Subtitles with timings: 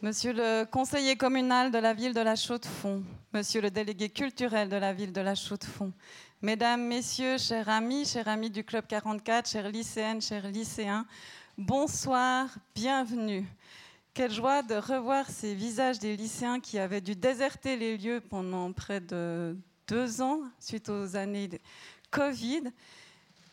[0.00, 4.76] Monsieur le conseiller communal de la ville de la Chaux-de-Fonds, Monsieur le délégué culturel de
[4.76, 5.92] la ville de la Chaux-de-Fonds,
[6.40, 11.04] Mesdames, Messieurs, chers amis, chers amis du Club 44, chers lycéennes, chers lycéens,
[11.56, 13.44] bonsoir, bienvenue.
[14.14, 18.70] Quelle joie de revoir ces visages des lycéens qui avaient dû déserter les lieux pendant
[18.70, 19.56] près de
[19.88, 21.58] deux ans suite aux années de
[22.12, 22.62] Covid.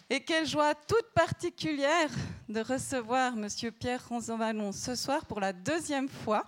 [0.07, 2.11] Et quelle joie toute particulière
[2.47, 6.45] de recevoir Monsieur Pierre Ronzon-Vallon ce soir pour la deuxième fois.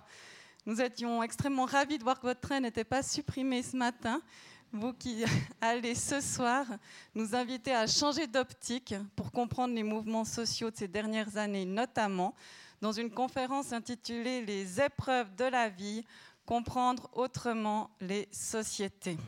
[0.64, 4.22] Nous étions extrêmement ravis de voir que votre train n'était pas supprimé ce matin.
[4.70, 5.24] Vous qui
[5.60, 6.66] allez ce soir
[7.16, 12.36] nous inviter à changer d'optique pour comprendre les mouvements sociaux de ces dernières années, notamment
[12.80, 16.04] dans une conférence intitulée Les épreuves de la vie,
[16.46, 19.18] comprendre autrement les sociétés.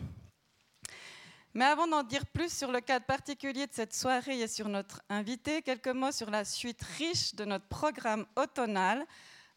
[1.53, 5.03] Mais avant d'en dire plus sur le cadre particulier de cette soirée et sur notre
[5.09, 9.05] invité, quelques mots sur la suite riche de notre programme automnal.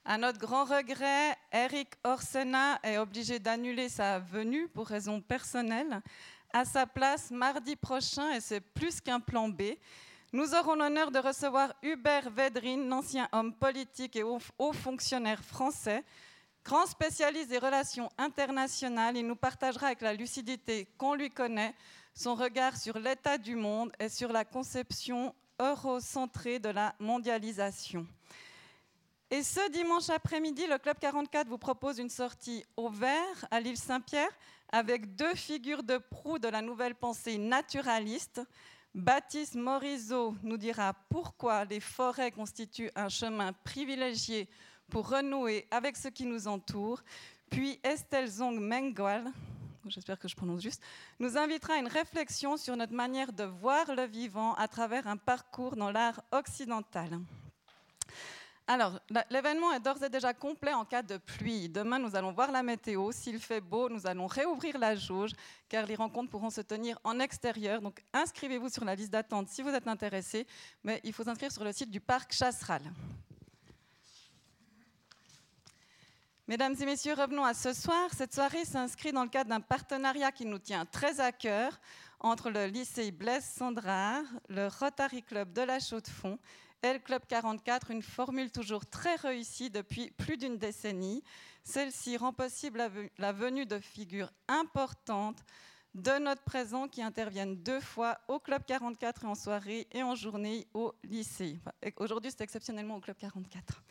[0.04, 6.02] À notre grand regret, Eric Orsena est obligé d'annuler sa venue pour raisons personnelles.
[6.52, 9.62] À sa place, mardi prochain, et c'est plus qu'un plan B,
[10.32, 16.04] nous aurons l'honneur de recevoir Hubert Védrine, ancien homme politique et haut fonctionnaire français,
[16.66, 21.76] Grand spécialiste des relations internationales, il nous partagera avec la lucidité qu'on lui connaît
[22.14, 28.08] son regard sur l'état du monde et sur la conception eurocentrée de la mondialisation.
[29.30, 33.78] Et ce dimanche après-midi, le Club 44 vous propose une sortie au vert à l'île
[33.78, 34.32] Saint-Pierre
[34.72, 38.40] avec deux figures de proue de la nouvelle pensée naturaliste.
[38.96, 44.48] Baptiste Morisot nous dira pourquoi les forêts constituent un chemin privilégié
[44.94, 47.02] pour renouer avec ce qui nous entoure.
[47.50, 49.26] Puis Estelle Zong Mengwal,
[49.88, 50.84] j'espère que je prononce juste,
[51.20, 55.18] nous invitera à une réflexion sur notre manière de voir le vivant à travers un
[55.18, 57.20] parcours dans l'art occidental.
[58.68, 59.00] Alors,
[59.32, 61.70] l'événement est d'ores et déjà complet en cas de pluie.
[61.70, 63.12] Demain, nous allons voir la météo.
[63.12, 65.32] S'il fait beau, nous allons réouvrir la jauge,
[65.70, 67.82] car les rencontres pourront se tenir en extérieur.
[67.82, 70.46] Donc, inscrivez-vous sur la liste d'attente si vous êtes intéressé,
[70.84, 72.84] mais il faut s'inscrire sur le site du parc Chasseral.
[76.50, 78.10] Mesdames et messieurs, revenons à ce soir.
[78.14, 81.80] Cette soirée s'inscrit dans le cadre d'un partenariat qui nous tient très à cœur
[82.20, 86.38] entre le lycée Blaise Sandrard, le Rotary Club de la Chaux-de-Fonds
[86.82, 91.24] et le Club 44, une formule toujours très réussie depuis plus d'une décennie.
[91.64, 95.46] Celle-ci rend possible la venue de figures importantes
[95.96, 100.14] de notre présent qui interviennent deux fois au Club 44 et en soirée et en
[100.14, 101.58] journée au lycée.
[101.96, 103.82] Aujourd'hui, c'est exceptionnellement au Club 44.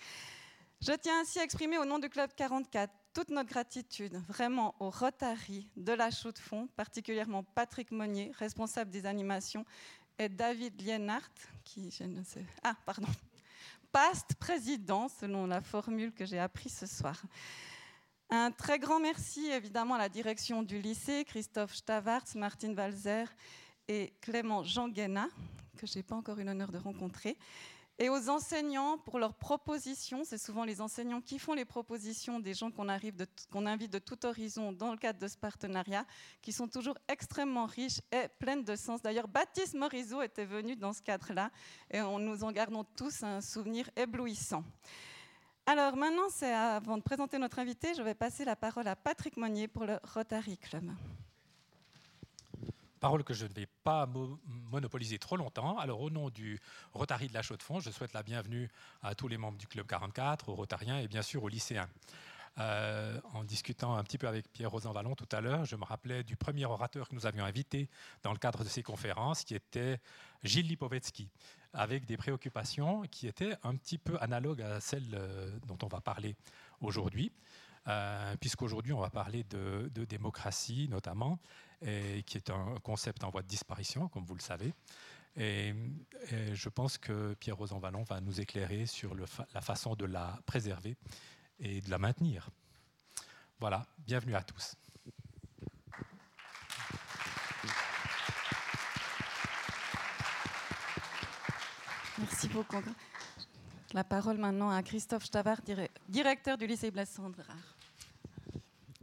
[0.85, 4.91] Je tiens ainsi à exprimer au nom du Club 44 toute notre gratitude vraiment au
[4.91, 9.65] Rotary de la Chaux-de-Fonds, particulièrement Patrick Monnier, responsable des animations,
[10.19, 11.31] et David Lienhardt,
[11.63, 12.21] qui, je ne
[12.65, 13.07] ah, pardon,
[13.93, 17.23] past président, selon la formule que j'ai apprise ce soir.
[18.29, 23.27] Un très grand merci évidemment à la direction du lycée, Christophe Stavartz, Martine Walzer
[23.87, 27.37] et Clément Jean que je n'ai pas encore eu l'honneur de rencontrer,
[27.99, 30.25] et aux enseignants pour leurs propositions.
[30.25, 34.73] C'est souvent les enseignants qui font les propositions des gens qu'on invite de tout horizon
[34.73, 36.05] dans le cadre de ce partenariat,
[36.41, 39.03] qui sont toujours extrêmement riches et pleines de sens.
[39.03, 41.51] D'ailleurs, Baptiste Morisot était venu dans ce cadre-là
[41.91, 44.65] et on, nous en gardons tous un souvenir éblouissant.
[45.67, 49.69] Alors maintenant, avant de présenter notre invité, je vais passer la parole à Patrick Monnier
[49.69, 50.91] pour le Rotary Club
[53.03, 54.09] parole que je ne vais pas
[54.71, 55.77] monopoliser trop longtemps.
[55.79, 56.61] Alors, au nom du
[56.93, 58.71] Rotary de la Chaux-de-Fonds, je souhaite la bienvenue
[59.03, 61.89] à tous les membres du Club 44, aux Rotariens et bien sûr aux lycéens.
[62.61, 65.85] Euh, en discutant un petit peu avec Pierre Rosan Vallon tout à l'heure, je me
[65.85, 67.89] rappelais du premier orateur que nous avions invité
[68.23, 69.99] dans le cadre de ces conférences, qui était
[70.45, 71.29] Gilles Lipovetsky,
[71.73, 76.01] avec des préoccupations qui étaient un petit peu analogues à celles euh, dont on va
[76.01, 76.37] parler
[76.81, 77.33] aujourd'hui.
[77.89, 81.39] Euh, puisqu'aujourd'hui on va parler de, démocratie notamment,
[81.81, 84.73] qui est un concept en voie de disparition, comme vous le savez.
[85.37, 85.75] Et,
[86.53, 90.97] je pense que Pierre Rosan Vallon va nous éclairer sur la façon de la préserver
[91.59, 92.51] et de la maintenir.
[93.59, 94.77] Voilà, bienvenue à tous.
[102.19, 102.83] Merci beaucoup.
[103.95, 105.61] La parole maintenant à Christophe Stavard,
[106.09, 107.11] directeur du lycée Blaise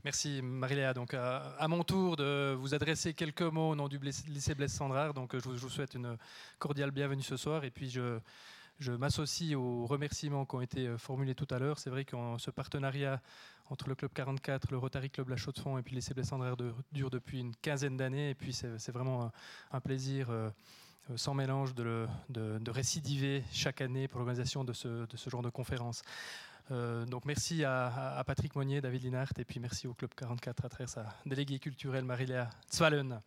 [0.05, 0.93] Merci Marie-Léa.
[0.93, 5.13] Donc à, mon tour de vous adresser quelques mots au nom du lycée Blaise Sandrard.
[5.13, 6.17] Donc je vous, souhaite une
[6.57, 11.47] cordiale bienvenue ce soir et puis je, m'associe aux remerciements qui ont été formulés tout
[11.49, 11.79] à l'heure.
[11.79, 13.21] C'est vrai que ce partenariat
[13.69, 16.55] entre le Club 44, le Rotary Club La Chaux-de-Fonds et puis le lycée Blaise Sandrard
[16.91, 19.31] dure depuis une quinzaine d'années et puis c'est vraiment
[19.71, 20.29] un, plaisir.
[20.29, 20.49] Euh,
[21.09, 22.07] euh, sans mélange de,
[22.67, 25.49] récidiver chaque année pour l'organisation de ce, genre de
[26.69, 27.09] conférence.
[27.09, 30.89] donc merci à, Patrick Monnier, David Linhart, et puis merci au Club 44 à travers
[30.89, 33.21] sa déléguée culturelle Mariléa Zwallen.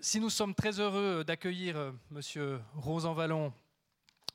[0.00, 3.52] si nous sommes très heureux d'accueillir Monsieur Rosan Vallon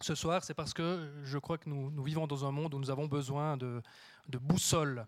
[0.01, 2.91] ce soir, c'est parce que je crois que nous, vivons dans un monde où nous
[2.91, 3.81] avons besoin de,
[4.29, 5.07] de boussole.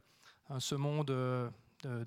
[0.50, 1.14] Hein, ce monde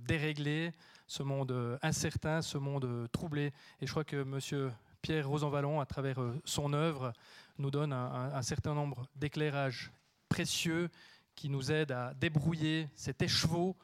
[0.01, 0.73] déréglé,
[1.07, 3.53] ce monde incertain, ce monde troublé.
[3.81, 4.73] Et je crois que M.
[5.03, 7.13] Pierre Rosanvallon, à travers euh, son œuvre,
[7.59, 9.93] nous donne un, certain nombre d'éclairages
[10.33, 10.89] précieux
[11.35, 13.77] qui nous aident à débrouiller cet écheveau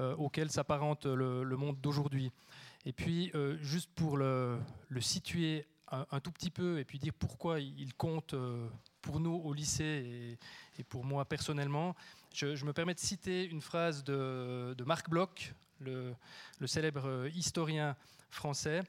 [0.00, 2.32] euh, auquel s'apparente le, monde d'aujourd'hui.
[2.84, 4.58] Et puis, euh, juste pour le,
[4.98, 8.34] situer un, tout petit peu et puis dire pourquoi il compte
[9.00, 10.36] pour nous au lycée
[10.78, 11.94] et, pour moi personnellement,
[12.32, 16.16] je, me permets de citer une phrase de, Marc Bloch, le,
[16.66, 17.94] célèbre historien
[18.30, 18.82] français.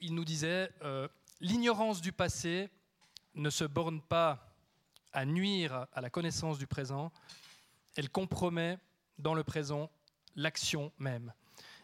[0.00, 1.06] Il nous disait euh,
[1.40, 2.68] L'ignorance du passé
[3.36, 4.47] ne se borne pas
[5.12, 7.12] à nuire à la connaissance du présent,
[7.96, 8.78] elle compromet
[9.18, 9.90] dans le présent
[10.36, 11.32] l'action même.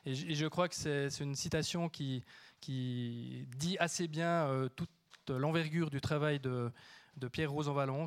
[0.06, 2.22] Et je, crois que c'est une citation qui,
[2.60, 4.90] qui, dit assez bien euh, toute
[5.28, 6.70] l'envergure du travail de,
[7.16, 8.06] de Pierre Rosanvallon,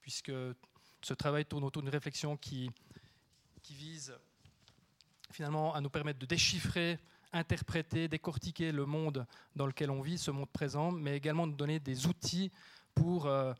[0.00, 0.32] puisque
[1.02, 2.70] ce travail tourne autour d'une réflexion qui,
[3.62, 4.14] qui vise
[5.30, 6.98] finalement à nous permettre de déchiffrer,
[7.32, 11.78] interpréter, décortiquer le monde dans lequel on vit, ce monde présent, mais également de donner
[11.78, 12.50] des outils
[12.94, 13.52] pour euh,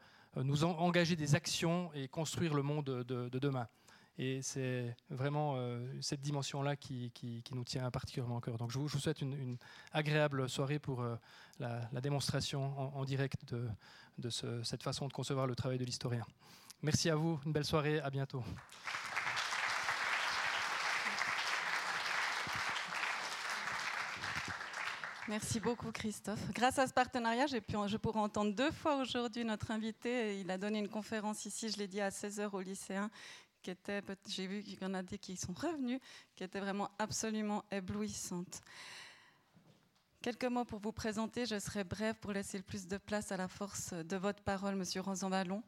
[0.42, 3.69] nous engager des actions et construire le monde de, demain.
[4.16, 7.12] Et c'est vraiment euh, cette dimension-là qui,
[7.52, 8.56] nous tient particulièrement à cœur.
[8.58, 9.56] Donc je vous, souhaite une,
[9.92, 11.16] agréable soirée pour euh,
[11.58, 13.44] la, démonstration en, direct
[14.19, 16.25] de cette façon de concevoir le travail de l'historien.
[16.82, 18.44] Merci à vous, une belle soirée, à bientôt.
[25.26, 26.53] Merci beaucoup Christophe.
[26.53, 30.38] Grâce à ce partenariat, j'ai pu, je pourrais entendre deux fois aujourd'hui notre invité.
[30.38, 33.11] Il a donné une conférence ici, je l'ai dit, à 16h aux lycéens,
[33.62, 35.99] qui était, j'ai vu qu'il y en a des qui sont revenus,
[36.37, 38.61] qui était vraiment absolument éblouissante.
[40.21, 43.38] Quelques mots pour vous présenter, je serai brève pour laisser le plus de place à
[43.38, 45.62] la force de votre parole, Monsieur Rosanvallon.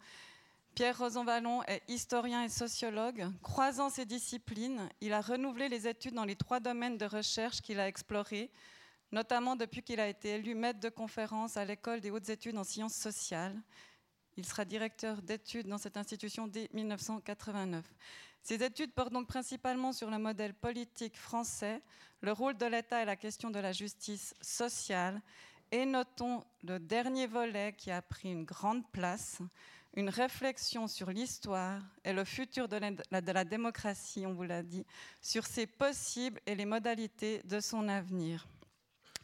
[0.75, 3.27] Pierre Rosanvallon est historien et sociologue.
[3.43, 7.81] Croisant ses disciplines, il a renouvelé les études dans les trois domaines de recherche qu'il
[7.81, 8.51] a explorés,
[9.13, 12.65] notamment depuis qu'il a été élu maître de conférence à l'École des hautes études en
[12.65, 13.61] sciences sociales.
[14.37, 17.85] Il sera directeur d'études dans cette institution dès 1989.
[18.43, 21.83] Ses études portent donc principalement sur le modèle politique français,
[22.21, 25.21] le rôle de l'État et la question de la justice sociale.
[25.73, 29.41] Et notons le dernier volet qui a pris une grande place,
[29.95, 34.63] une réflexion sur l'histoire et le futur de la, de la démocratie, on vous l'a
[34.63, 34.87] dit,
[35.21, 38.47] sur ses possibles et les modalités de son avenir.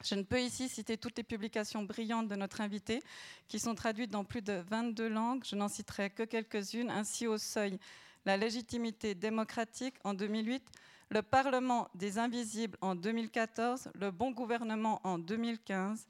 [0.05, 3.03] Je ne peux ici citer toutes les publications brillantes de notre invité,
[3.47, 5.45] qui sont traduites dans plus de 22 langues.
[5.45, 6.91] Je n'en citerai que quelques-unes.
[6.91, 7.79] Ainsi, au seuil,
[8.25, 10.65] La légitimité démocratique en 2008,
[11.11, 16.07] Le Parlement des invisibles en 2014, Le bon gouvernement en 2015,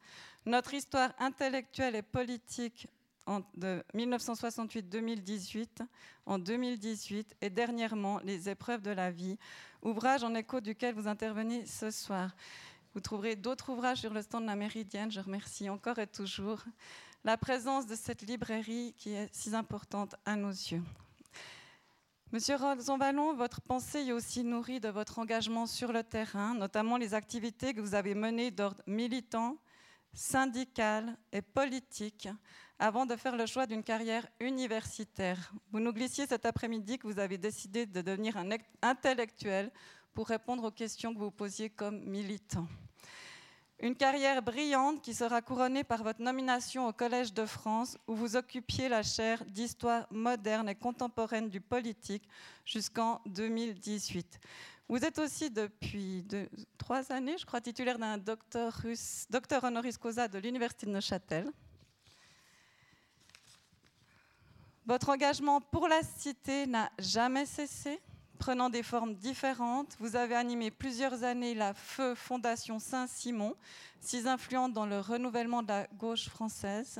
[0.46, 2.86] Notre histoire intellectuelle et politique
[3.56, 5.66] de 1968-2018,
[6.26, 9.38] en 2018 et dernièrement Les épreuves de la vie,
[9.82, 12.34] ouvrage en écho duquel vous intervenez ce soir.
[12.94, 15.10] Vous trouverez d'autres ouvrages sur le stand de la Méridienne.
[15.10, 16.62] Je remercie encore et toujours
[17.24, 20.82] la présence de cette librairie qui est si importante à nos yeux.
[22.32, 22.56] Monsieur
[22.98, 27.72] Vallon, votre pensée est aussi nourrie de votre engagement sur le terrain, notamment les activités
[27.72, 29.56] que vous avez menées d'ordre militant,
[30.12, 32.28] syndical et politique
[32.78, 35.54] avant de faire le choix d'une carrière universitaire.
[35.70, 38.50] Vous nous glissiez cet après-midi que vous avez décidé de devenir un
[38.82, 39.70] intellectuel
[40.14, 42.66] pour répondre aux questions que vous posiez comme militant.
[43.80, 48.36] Une carrière brillante qui sera couronnée par votre nomination au Collège de France, où vous
[48.36, 52.22] occupiez la chaire d'histoire moderne et contemporaine du politique
[52.64, 54.38] jusqu'en 2018.
[54.88, 56.24] Vous êtes aussi depuis
[56.78, 58.84] trois années, je crois, titulaire d'un docteur,
[59.64, 61.50] honoris causa de l'Université de Neuchâtel.
[64.86, 68.00] Votre engagement pour la cité n'a jamais cessé,
[68.42, 69.94] prenant des formes différentes.
[70.00, 73.54] Vous avez animé plusieurs années la Feu Fondation Saint-Simon,
[74.00, 76.98] si influente dans le renouvellement de la gauche française.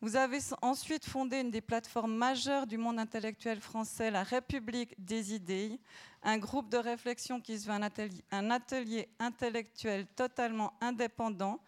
[0.00, 5.34] Vous avez ensuite fondé une des plateformes majeures du monde intellectuel français, la République des
[5.34, 5.80] idées,
[6.22, 11.58] un groupe de réflexion qui se veut un atelier, un atelier intellectuel totalement indépendant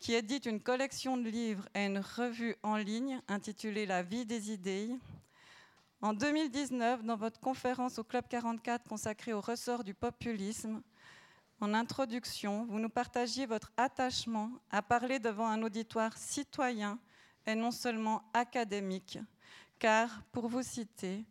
[0.00, 4.52] qui édite une collection de livres et une revue en ligne intitulée La vie des
[4.52, 4.90] idées.
[6.04, 10.82] En 2019, dans votre conférence au Club 44 consacrée au ressort du populisme,
[11.60, 16.98] en introduction, vous nous partagiez votre attachement à parler devant un auditoire citoyen
[17.46, 19.20] et non seulement académique,
[19.78, 21.24] Car, pour vous citer,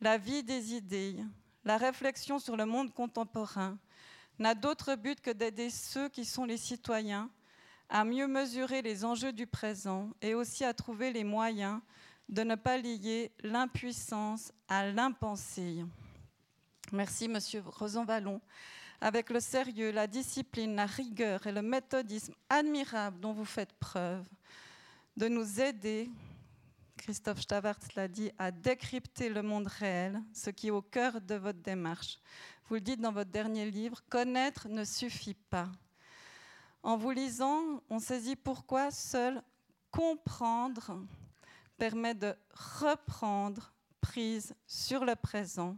[0.00, 1.16] la vie des idées,
[1.62, 3.76] la réflexion sur le monde contemporain
[4.38, 7.28] n'a d'autre but que d'aider ceux qui sont les citoyens
[7.90, 11.82] à mieux mesurer les enjeux du présent et aussi à trouver les moyens
[12.28, 15.84] de ne pas lier l'impuissance à l'impensé.
[16.92, 18.40] Merci, Monsieur Rosanvallon.
[19.00, 24.26] Avec le sérieux, la discipline, la rigueur et le méthodisme admirable dont vous faites preuve,
[25.16, 26.10] de nous aider,
[26.96, 31.34] Christophe Stavart l'a dit, à décrypter le monde réel, ce qui est au cœur de
[31.34, 32.18] votre démarche.
[32.68, 35.70] Vous le dites dans votre dernier livre, connaître ne suffit pas.
[36.82, 39.42] En vous lisant, on saisit pourquoi seul
[39.90, 40.98] comprendre
[41.76, 42.34] permet de
[42.80, 45.76] reprendre prise sur le présent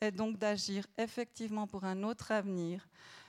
[0.00, 2.86] et donc d'agir effectivement pour un autre avenir,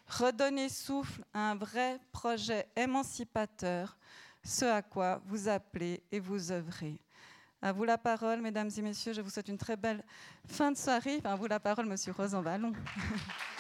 [0.08, 3.98] redonner souffle à un vrai projet émancipateur,
[4.44, 7.00] ce à quoi vous appelez et vous œuvrez.
[7.62, 9.14] À vous la parole, mesdames et messieurs.
[9.14, 10.04] Je vous souhaite une très belle
[10.48, 11.22] fin de soirée.
[11.24, 12.74] à vous la parole, monsieur Rosanvallon.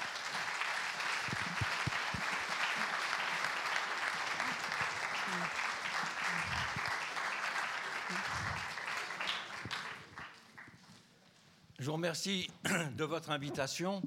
[11.93, 12.49] vous remercie
[12.97, 14.01] de votre invitation.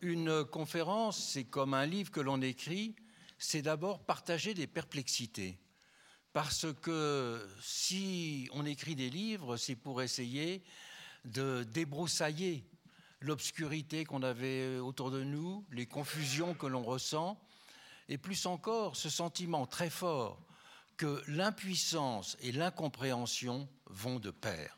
[0.00, 2.96] Une conférence, c'est comme un livre que l'on écrit,
[3.36, 5.58] c'est d'abord partager des perplexités.
[6.32, 10.62] Parce que si on écrit des livres, c'est pour essayer
[11.26, 12.64] de débroussailler
[13.20, 17.38] l'obscurité qu'on avait autour de nous, les confusions que l'on ressent,
[18.08, 20.40] et plus encore ce sentiment très fort
[20.96, 24.77] que l'impuissance et l'incompréhension vont de pair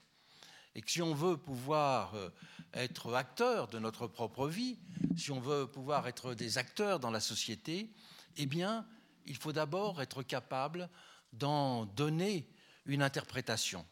[0.74, 2.30] et que si on veut pouvoir euh,
[2.74, 4.78] être acteur de notre propre vie,
[5.16, 7.90] si on veut pouvoir être des acteurs dans la société,
[8.36, 8.86] eh bien,
[9.26, 10.88] il faut d'abord être capable
[11.32, 12.48] d'en donner
[12.86, 13.86] une interprétation.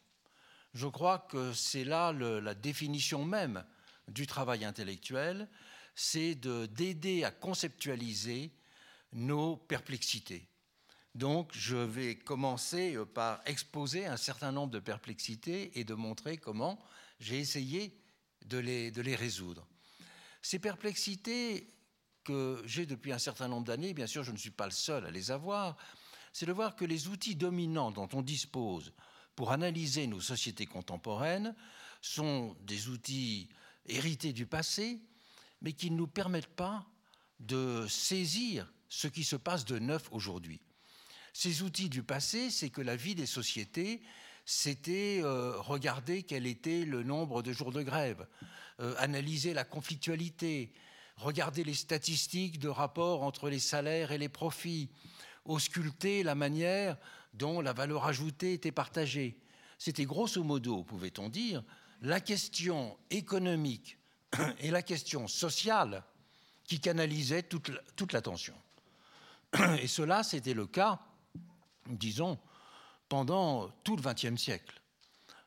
[0.74, 3.64] Je crois que c'est là la définition même
[4.08, 5.48] du travail intellectuel,
[5.94, 8.52] c'est d'aider à conceptualiser
[9.12, 10.48] nos perplexités.
[11.14, 16.36] Donc, je vais commencer euh, par exposer un certain nombre de perplexités et de montrer
[16.36, 16.78] comment
[17.18, 17.98] j'ai essayé
[18.46, 19.66] de les, de les résoudre.
[20.42, 21.72] Ces perplexités
[22.24, 25.06] que j'ai depuis un certain nombre d'années, bien sûr, je ne suis pas le seul
[25.06, 25.76] à les avoir,
[26.32, 28.92] c'est de voir que les outils dominants dont on dispose
[29.34, 31.54] pour analyser nos sociétés contemporaines
[32.00, 33.48] sont des outils
[33.86, 35.00] hérités du passé,
[35.62, 36.86] mais qui ne nous permettent pas
[37.40, 40.60] de saisir ce qui se passe de neuf aujourd'hui.
[41.32, 44.02] Ces outils du passé, c'est que la vie des sociétés,
[44.44, 48.26] c'était euh, regarder quel était le nombre de jours de grève,
[48.80, 50.72] euh, analyser la conflictualité,
[51.16, 54.88] regarder les statistiques de rapport entre les salaires et les profits,
[55.44, 56.96] ausculter la manière
[57.34, 59.38] dont la valeur ajoutée était partagée.
[59.78, 61.62] C'était grosso modo, pouvait-on dire,
[62.00, 63.98] la question économique
[64.60, 66.04] et la question sociale
[66.64, 68.54] qui canalisaient toute l'attention.
[69.80, 71.00] Et cela, c'était le cas
[71.96, 72.38] disons,
[73.08, 74.80] pendant tout le XXe siècle.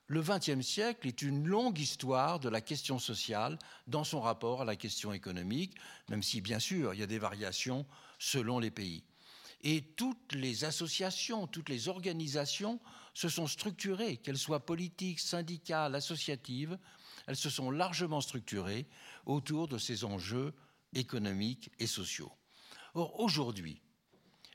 [0.08, 3.58] Le XXe siècle est une longue histoire de la question sociale
[3.88, 5.76] dans son rapport à la question économique,
[6.10, 7.86] même si, bien sûr, il y a des variations
[8.20, 9.04] selon les pays.
[9.62, 12.80] Et toutes les associations, toutes les organisations
[13.14, 16.78] se sont structurées, qu'elles soient politiques, syndicales, associatives,
[17.28, 18.88] elles se sont largement structurées
[19.26, 20.54] autour de ces enjeux
[20.94, 22.32] économiques et sociaux.
[22.96, 23.82] Or, aujourd'hui,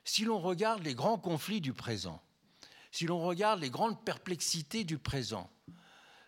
[0.07, 2.21] si l'on regarde les grands conflits du présent,
[2.91, 5.49] si l'on regarde les grandes perplexités du présent,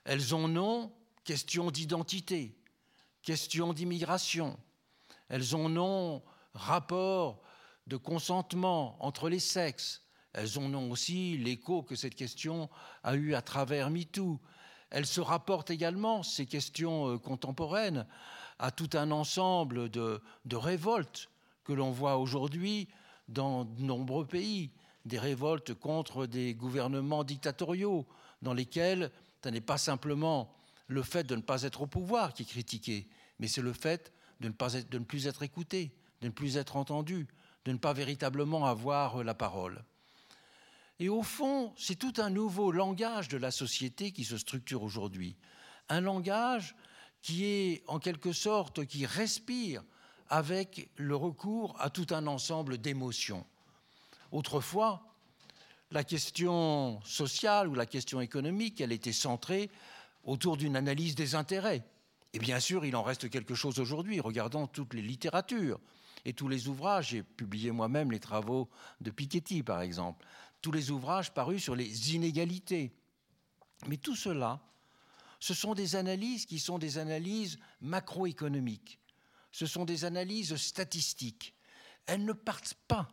[0.03, 0.91] elles ont nom
[1.23, 2.57] question d'identité,
[3.21, 4.59] question d'immigration,
[5.29, 6.21] elles ont nom
[6.53, 7.41] rapport
[7.87, 12.69] de consentement entre les sexes, elles ont nom aussi l'écho que cette question
[13.03, 14.41] a eu à travers MeToo.
[14.89, 18.05] Elles se rapportent également, ces questions euh, contemporaines,
[18.59, 21.29] à tout un ensemble de, de révoltes
[21.63, 22.89] que l'on voit aujourd'hui
[23.29, 24.71] dans de nombreux pays,
[25.05, 28.05] des révoltes contre des gouvernements dictatoriaux,
[28.41, 29.11] dans lesquels
[29.43, 30.53] ce n'est pas simplement
[30.87, 33.07] le fait de ne pas être au pouvoir qui est critiqué,
[33.39, 36.57] mais c'est le fait de ne, pas de ne plus être écouté, de ne plus
[36.57, 37.27] être entendu,
[37.65, 39.83] de ne pas véritablement avoir la parole.
[40.99, 45.37] Et au fond, c'est tout un nouveau langage de la société qui se structure aujourd'hui.
[45.87, 46.75] Un langage
[47.21, 49.83] qui est en quelque sorte, qui respire
[50.29, 53.45] avec le recours à tout un ensemble d'émotions.
[54.31, 55.03] Autrefois,
[55.91, 59.69] la question sociale ou la question économique, elle était centrée
[60.23, 61.83] autour d'une analyse des intérêts.
[62.33, 65.79] Et bien sûr, il en reste quelque chose aujourd'hui, regardant toutes les littératures
[66.25, 67.09] et tous les ouvrages.
[67.09, 68.69] J'ai publié moi-même les travaux
[69.01, 70.23] de Piketty, par exemple.
[70.61, 72.91] Tous les ouvrages parus sur les inégalités.
[73.87, 74.59] Mais tout cela,
[75.39, 78.98] ce sont des analyses qui sont des analyses macroéconomiques,
[79.51, 81.55] ce sont des analyses statistiques.
[82.05, 83.09] Elles ne partent pas,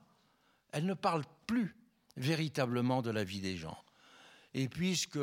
[0.73, 1.76] elles ne parlent plus
[2.16, 3.78] véritablement de la vie des gens.
[4.55, 5.19] Et puisque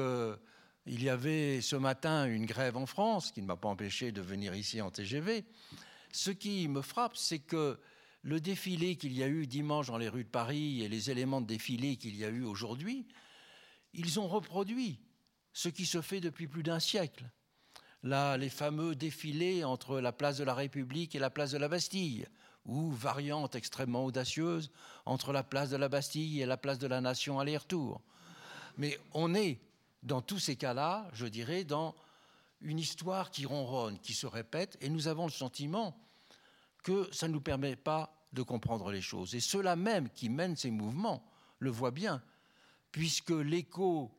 [0.86, 4.22] il y avait ce matin une grève en France, qui ne m'a pas empêché de
[4.22, 5.46] venir ici en TGV,
[6.12, 7.79] ce qui me frappe, c'est que
[8.22, 11.41] le défilé qu'il y a eu dimanche dans les rues de Paris et les éléments
[11.41, 13.08] de défilé qu'il y a eu aujourd'hui,
[13.93, 15.00] ils ont reproduit
[15.51, 17.29] ce qui se fait depuis plus d'un siècle.
[18.03, 21.69] Là, les fameux défilés entre la place de la République et la place de la
[21.69, 22.27] Bastille,
[22.65, 24.72] ou variantes extrêmement audacieuses
[25.05, 28.01] entre la place de la Bastille et la place de la Nation aller-retour.
[28.77, 29.60] Mais on est,
[30.01, 31.95] dans tous ces cas-là, je dirais, dans
[32.62, 35.98] une histoire qui ronronne, qui se répète, et nous avons le sentiment
[36.83, 39.36] que ça ne nous permet pas de comprendre les choses.
[39.36, 41.24] Et ceux-là même qui mènent ces mouvements
[41.60, 42.22] le voient bien,
[42.91, 44.12] puisque l'écho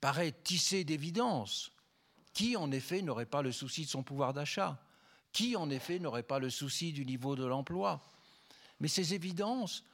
[0.00, 1.72] paraît tissé d'évidence.
[2.32, 4.78] Qui, en effet, n'aurait pas le souci de son pouvoir d'achat?
[5.32, 8.04] Qui, en effet, n'aurait pas le souci du niveau de l'emploi?
[8.80, 9.84] Mais ces évidences,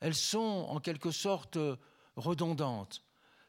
[0.00, 1.58] elles sont en quelque sorte
[2.16, 3.02] redondantes.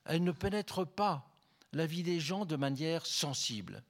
[0.05, 1.29] Elles ne pénètrent pas
[1.73, 3.83] la vie des gens de manière sensible.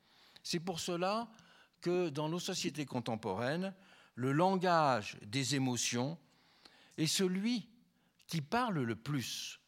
[0.44, 1.30] C'est pour cela
[1.82, 3.74] que dans nos sociétés contemporaines,
[4.16, 6.18] le langage des émotions
[6.98, 7.70] est celui
[8.27, 9.60] qui parle le plus.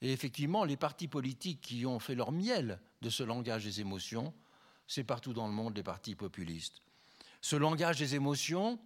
[0.00, 4.34] Et effectivement, les partis politiques qui ont fait leur miel de ce langage des émotions,
[4.86, 6.82] c'est partout dans le monde les partis populistes.
[7.40, 8.78] Ce langage des émotions,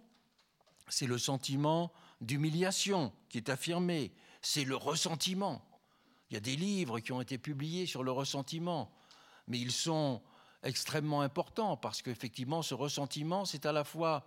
[0.87, 1.91] c'est le sentiment
[2.21, 5.65] d'humiliation qui est affirmé, c'est le ressentiment.
[6.29, 8.91] Il y a des livres qui ont été publiés sur le ressentiment,
[9.47, 10.21] mais ils sont
[10.63, 14.25] extrêmement importants parce qu'effectivement, ce ressentiment, c'est à la fois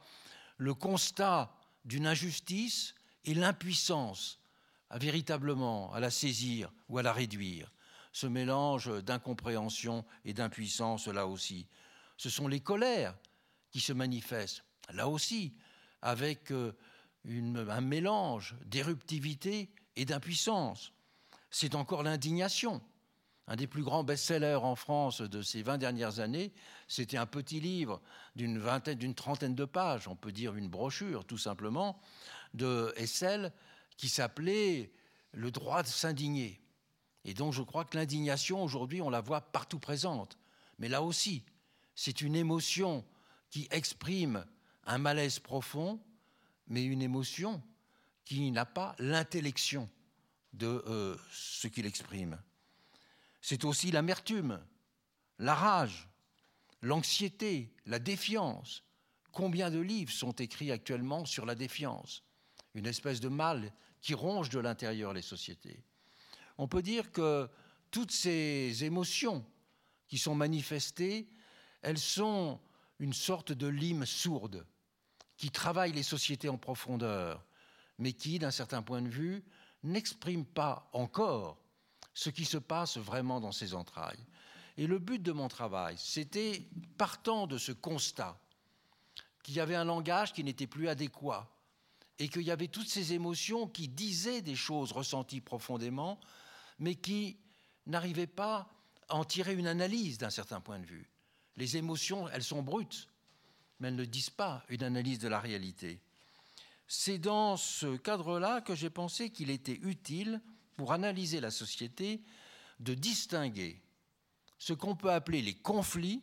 [0.57, 1.53] le constat
[1.85, 4.39] d'une injustice et l'impuissance
[4.91, 7.71] à véritablement à la saisir ou à la réduire.
[8.19, 11.69] Ce mélange d'incompréhension et d'impuissance, là aussi.
[12.17, 13.17] Ce sont les colères
[13.71, 15.55] qui se manifestent, là aussi,
[16.03, 16.73] avec euh,
[17.25, 20.93] un mélange d'éruptivité et d'impuissance.
[21.53, 22.83] C'est encore l'indignation.
[23.47, 26.53] Un des plus grands best-sellers en France de ces 20 dernières années,
[26.89, 28.03] c'était un petit livre
[28.35, 32.01] d'une vingtaine, d'une trentaine de pages, on peut dire une brochure tout simplement,
[32.53, 33.53] de Hessel
[33.97, 34.91] qui s'appelait
[35.31, 36.61] Le droit de s'indigner.
[37.25, 40.39] Et donc je crois que l'indignation aujourd'hui, on la voit partout présente.
[40.79, 41.45] Mais là aussi,
[41.95, 43.05] c'est une émotion
[43.51, 44.47] qui exprime
[44.85, 46.01] un malaise profond,
[46.69, 47.63] mais une émotion
[48.25, 49.89] qui n'a pas l'intellection
[50.53, 52.41] de euh, ce qu'il exprime.
[53.41, 54.61] C'est aussi l'amertume,
[55.39, 56.09] la rage,
[56.83, 58.85] l'anxiété, la défiance.
[59.33, 62.23] Combien de livres sont écrits actuellement sur la défiance?
[62.75, 65.83] Une espèce de mal qui ronge de l'intérieur les sociétés.
[66.59, 67.49] On peut dire que
[67.91, 69.45] toutes ces émotions
[70.09, 71.29] qui sont manifestées,
[71.83, 72.61] elles sont
[72.99, 74.67] une sorte de lime sourde
[75.37, 77.45] qui travaille les sociétés en profondeur,
[77.99, 79.45] mais qui, d'un certain point de vue,
[79.85, 81.59] n'exprime pas encore
[82.13, 84.25] ce qui se passe vraiment dans ses entrailles.
[84.77, 88.41] Et le but de mon travail, c'était, partant de ce constat,
[89.45, 91.49] qu'il y avait un langage qui n'était plus adéquat,
[92.19, 96.19] et qu'il y avait toutes ces émotions qui disaient des choses ressenties profondément,
[96.79, 97.39] mais qui
[97.87, 98.71] n'arrivaient pas
[99.09, 101.09] à en tirer une analyse d'un certain point de vue.
[101.57, 103.09] Les émotions, elles sont brutes,
[103.81, 106.01] mais elles ne disent pas une analyse de la réalité.
[106.87, 110.41] C'est dans ce cadre-là que j'ai pensé qu'il était utile
[110.77, 112.23] pour analyser la société,
[112.81, 113.83] de distinguer
[114.59, 116.23] ce qu'on peut appeler les conflits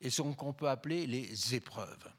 [0.00, 2.12] et ce qu'on peut appeler les épreuves.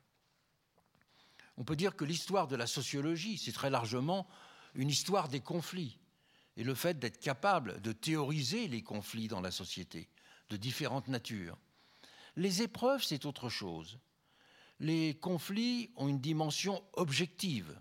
[1.57, 4.27] On peut dire que l'histoire de la sociologie, c'est très largement
[4.75, 5.98] une histoire des conflits
[6.59, 10.09] et le fait d'être capable de théoriser les conflits dans la société
[10.49, 11.57] de différentes natures.
[12.35, 13.97] Les épreuves, c'est autre chose.
[14.81, 17.79] Les conflits ont une dimension objective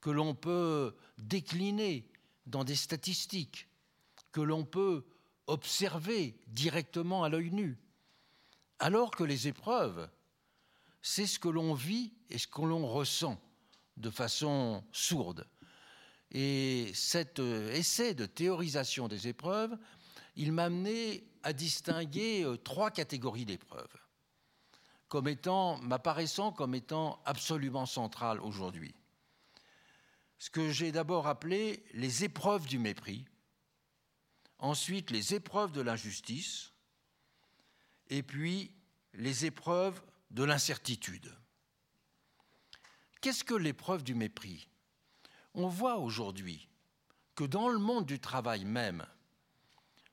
[0.00, 2.10] que l'on peut décliner
[2.46, 3.68] dans des statistiques
[4.32, 5.04] que l'on peut
[5.46, 7.78] observer directement à l'œil nu,
[8.78, 10.08] alors que les épreuves,
[11.02, 13.38] c'est ce que l'on vit et ce que l'on ressent
[13.98, 15.46] de façon sourde.
[16.30, 19.76] Et cet euh, essai de théorisation des épreuves,
[20.36, 23.96] il m'a amené à distinguer euh, trois catégories d'épreuves,
[25.08, 28.94] comme étant, m'apparaissant comme étant absolument centrales aujourd'hui
[30.38, 33.26] ce que j'ai d'abord appelé les épreuves du mépris,
[34.58, 36.72] ensuite les épreuves de l'injustice,
[38.08, 38.72] et puis
[39.14, 41.34] les épreuves de l'incertitude.
[43.20, 44.68] Qu'est-ce que l'épreuve du mépris?
[45.60, 46.68] On voit aujourd'hui
[47.34, 49.04] que dans le monde du travail même,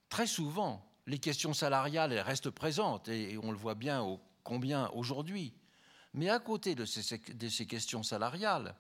[0.09, 5.53] très souvent, les questions salariales, restent présentes, et on le voit bien combien aujourd'hui.
[6.15, 8.75] Mais à côté de ces, de ces questions salariales,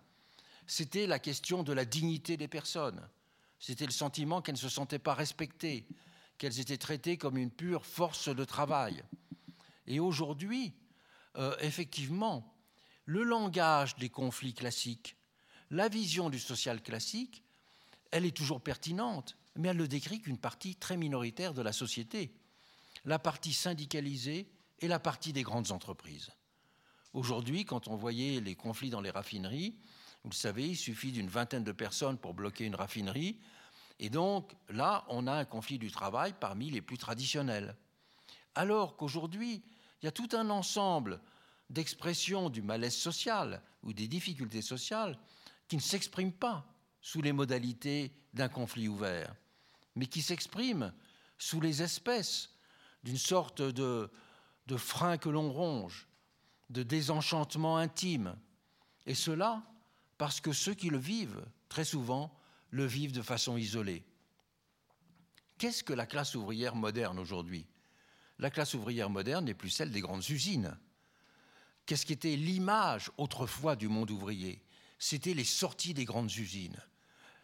[0.65, 3.07] c'était la question de la dignité des personnes.
[3.59, 5.85] C'était le sentiment qu'elles ne se sentaient pas respectées,
[6.39, 9.03] qu'elles étaient traitées comme une pure force de travail.
[9.85, 10.73] Et aujourd'hui,
[11.35, 12.57] euh, effectivement,
[13.05, 15.15] le langage des conflits classiques,
[15.71, 17.43] la vision du social classique,
[18.11, 22.33] elle est toujours pertinente, mais elle ne décrit qu'une partie très minoritaire de la société,
[23.05, 24.47] la partie syndicalisée
[24.79, 26.31] et la partie des grandes entreprises.
[27.13, 29.75] Aujourd'hui, quand on voyait les conflits dans les raffineries,
[30.23, 33.39] vous le savez, il suffit d'une vingtaine de personnes pour bloquer une raffinerie.
[33.99, 37.75] Et donc là, on a un conflit du travail parmi les plus traditionnels.
[38.55, 39.63] Alors qu'aujourd'hui,
[40.01, 41.21] il y a tout un ensemble
[41.69, 45.17] d'expressions du malaise social ou des difficultés sociales
[45.67, 46.65] qui ne s'expriment pas
[47.01, 49.35] sous les modalités d'un conflit ouvert,
[49.95, 50.93] mais qui s'expriment
[51.37, 52.49] sous les espèces
[53.03, 54.11] d'une sorte de,
[54.67, 56.07] de frein que l'on ronge,
[56.69, 58.35] de désenchantement intime.
[59.05, 59.63] Et cela
[60.17, 62.33] parce que ceux qui le vivent, très souvent,
[62.71, 64.03] le vivent de façon isolée.
[65.57, 67.67] Qu'est-ce que la classe ouvrière moderne aujourd'hui?
[68.39, 70.77] La classe ouvrière moderne n'est plus celle des grandes usines.
[71.85, 74.64] Qu'est-ce qui était l'image autrefois du monde ouvrier?
[74.97, 76.79] C'était les sorties des grandes usines.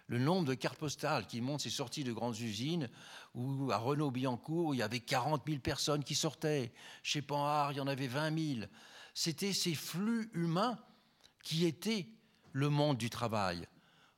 [0.08, 2.90] Le nombre de cartes postales qui montrent ces sorties de grandes usines,
[3.34, 6.74] où à Renault-Billancourt, il y avait 40 000 personnes qui sortaient.
[7.02, 8.68] Chez Panhard, il y en avait 20 000.
[9.14, 10.78] C'était ces flux humains
[11.44, 12.08] qui étaient
[12.52, 13.68] le monde du travail.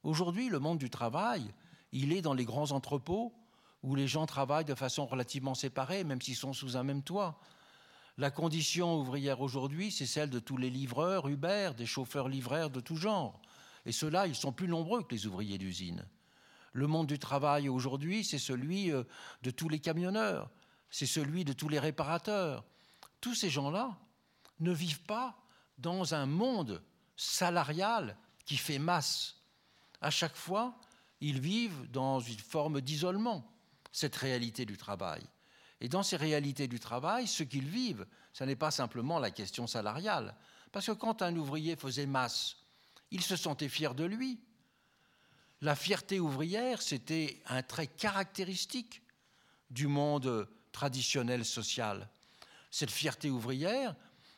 [0.04, 1.54] Aujourd'hui, le monde du travail,
[1.92, 3.34] il est dans les grands entrepôts
[3.84, 7.40] où les gens travaillent de façon relativement séparée, même s'ils sont sous un même toit.
[8.18, 12.80] La condition ouvrière aujourd'hui, c'est celle de tous les livreurs Uber, des chauffeurs livraires de
[12.80, 13.42] tout genre.
[13.86, 16.06] Et ceux-là, ils sont plus nombreux que les ouvriers d'usine.
[16.74, 19.04] Le monde du travail aujourd'hui, c'est celui euh,
[19.42, 20.50] de tous les camionneurs,
[20.92, 22.64] c'est celui de tous les réparateurs.
[23.20, 23.98] Tous ces gens-là
[24.60, 25.36] ne vivent pas
[25.80, 26.84] dans un monde
[27.16, 29.38] salarial qui fait masse.
[30.02, 30.76] À chaque fois,
[31.20, 33.50] ils vivent dans une forme d'isolement,
[33.92, 35.24] cette réalité du travail.
[35.84, 39.68] Et dans ces réalités du travail, ce qu'ils vivent, ce n'est pas simplement la question
[39.68, 40.34] salariale.
[40.72, 42.56] Parce que quand un ouvrier faisait masse,
[43.12, 44.40] il se sentait fier de lui.
[45.60, 49.02] La fierté ouvrière, c'était un trait caractéristique
[49.72, 52.10] du monde traditionnel social.
[52.72, 53.94] Cette fierté ouvrière,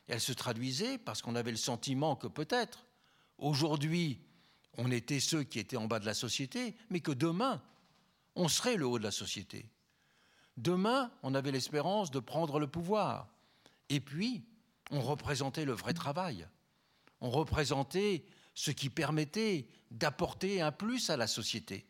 [0.07, 2.87] elle se traduisait parce qu'on avait le sentiment que peut-être,
[3.37, 4.19] aujourd'hui,
[4.77, 7.61] on était ceux qui étaient en bas de la société, mais que demain,
[8.33, 9.69] on serait le haut de la société.
[10.57, 13.27] Demain, on avait l'espérance de prendre le pouvoir.
[13.89, 14.43] Et puis,
[14.91, 16.47] on représentait le vrai travail.
[17.21, 21.85] On représentait ce qui permettait d'apporter un plus à la société.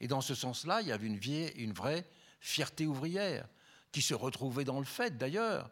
[0.00, 2.08] Et dans ce sens-là, il y avait une, vraie
[2.40, 3.48] fierté ouvrière,
[3.92, 5.70] qui se retrouvait dans le fait, d'ailleurs,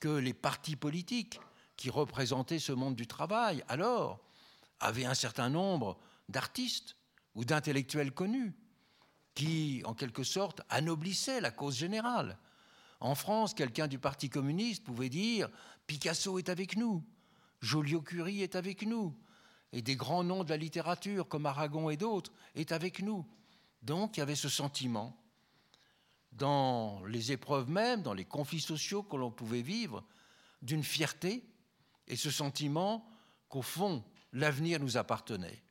[0.00, 1.40] que les partis politiques
[1.76, 4.20] qui représentaient ce monde du travail, alors,
[4.80, 6.96] avaient un certain nombre d'artistes
[7.34, 8.54] ou d'intellectuels connus
[9.36, 12.38] qui, en quelque sorte, anoblissaient la cause générale.
[12.98, 15.48] En France, quelqu'un du Parti communiste pouvait dire
[15.86, 17.04] Picasso est avec nous,
[17.60, 19.14] Joliot-Curie est avec nous,
[19.72, 23.26] et des grands noms de la littérature comme Aragon et d'autres est avec nous.
[23.82, 25.14] Donc il y avait ce sentiment
[26.32, 30.02] dans les épreuves même, dans les conflits sociaux que l'on pouvait vivre,
[30.62, 31.44] d'une fierté
[32.08, 33.06] et ce sentiment
[33.50, 35.62] qu'au fond, l'avenir nous appartenait.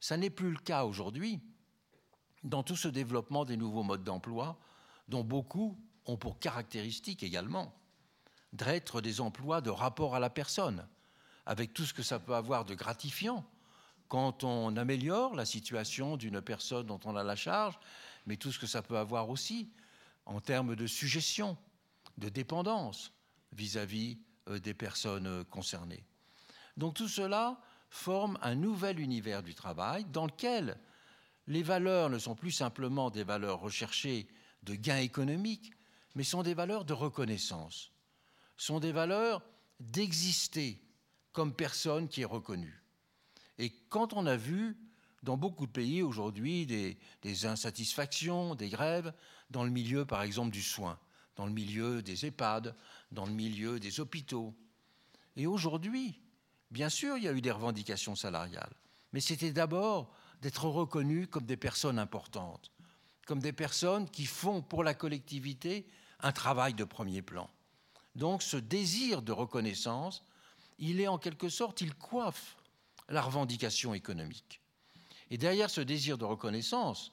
[0.00, 1.40] Ça n'est plus le cas aujourd'hui
[2.42, 4.58] dans tout ce développement des nouveaux modes d'emploi,
[5.08, 7.74] dont beaucoup ont pour caractéristique également
[8.52, 10.86] d'être des emplois de rapport à la personne,
[11.46, 13.44] avec tout ce que ça peut avoir de gratifiant
[14.08, 17.78] quand on améliore la situation d'une personne dont on a la charge,
[18.26, 19.70] mais tout ce que ça peut avoir aussi
[20.26, 21.56] en termes de suggestion,
[22.18, 23.12] de dépendance
[23.52, 26.04] vis-à-vis euh, des personnes euh, concernées.
[26.76, 30.76] Donc tout cela forme un nouvel univers du travail dans lequel
[31.46, 34.28] les valeurs ne sont plus simplement des valeurs recherchées
[34.62, 35.72] de gains économiques,
[36.14, 37.92] mais sont des valeurs de reconnaissance,
[38.56, 39.42] sont des valeurs
[39.78, 40.82] d'exister
[41.32, 42.82] comme personne qui est reconnue.
[43.58, 44.76] Et quand on a vu
[45.22, 49.12] dans beaucoup de pays aujourd'hui des, insatisfactions, des grèves,
[49.50, 50.98] dans le milieu par exemple du soin,
[51.36, 52.74] dans le milieu des EHPAD,
[53.12, 54.54] dans le milieu des hôpitaux.
[55.36, 56.20] Et aujourd'hui,
[56.70, 58.72] bien sûr, il y a eu des revendications salariales,
[59.12, 62.70] mais c'était d'abord d'être reconnus comme des personnes importantes,
[63.26, 65.86] comme des personnes qui font pour la collectivité
[66.20, 67.48] un travail de premier plan.
[68.14, 70.24] Donc ce désir de reconnaissance,
[70.78, 72.56] il est en quelque sorte, il coiffe
[73.08, 74.60] la revendication économique.
[75.30, 77.12] Et derrière ce désir de reconnaissance,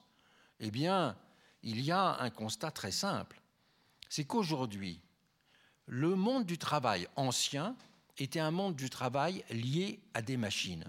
[0.59, 1.15] eh bien,
[1.63, 3.41] il y a un constat très simple.
[4.09, 5.01] c'est qu'aujourd'hui,
[5.85, 7.75] le monde du travail ancien
[8.17, 10.85] était un monde du travail lié à des machines.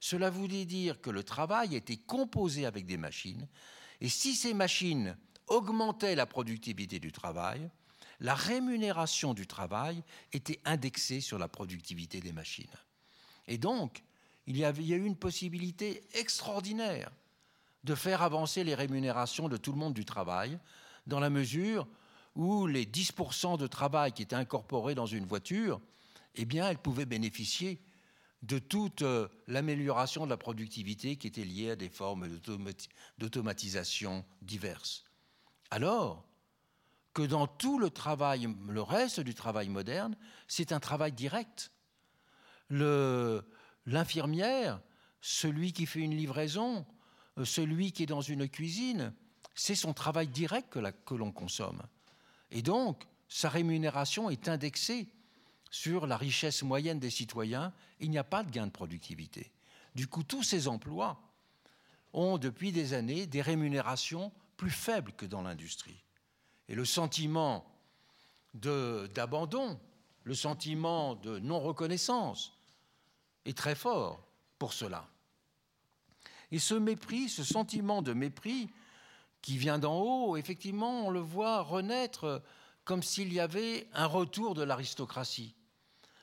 [0.00, 3.46] Cela voulait dire que le travail était composé avec des machines,
[4.00, 7.70] et si ces machines augmentaient la productivité du travail,
[8.20, 12.66] la rémunération du travail était indexée sur la productivité des machines.
[13.46, 14.02] Et donc,
[14.46, 17.10] il y, avait, a eu une possibilité extraordinaire
[17.84, 20.58] de faire avancer les rémunérations de tout le monde du travail,
[21.06, 21.86] dans la mesure
[22.34, 25.80] où les 10% de travail qui étaient incorporés dans une voiture,
[26.36, 27.80] eh bien, elles pouvaient bénéficier
[28.42, 32.28] de toute euh, l'amélioration de la productivité qui était liée à des formes
[33.18, 35.04] d'automatisation diverses.
[35.70, 36.24] Alors
[37.12, 40.16] que dans tout le travail, le reste du travail moderne,
[40.48, 41.70] c'est un travail direct.
[42.70, 44.80] L'infirmière,
[45.20, 46.86] celui qui fait une livraison,
[47.38, 49.12] euh, celui qui est dans une cuisine,
[49.54, 51.82] c'est son travail direct que, que l'on consomme.
[52.50, 55.08] Et donc, sa rémunération est indexée
[55.70, 57.72] sur la richesse moyenne des citoyens.
[58.00, 59.52] Il n'y a pas de gain de productivité.
[59.94, 61.20] Du coup, tous ces emplois
[62.12, 66.04] ont depuis des années des rémunérations plus faibles que dans l'industrie.
[66.68, 67.64] Et le sentiment
[68.54, 69.78] d'abandon,
[70.24, 72.52] le sentiment de non-reconnaissance
[73.44, 74.26] est très fort
[74.58, 75.08] pour cela.
[76.52, 78.68] Et ce mépris, ce sentiment de mépris
[79.40, 82.42] qui vient d'en haut, effectivement, on le voit renaître
[82.84, 85.54] comme s'il y avait un retour de l'aristocratie.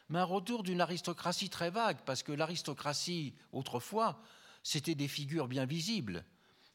[0.10, 4.22] Mais un retour d'une aristocratie très vague, parce que l'aristocratie, autrefois,
[4.63, 6.24] c'était des figures bien visibles,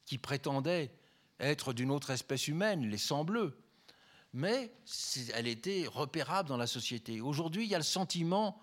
[0.05, 0.93] qui prétendaient
[1.41, 3.59] être d'une autre espèce humaine, les sangs-bleus.
[4.35, 4.73] Mais
[5.35, 7.21] elle était repérable dans la société.
[7.21, 8.61] Aujourd'hui, il y a le sentiment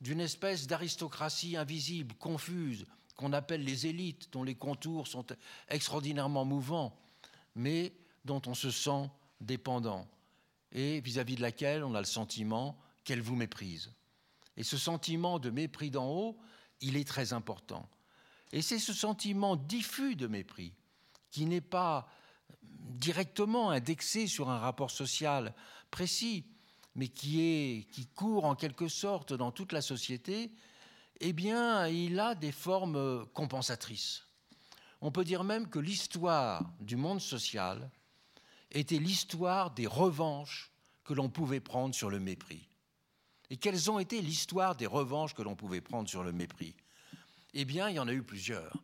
[0.00, 5.26] d'une espèce d'aristocratie invisible, confuse, qu'on appelle les élites, dont les contours sont
[5.68, 6.98] extraordinairement mouvants,
[7.54, 7.92] mais
[8.24, 9.08] dont on se sent
[9.40, 10.08] dépendant,
[10.72, 13.92] et vis-à-vis de laquelle on a le sentiment qu'elle vous méprise.
[14.56, 16.38] Et ce sentiment de mépris d'en haut,
[16.80, 17.88] il est très important.
[18.52, 20.72] Et c'est ce sentiment diffus de mépris,
[21.30, 22.08] qui n'est pas
[22.62, 25.54] directement indexé sur un rapport social
[25.90, 26.44] précis,
[26.94, 30.52] mais qui, est, qui court en quelque sorte dans toute la société,
[31.20, 34.24] eh bien, il a des formes compensatrices.
[35.00, 37.90] On peut dire même que l'histoire du monde social
[38.70, 40.72] était l'histoire des revanches
[41.04, 42.68] que l'on pouvait prendre sur le mépris.
[43.54, 46.74] Et quelles ont été l'histoire des revanches que l'on pouvait prendre sur le mépris?
[47.52, 48.82] Eh bien, il y en a eu plusieurs.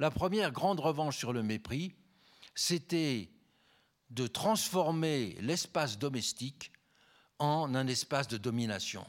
[0.00, 1.94] La première grande revanche sur le mépris,
[2.56, 3.30] c'était
[4.10, 6.72] de transformer l'espace domestique
[7.38, 9.06] en un espace de domination.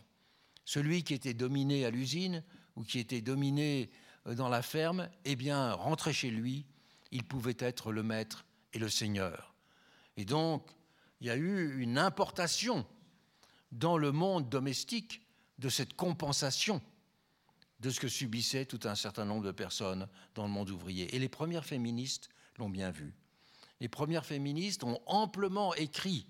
[0.63, 2.43] Celui qui était dominé à l'usine
[2.75, 3.89] ou qui était dominé
[4.27, 6.67] euh, dans la ferme, eh bien, rentrer chez lui,
[7.09, 9.55] il pouvait être le maître et le seigneur.
[10.17, 10.69] Et donc,
[11.19, 12.85] il y a eu une importation
[13.73, 15.21] dans le monde domestique
[15.59, 16.81] de cette compensation
[17.79, 21.13] de ce que subissait tout un certain nombre de personnes dans le monde ouvrier.
[21.13, 23.13] Et les premières féministes l'ont bien vu.
[23.81, 26.25] Les premières féministes ont amplement écrit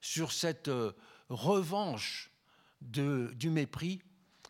[0.00, 0.92] sur cette euh,
[1.28, 2.32] revanche
[2.80, 4.00] du mépris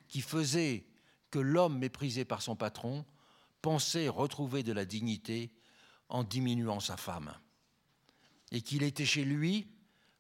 [0.07, 0.87] qui faisait
[1.31, 3.05] que l'homme méprisé par son patron
[3.61, 5.51] pensait retrouver de la dignité
[6.09, 7.35] en diminuant sa femme,
[8.51, 9.69] et qu'il était chez lui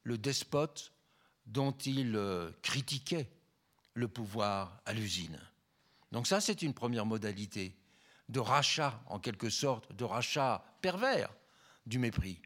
[0.02, 0.92] le despote
[1.48, 3.28] dont il euh, critiquait
[3.94, 5.40] le pouvoir à l'usine.
[6.12, 7.74] Donc ça, c'est une première modalité
[8.28, 11.34] de rachat, en quelque sorte, de rachat pervers
[11.86, 12.40] du mépris.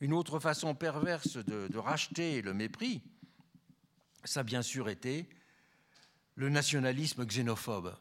[0.00, 3.02] Une autre façon perverse de, de racheter le mépris,
[4.24, 5.28] ça a bien sûr été
[6.34, 7.94] le nationalisme xénophobe.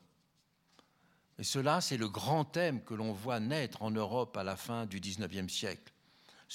[1.38, 4.86] Et cela, c'est le grand thème que l'on voit naître en Europe à la fin
[4.86, 5.93] du XIXe siècle.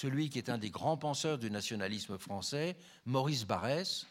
[0.01, 4.07] Celui qui est un des grands penseurs du nationalisme français, Maurice Barrès,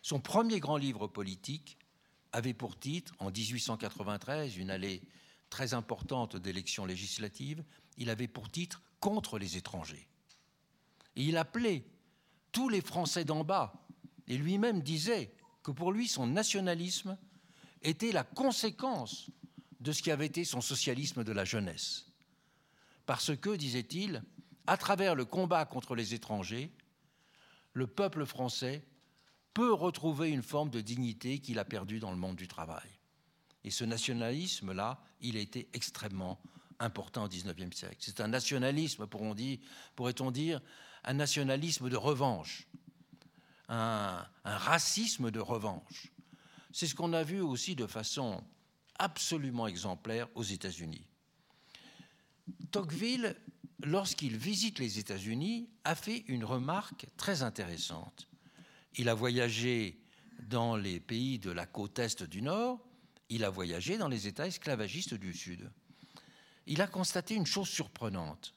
[0.00, 1.78] son premier grand livre politique
[2.30, 5.02] avait pour titre, en 1893, une allée
[5.50, 7.64] très importante d'élections législatives,
[7.98, 10.06] il avait pour titre Contre les étrangers.
[11.16, 11.84] Et il appelait
[12.52, 13.84] tous les Français d'en bas,
[14.28, 15.32] et lui-même disait
[15.64, 17.18] que pour lui, son nationalisme
[17.82, 19.26] était la conséquence
[19.80, 22.06] de ce qui avait été son socialisme de la jeunesse.
[23.06, 24.22] Parce que, disait-il,
[24.66, 26.70] à travers le combat contre les étrangers,
[27.72, 28.84] le peuple français
[29.54, 32.88] peut retrouver une forme de dignité qu'il a perdue dans le monde du travail.
[33.64, 36.40] Et ce nationalisme-là, il a été extrêmement
[36.78, 37.96] important au XIXe siècle.
[37.98, 40.60] C'est un nationalisme, pourrait-on dire,
[41.04, 42.66] un nationalisme de revanche,
[43.68, 46.12] un, racisme de revanche.
[46.72, 48.44] C'est ce qu'on a vu aussi de façon
[48.98, 51.06] absolument exemplaire aux États-Unis.
[52.70, 53.36] Tocqueville
[53.82, 58.28] lorsqu'il visite les États-Unis, a fait une remarque très intéressante.
[58.96, 60.00] Il a voyagé
[60.48, 62.80] dans les pays de la côte est du Nord,
[63.28, 65.70] il a voyagé dans les États esclavagistes du Sud.
[66.66, 68.54] Il a constaté une chose surprenante.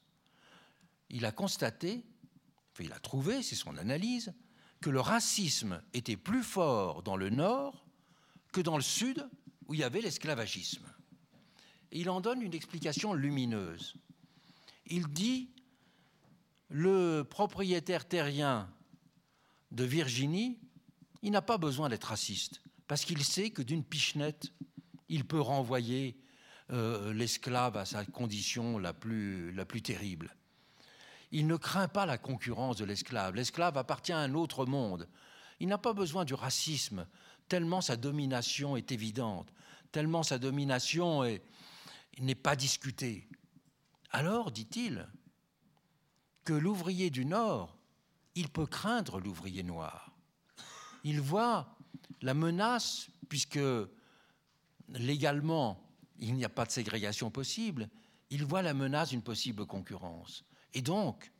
[1.09, 2.03] Il a constaté,
[2.79, 4.33] il a trouvé, c'est son analyse,
[4.81, 7.85] que le racisme était plus fort dans le Nord
[8.51, 9.27] que dans le Sud,
[9.67, 10.87] où il y avait l'esclavagisme.
[11.91, 13.95] Il en donne une explication lumineuse.
[14.89, 15.49] Il dit
[16.69, 18.69] le propriétaire terrien
[19.71, 20.59] de Virginie,
[21.21, 24.51] il n'a pas besoin d'être raciste, parce qu'il sait que d'une pichenette,
[25.09, 26.17] il peut renvoyer
[26.71, 30.35] euh, l'esclave à sa condition la plus, la plus terrible.
[31.31, 33.35] Il ne craint pas la concurrence de l'esclave.
[33.35, 35.07] L'esclave appartient à un autre monde.
[35.59, 37.07] Il n'a pas besoin du racisme,
[37.47, 39.51] tellement sa domination est évidente,
[39.91, 41.23] tellement sa domination
[42.19, 43.27] n'est pas discutée.
[44.11, 45.07] Alors, dit-il,
[46.43, 47.77] que l'ouvrier du Nord,
[48.35, 50.11] il peut craindre l'ouvrier noir.
[51.03, 51.77] Il voit
[52.21, 53.59] la menace, puisque
[54.89, 57.89] légalement, il n'y a pas de ségrégation possible,
[58.29, 60.43] il voit la menace d'une possible concurrence.
[60.73, 61.31] Et donc,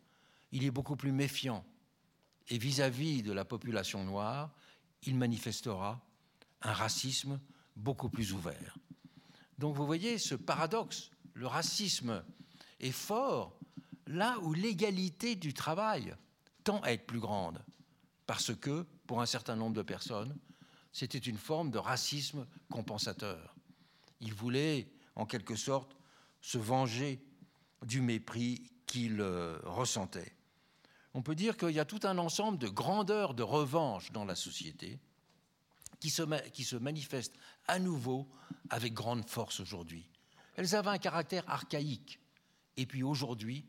[0.52, 1.66] il est beaucoup plus méfiant.
[2.48, 4.52] Et vis-à-vis de la population noire,
[5.04, 6.04] il manifestera
[6.62, 7.40] un racisme
[7.76, 8.78] beaucoup plus ouvert.
[9.58, 11.12] Donc vous voyez ce paradoxe.
[11.34, 12.24] Le racisme
[12.80, 13.58] est fort
[14.08, 16.16] là où l'égalité du travail
[16.64, 17.64] tend à être plus grande.
[18.26, 20.36] Parce que, pour un certain nombre de personnes,
[20.92, 23.56] c'était une forme de racisme compensateur.
[24.22, 25.96] Il voulait, en quelque sorte,
[26.42, 27.24] se venger
[27.86, 30.36] du mépris qu'il euh, ressentait.
[31.14, 34.36] On peut dire qu'il y a tout un ensemble de grandeurs de revanche dans la
[34.36, 35.00] société
[36.00, 37.36] qui se, qui se manifestent
[37.68, 38.28] à nouveau
[38.70, 40.08] avec grande force aujourd'hui.
[40.56, 42.20] Elles avaient un caractère archaïque,
[42.80, 43.66] et puis aujourd'hui,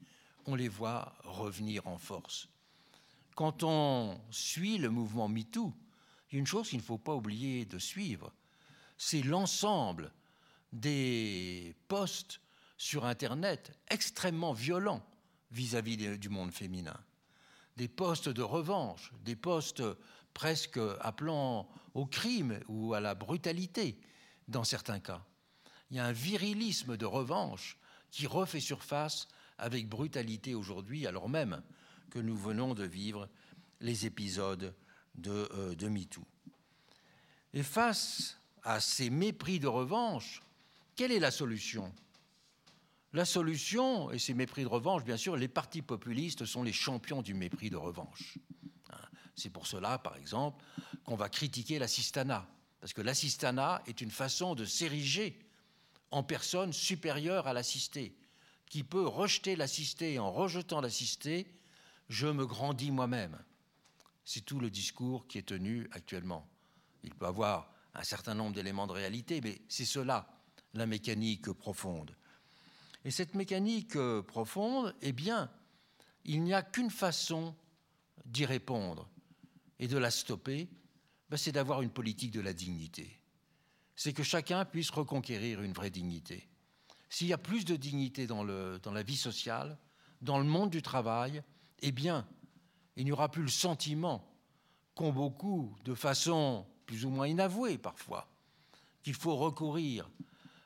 [0.47, 2.49] on les voit revenir en force.
[3.35, 5.75] Quand on suit le mouvement MeToo,
[6.31, 8.33] il y a une chose qu'il ne faut pas oublier de suivre,
[8.97, 10.13] c'est l'ensemble
[10.73, 12.41] des postes
[12.77, 15.05] sur Internet extrêmement violents
[15.51, 16.97] vis-à-vis du monde féminin.
[17.77, 19.83] Des postes de revanche, des postes
[20.35, 23.99] presque appelant au crime ou à la brutalité
[24.47, 25.25] dans certains cas.
[25.91, 27.77] Il y a un virilisme de revanche
[28.11, 31.63] qui refait surface avec brutalité aujourd'hui, alors même
[32.11, 33.29] que nous venons de vivre
[33.81, 34.75] les épisodes
[35.15, 36.25] de, euh, de MeToo.
[37.53, 40.43] Et face à ces mépris de revanche,
[40.97, 41.93] quelle est la solution?
[43.13, 47.23] La solution, et ces mépris de revanche, bien sûr, les partis populistes sont les champions
[47.23, 48.39] du mépris de revanche.
[48.91, 50.63] Hein, c'est pour cela, par exemple,
[51.05, 52.47] qu'on va critiquer l'assistanat,
[52.81, 55.39] parce que l'assistanat est une façon de s'ériger
[56.11, 58.17] en personne supérieure à l'assisté,
[58.67, 61.47] qui peut rejeter l'assisté en rejetant l'assisté,
[62.09, 63.39] je me grandis moi-même.
[64.25, 66.49] C'est tout le discours qui est tenu actuellement.
[67.03, 70.29] Il peut avoir un certain nombre d'éléments de réalité, mais c'est cela,
[70.75, 72.15] la mécanique profonde.
[73.05, 75.51] Et cette mécanique profonde, eh bien,
[76.25, 77.55] il n'y a qu'une façon
[78.27, 79.09] d'y répondre
[79.79, 80.69] et de la stopper,
[81.29, 83.20] ben, c'est d'avoir une politique de la dignité.
[84.01, 86.49] C'est que chacun puisse reconquérir une vraie dignité.
[87.11, 88.47] S'il y a plus de dignité dans,
[88.79, 89.77] dans la vie sociale,
[90.23, 91.43] dans le monde du travail,
[91.81, 92.27] eh bien,
[92.97, 94.27] il n'y aura plus le sentiment
[94.95, 98.27] qu'ont beaucoup, de façon plus ou moins inavouée parfois,
[99.03, 100.09] qu'il faut recourir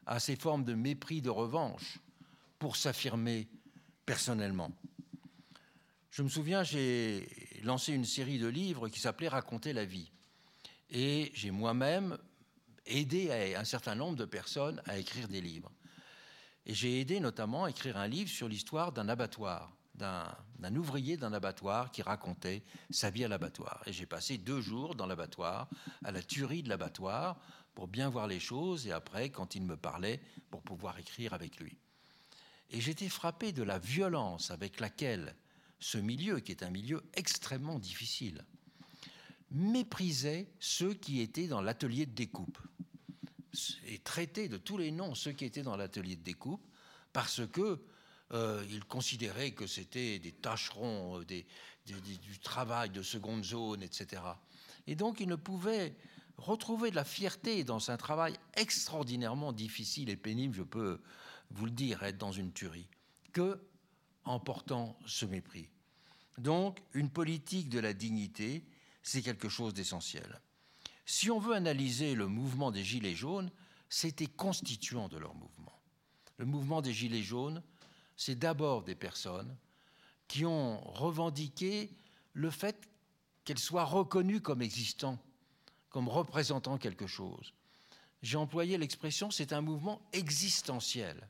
[0.06, 1.98] à ces formes de mépris, de revanche,
[2.60, 3.48] pour s'affirmer
[4.06, 4.70] personnellement.
[6.12, 7.28] Je me souviens, j'ai
[7.64, 10.12] lancé une série de livres qui s'appelait Raconter la vie.
[10.88, 12.16] Et j'ai moi-même
[12.86, 15.72] aidé un certain nombre de personnes à écrire des livres.
[16.66, 21.32] Et j'ai aidé notamment à écrire un livre sur l'histoire d'un abattoir, d'un ouvrier d'un
[21.32, 23.82] abattoir qui racontait sa vie à l'abattoir.
[23.86, 25.68] Et j'ai passé deux jours dans l'abattoir,
[26.02, 27.38] à la tuerie de l'abattoir,
[27.74, 30.20] pour bien voir les choses, et après, quand il me parlait,
[30.50, 31.76] pour pouvoir écrire avec lui.
[32.70, 35.34] Et j'étais frappé de la violence avec laquelle
[35.80, 38.44] ce milieu, qui est un milieu extrêmement difficile,
[39.50, 42.58] méprisait ceux qui étaient dans l'atelier de découpe
[43.86, 46.66] et traitait de tous les noms ceux qui étaient dans l'atelier de découpe
[47.12, 47.80] parce que
[48.32, 54.22] euh, il considérait que c'était des tâcherons, euh, du travail de seconde zone, etc.
[54.86, 55.94] Et donc il ne pouvait
[56.36, 61.00] retrouver de la fierté dans un travail extraordinairement difficile et pénible, je peux
[61.50, 62.88] vous le dire, être dans une tuerie,
[63.32, 63.60] que
[64.24, 65.68] en portant ce mépris.
[66.38, 68.64] Donc une politique de la dignité,
[69.02, 70.40] c'est quelque chose d'essentiel.
[71.06, 73.50] Si on veut analyser le mouvement des Gilets jaunes,
[73.88, 75.78] c'était constituant de leur mouvement.
[76.38, 77.62] Le mouvement des Gilets jaunes
[78.16, 79.56] c'est d'abord des personnes
[80.28, 81.90] qui ont revendiqué
[82.32, 82.88] le fait
[83.44, 85.18] qu'elles soient reconnues comme existant,
[85.90, 87.52] comme représentant quelque chose.
[88.22, 91.28] J'ai employé l'expression c'est un mouvement existentiel.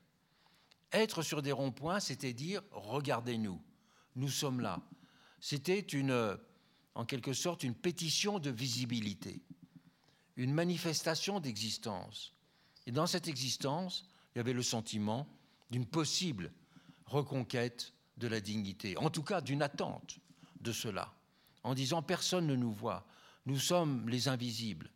[0.91, 3.61] Être sur des ronds-points, c'était dire regardez-nous,
[4.15, 4.81] nous sommes là.
[5.41, 6.37] C'était une,
[6.93, 9.41] en quelque sorte, une pétition de visibilité,
[10.37, 12.33] une manifestation d'existence.
[12.87, 15.27] Et dans cette existence, il y avait le sentiment
[15.71, 16.51] d'une possible
[17.05, 20.19] reconquête de la dignité, en tout cas d'une attente
[20.61, 21.13] de cela,
[21.63, 23.05] en disant personne ne nous voit,
[23.45, 24.89] nous sommes les invisibles,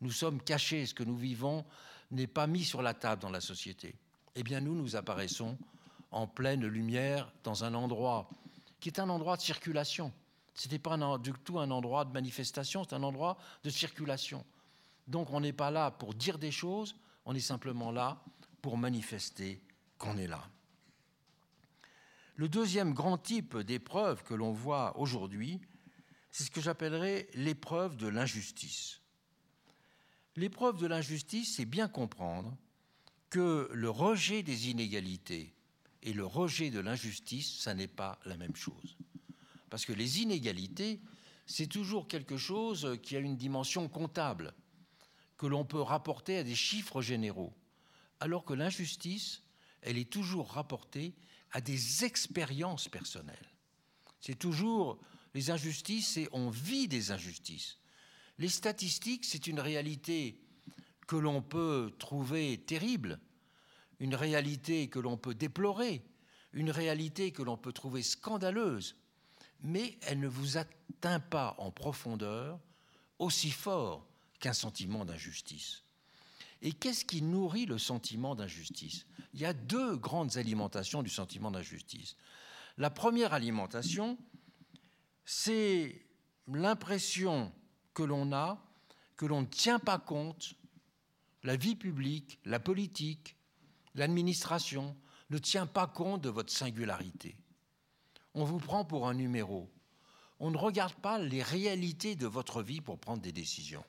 [0.00, 1.64] nous sommes cachés, ce que nous vivons
[2.10, 3.94] n'est pas mis sur la table dans la société.
[4.34, 5.56] Eh bien nous, nous apparaissons
[6.10, 8.28] en pleine lumière dans un endroit
[8.78, 10.12] qui est un endroit de circulation.
[10.54, 14.44] Ce n'était pas du tout un endroit de manifestation, c'est un endroit de circulation.
[15.06, 18.22] Donc on n'est pas là pour dire des choses, on est simplement là
[18.62, 19.62] pour manifester
[19.98, 20.48] qu'on est là.
[22.34, 25.60] Le deuxième grand type d'épreuve que l'on voit aujourd'hui,
[26.30, 29.00] c'est ce que j'appellerais l'épreuve de l'injustice.
[30.36, 32.54] L'épreuve de l'injustice, c'est bien comprendre
[33.30, 35.54] que le rejet des inégalités
[36.02, 38.98] et le rejet de l'injustice, ça n'est pas la même chose.
[39.70, 41.00] Parce que les inégalités,
[41.46, 44.52] c'est toujours quelque chose qui a une dimension comptable,
[45.36, 47.54] que l'on peut rapporter à des chiffres généraux,
[48.20, 49.42] alors que l'injustice,
[49.82, 51.14] elle est toujours rapportée
[51.52, 53.52] à des expériences personnelles.
[54.20, 54.98] C'est toujours
[55.34, 57.78] les injustices et on vit des injustices.
[58.38, 60.40] Les statistiques, c'est une réalité
[61.06, 63.20] que l'on peut trouver terrible,
[64.00, 66.02] une réalité que l'on peut déplorer,
[66.52, 68.96] une réalité que l'on peut trouver scandaleuse,
[69.60, 72.58] mais elle ne vous atteint pas en profondeur
[73.18, 74.05] aussi fort
[74.38, 75.82] qu'un sentiment d'injustice.
[76.62, 79.06] Et qu'est-ce qui nourrit le sentiment d'injustice?
[79.34, 82.16] Il y a deux grandes alimentations du sentiment d'injustice.
[82.78, 84.18] La première alimentation,
[85.24, 86.06] c'est
[86.48, 87.52] l'impression
[87.94, 88.62] que l'on a
[89.16, 90.54] que l'on ne tient pas compte,
[91.42, 93.36] la vie publique, la politique,
[93.94, 94.96] l'administration
[95.30, 97.36] ne tient pas compte de votre singularité.
[98.34, 99.70] On vous prend pour un numéro.
[100.38, 103.84] On ne regarde pas les réalités de votre vie pour prendre des décisions.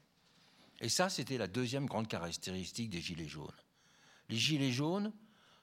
[0.80, 3.52] Et ça, c'était la deuxième grande caractéristique des Gilets jaunes.
[4.30, 5.12] Les Gilets jaunes,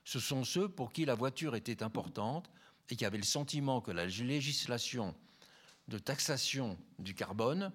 [0.03, 2.49] ce sont ceux pour qui la voiture était importante
[2.89, 5.15] et qui avaient le sentiment que la législation
[5.87, 7.71] de taxation du carbone,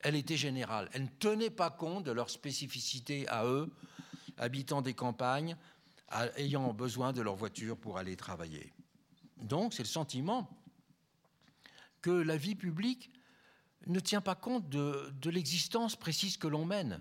[0.00, 0.88] elle était générale.
[0.92, 3.70] Elle ne tenait pas compte de leur spécificité à eux,
[4.38, 5.56] habitants des campagnes,
[6.36, 8.72] ayant besoin de leur voiture pour aller travailler.
[9.36, 10.48] Donc, c'est le sentiment
[12.02, 13.10] que la vie publique
[13.86, 17.00] ne tient pas compte de, l'existence précise que l'on mène,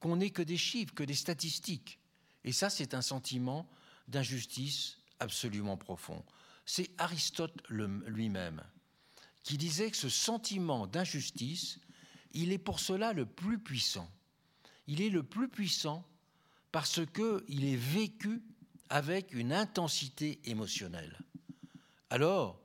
[0.00, 1.98] qu'on n'est que des chiffres, que des statistiques.
[2.44, 3.68] Et ça, c'est un sentiment
[4.08, 6.24] d'injustice absolument profond.
[6.66, 8.62] C'est Aristote lui-même
[9.42, 11.78] qui disait que ce sentiment d'injustice,
[12.32, 14.10] il est pour cela le plus puissant.
[14.86, 16.04] Il est le plus puissant
[16.72, 18.42] parce qu'il est vécu
[18.88, 21.18] avec une intensité émotionnelle.
[22.10, 22.60] Alors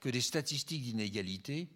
[0.00, 1.68] que des statistiques d'inégalité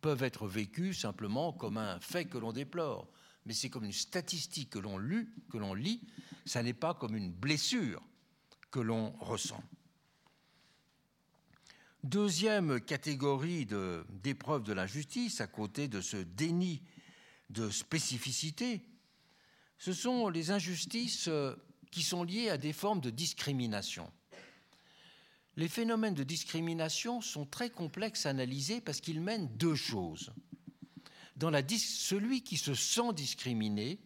[0.00, 3.08] peuvent être vécues simplement comme un fait que l'on déplore,
[3.46, 5.58] mais c'est comme une statistique que l'on lit, que
[6.44, 8.02] ça n'est pas comme une blessure
[8.70, 9.62] que l'on ressent.
[12.04, 16.82] Deuxième catégorie d'épreuves de, de l'injustice, à côté de ce déni
[17.50, 18.82] de spécificité,
[19.78, 21.54] ce sont les injustices euh,
[21.90, 24.10] qui sont liées à des formes de discrimination.
[25.58, 30.32] Les phénomènes de discrimination sont très complexes à analyser parce qu'ils mènent deux choses.
[31.34, 33.98] Dans celui qui se sent discriminé,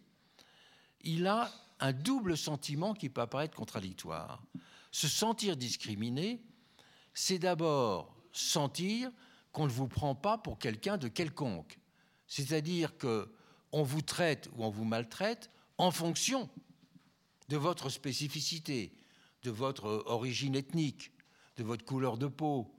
[1.02, 4.42] il a un double sentiment qui peut apparaître contradictoire.
[4.92, 6.42] Se sentir discriminé,
[7.12, 9.12] c'est d'abord sentir
[9.52, 11.78] qu'on ne vous prend pas pour quelqu'un de quelconque.
[12.28, 16.48] C'est-à-dire qu'on vous traite ou on vous maltraite en fonction
[17.50, 18.94] de votre spécificité,
[19.42, 21.12] de votre origine ethnique,
[21.56, 22.74] de votre couleur de peau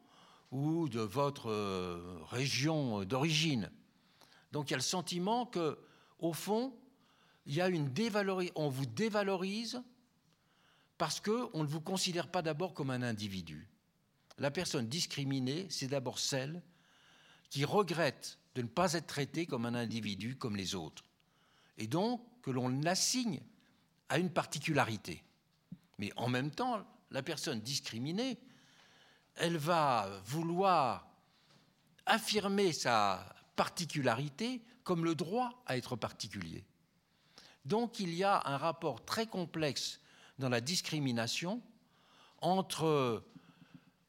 [0.51, 3.71] ou de votre euh, région d'origine.
[4.51, 5.77] Donc il y a le sentiment que,
[6.19, 6.73] au fond,
[7.45, 7.91] il y a une.
[8.55, 9.81] On vous dévalorise
[10.97, 13.67] parce qu'on ne vous considère pas d'abord comme un individu.
[14.37, 16.61] La personne discriminée, c'est d'abord celle
[17.49, 21.03] qui regrette de ne pas être traitée comme un individu comme les autres.
[21.77, 23.41] Et donc, que l'on l'assigne
[24.09, 25.23] à une particularité.
[25.97, 28.37] Mais en même temps, la personne discriminée,
[29.35, 31.07] elle va vouloir
[32.05, 36.65] affirmer sa particularité comme le droit à être particulier.
[37.65, 40.01] Donc il y a un rapport très complexe
[40.39, 41.61] dans la discrimination
[42.41, 43.23] entre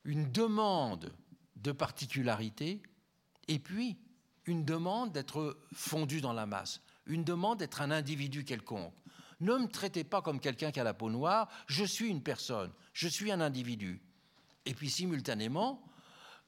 [0.05, 1.14] une demande
[1.57, 2.83] de particularité
[3.49, 3.97] et puis
[4.47, 8.93] une demande d'être fondu dans la masse, une demande d'être un individu quelconque.
[9.41, 12.72] Ne me traitez pas comme quelqu'un qui a la peau noire, je suis une personne,
[12.93, 14.03] je suis un individu.
[14.67, 15.83] Et puis simultanément,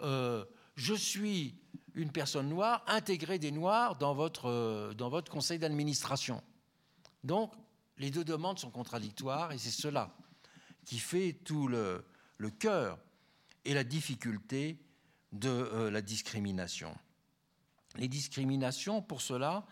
[0.02, 0.44] euh,
[0.74, 1.58] je suis
[1.94, 6.42] une personne noire, intégrée des noirs dans votre, euh, dans votre conseil d'administration.
[7.24, 7.52] Donc,
[7.98, 10.14] les deux demandes sont contradictoires et c'est cela
[10.84, 12.04] qui fait tout le,
[12.36, 12.98] le cœur
[13.64, 14.78] et la difficulté
[15.32, 16.96] de euh, la discrimination.
[17.96, 19.66] Les discriminations, pour cela,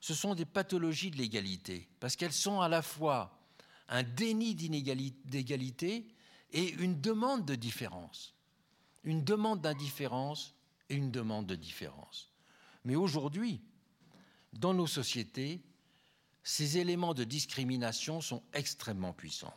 [0.00, 3.38] ce sont des pathologies de l'égalité, parce qu'elles sont à la fois
[3.88, 6.08] un déni d'égalité
[6.52, 8.34] et une demande de différence.
[9.04, 10.54] Une demande d'indifférence
[10.88, 12.32] et une demande de différence.
[12.84, 13.60] Mais aujourd'hui,
[14.52, 15.60] dans nos sociétés,
[16.42, 19.54] ces éléments de discrimination sont extrêmement puissants.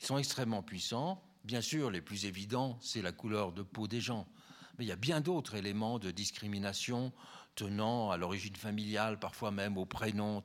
[0.00, 1.22] Ils sont extrêmement puissants.
[1.44, 4.26] Bien sûr, les plus évidents, c'est la couleur de peau des gens.
[4.78, 7.12] Mais il y a bien d'autres éléments de discrimination
[7.54, 10.42] tenant à l'origine familiale, parfois même au prénom,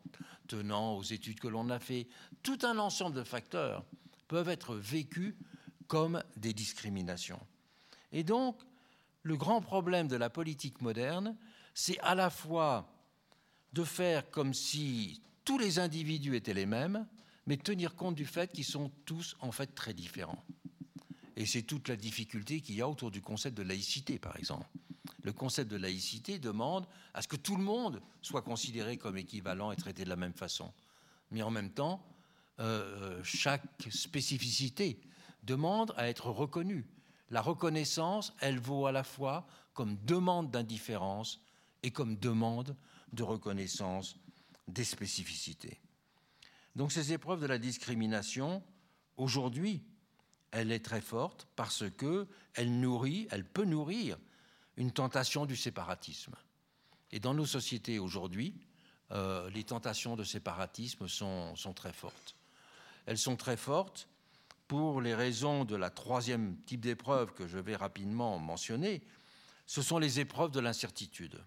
[0.47, 2.07] tenant aux études que l'on a fait.
[2.43, 3.86] Tout un ensemble de facteurs
[4.28, 5.36] peuvent être vécus
[5.88, 7.39] comme des discriminations.
[8.11, 8.57] Et donc,
[9.23, 11.35] le grand problème de la politique moderne,
[11.73, 12.89] c'est à la fois
[13.73, 17.05] de faire comme si tous les individus étaient les mêmes,
[17.45, 20.43] mais tenir compte du fait qu'ils sont tous en fait très différents.
[21.35, 24.65] Et c'est toute la difficulté qu'il y a autour du concept de laïcité, par exemple.
[25.23, 29.71] Le concept de laïcité demande à ce que tout le monde soit considéré comme équivalent
[29.71, 30.73] et traité de la même façon.
[31.31, 32.01] Mais en même temps,
[32.59, 33.61] euh, chaque
[33.91, 34.99] spécificité
[35.48, 36.86] demande à être reconnue.
[37.32, 41.41] La reconnaissance, elle vaut à la fois comme demande d'indifférence
[41.82, 42.76] et comme demande
[43.14, 44.18] de reconnaissance
[44.68, 45.80] des spécificités.
[46.76, 48.62] Donc ces épreuves de la discrimination,
[49.16, 49.82] aujourd'hui,
[50.52, 54.18] elle est très forte parce que elle nourrit, elle peut nourrir
[54.76, 56.36] une tentation du séparatisme.
[57.12, 58.54] Et dans nos sociétés aujourd'hui,
[59.12, 62.36] euh, les tentations de séparatisme sont, sont très fortes.
[63.06, 64.08] Elles sont très fortes
[64.68, 69.01] pour les raisons de la troisième type d'épreuve que je vais rapidement mentionner,
[69.65, 71.43] ce sont les épreuves de l'incertitude.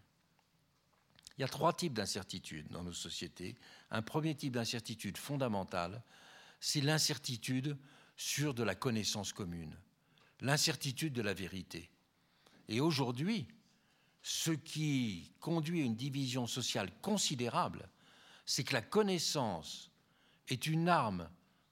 [1.37, 3.57] Il y a trois types d'incertitude dans nos sociétés.
[3.91, 6.03] Un premier type d'incertitude fondamentale,
[6.61, 7.79] c'est l'incertitude
[8.17, 9.75] sur de la connaissance commune,
[10.41, 11.91] l'incertitude de la vérité.
[12.69, 13.49] Et aujourd'hui,
[14.23, 17.89] ce qui conduit à une division sociale considérable,
[18.45, 19.91] c'est que la connaissance
[20.49, 21.29] est une arme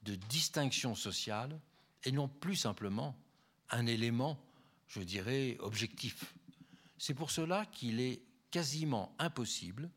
[0.09, 1.61] de distinction sociale
[2.04, 3.14] et non plus simplement
[3.70, 4.38] un élément,
[4.86, 6.34] je dirais, objectif.
[6.96, 9.90] C'est pour cela qu'il est quasiment impossible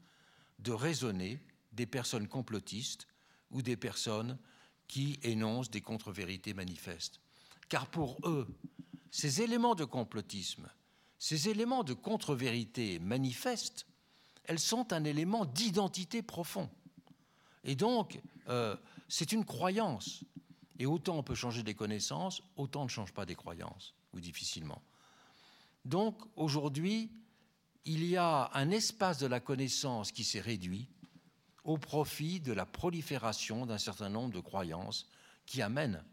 [0.59, 1.39] de raisonner
[1.71, 3.07] des personnes complotistes
[3.51, 4.37] ou des personnes
[4.87, 7.19] qui énoncent des contre-vérités manifestes.
[7.69, 8.47] Car pour eux,
[9.09, 10.69] ces éléments de complotisme,
[11.17, 13.85] ces éléments de contre-vérité manifestes,
[14.43, 16.69] elles sont un élément d'identité profond.
[17.63, 18.75] Et donc, euh,
[19.11, 20.23] c'est une croyance.
[20.79, 24.21] Et autant on peut changer des connaissances, autant on ne change pas des croyances, ou
[24.21, 24.81] difficilement.
[25.83, 27.11] Donc aujourd'hui,
[27.83, 30.87] il y a un espace de la connaissance qui s'est réduit
[31.65, 35.09] au profit de la prolifération d'un certain nombre de croyances
[35.45, 36.03] qui amènent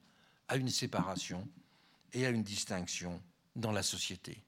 [0.49, 1.49] à une séparation
[2.13, 3.23] et à une distinction
[3.55, 4.43] dans la société.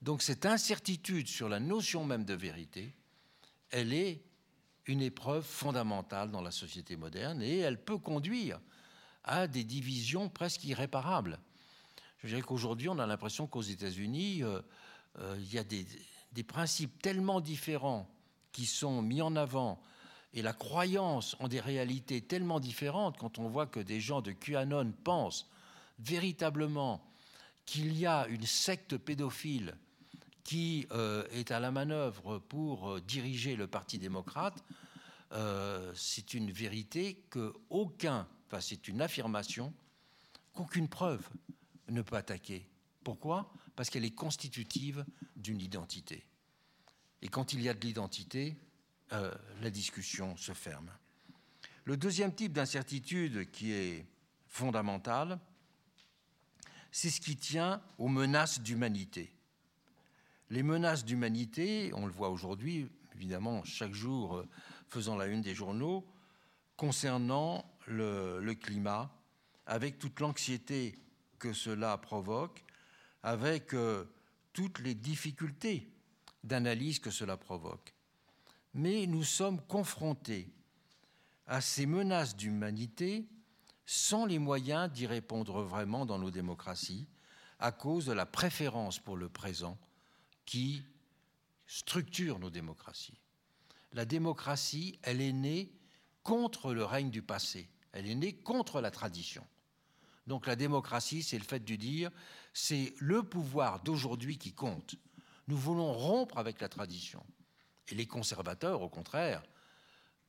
[0.00, 2.94] Donc cette incertitude sur la notion même de vérité,
[3.70, 4.22] elle est
[4.90, 8.60] une épreuve fondamentale dans la société moderne et elle peut conduire
[9.22, 11.38] à des divisions presque irréparables.
[12.18, 14.60] Je dirais qu'aujourd'hui, on a l'impression qu'aux États-Unis, euh,
[15.20, 15.86] euh, il y a des,
[16.32, 18.10] des, principes tellement différents
[18.52, 19.80] qui sont mis en avant
[20.34, 24.32] et la croyance en des réalités tellement différentes quand on voit que des gens de
[24.32, 25.48] QAnon pensent
[25.98, 27.04] véritablement
[27.64, 29.76] qu'il y a une secte pédophile
[30.44, 34.64] qui euh, est à la manœuvre pour euh, diriger le Parti démocrate,
[35.32, 39.72] euh, c'est une vérité que aucun, enfin c'est une affirmation
[40.52, 41.28] qu'aucune preuve
[41.88, 42.68] ne peut attaquer.
[43.04, 43.52] Pourquoi?
[43.76, 45.04] Parce qu'elle est constitutive
[45.36, 46.26] d'une identité.
[47.22, 48.56] Et quand il y a de l'identité,
[49.10, 50.90] la discussion se ferme.
[51.84, 54.06] Le deuxième type d'incertitude qui est
[54.46, 55.40] fondamental,
[56.92, 59.32] c'est ce qui tient aux menaces d'humanité.
[60.50, 64.48] Les menaces d'humanité, on le voit aujourd'hui, évidemment, chaque jour euh,
[64.88, 66.04] faisant la une des journaux,
[66.76, 69.14] concernant le, climat,
[69.66, 70.98] avec toute l'anxiété
[71.38, 72.64] que cela provoque,
[73.22, 74.04] avec euh,
[74.52, 75.88] toutes les difficultés
[76.42, 77.94] d'analyse que cela provoque.
[78.74, 80.52] Mais nous sommes confrontés
[81.46, 83.28] à ces menaces d'humanité
[83.86, 87.06] sans les moyens d'y répondre vraiment dans nos démocraties,
[87.60, 89.78] à cause de la préférence pour le présent
[90.50, 90.82] qui
[91.68, 93.20] structure nos démocraties.
[93.92, 95.72] La démocratie, elle est née
[96.24, 99.46] contre le règne du passé, elle est née contre la tradition.
[100.26, 102.10] Donc la démocratie, c'est le fait de dire,
[102.52, 104.96] c'est le pouvoir d'aujourd'hui qui compte.
[105.46, 107.24] Nous voulons rompre avec la tradition.
[107.86, 109.44] Et les conservateurs, au contraire,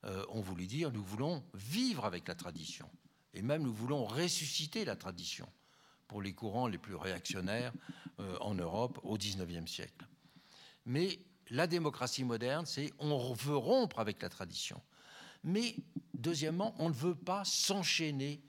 [0.04, 2.88] euh, ont voulu dire, nous voulons vivre avec la tradition.
[3.34, 5.52] Et même nous voulons ressusciter la tradition
[6.08, 7.74] pour les courants les plus réactionnaires
[8.20, 10.06] euh, en Europe au XIXe siècle.
[10.86, 11.20] Mais
[11.50, 14.82] la démocratie moderne, c'est on veut rompre avec la tradition.
[15.44, 15.76] Mais
[16.14, 18.42] deuxièmement, on ne veut pas s'enchaîner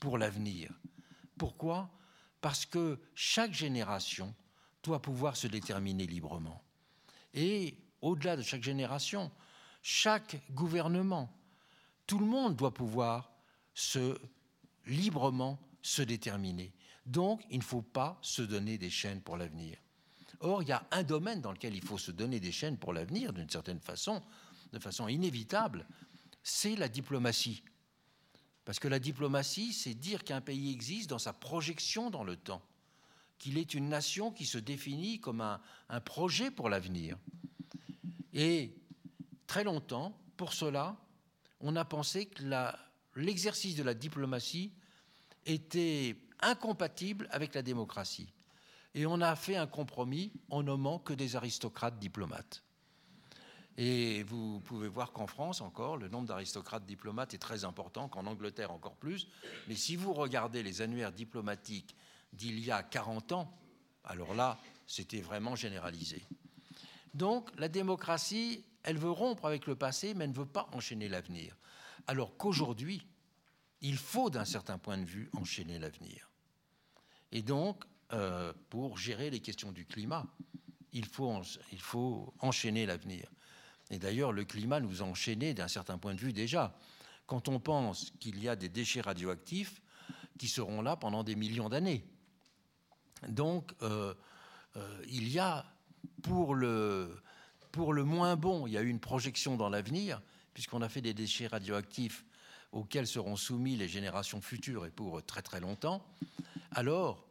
[0.00, 0.70] pour l'avenir.
[1.38, 1.90] Pourquoi?
[2.40, 4.34] Parce que chaque génération
[4.82, 6.62] doit pouvoir se déterminer librement.
[7.32, 9.30] Et au-delà de chaque génération,
[9.82, 11.32] chaque gouvernement,
[12.06, 13.32] tout le monde doit pouvoir
[13.74, 14.18] se
[14.86, 16.72] librement se déterminer.
[17.06, 19.78] Donc, il ne faut pas se donner des chaînes pour l'avenir.
[20.44, 22.92] Or, il y a un domaine dans lequel il faut se donner des chaînes pour
[22.92, 24.22] l'avenir, d'une certaine façon,
[24.74, 25.86] de façon inévitable,
[26.42, 27.62] c'est la diplomatie.
[28.66, 32.60] Parce que la diplomatie, c'est dire qu'un pays existe dans sa projection dans le temps,
[33.38, 37.16] qu'il est une nation qui se définit comme un, un projet pour l'avenir.
[38.34, 38.74] Et
[39.46, 40.94] très longtemps, pour cela,
[41.60, 42.42] on a pensé que
[43.16, 44.72] l'exercice de la diplomatie
[45.46, 48.28] était incompatible avec la démocratie.
[48.94, 52.62] Et on a fait un compromis en nommant que des aristocrates diplomates.
[53.76, 58.26] Et vous pouvez voir qu'en France encore, le nombre d'aristocrates diplomates est très important, qu'en
[58.26, 59.26] Angleterre encore plus.
[59.66, 61.96] Mais si vous regardez les annuaires diplomatiques
[62.32, 63.52] d'il y a 40 ans,
[64.04, 66.22] alors là, c'était vraiment généralisé.
[67.14, 71.08] Donc la démocratie, elle veut rompre avec le passé, mais elle ne veut pas enchaîner
[71.08, 71.56] l'avenir.
[72.06, 73.04] Alors qu'aujourd'hui,
[73.80, 76.30] il faut d'un certain point de vue enchaîner l'avenir.
[77.32, 77.84] Et donc,
[78.14, 80.24] euh, pour gérer les questions du climat,
[80.92, 83.28] il faut, enchaîner l'avenir.
[83.90, 86.78] Et d'ailleurs, le climat nous a enchaînés d'un certain point de vue déjà.
[87.26, 89.82] Quand on pense qu'il y a des déchets radioactifs
[90.38, 92.04] qui seront là pendant des millions d'années.
[93.28, 94.14] Donc, euh,
[94.76, 95.66] euh, il y a,
[96.22, 97.20] pour le,
[97.72, 101.00] pour le moins bon, il y a eu une projection dans l'avenir, puisqu'on a fait
[101.00, 102.24] des déchets radioactifs
[102.70, 106.04] auxquels seront soumis les générations futures et pour très très longtemps,
[106.72, 107.23] alors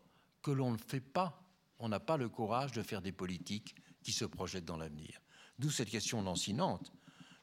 [0.43, 1.41] que l'on ne fait pas,
[1.79, 5.19] on n'a pas le courage de faire des politiques qui se projettent dans l'avenir.
[5.57, 6.91] D'où cette question lancinante,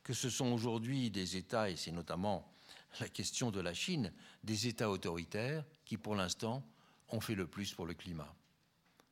[0.04, 2.52] que ce sont aujourd'hui des États, et c'est notamment
[3.00, 4.12] la question de la Chine,
[4.44, 6.64] des États autoritaires qui, pour l'instant,
[7.08, 8.34] ont fait le plus pour le climat.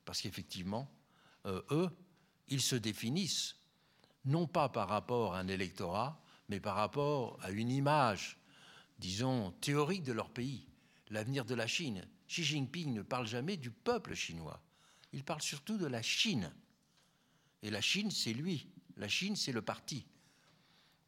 [0.04, 0.90] Parce qu'effectivement,
[1.46, 1.90] euh, eux,
[2.48, 3.56] ils se définissent
[4.24, 8.38] non pas par rapport à un électorat, mais par rapport à une image,
[8.98, 10.66] disons, théorique de leur pays,
[11.10, 12.06] l'avenir de la Chine.
[12.28, 14.62] Xi Jinping ne parle jamais du peuple chinois,
[15.12, 16.52] il parle surtout de la Chine.
[17.62, 18.68] Et la Chine, c'est lui.
[18.96, 20.06] La Chine, c'est le parti.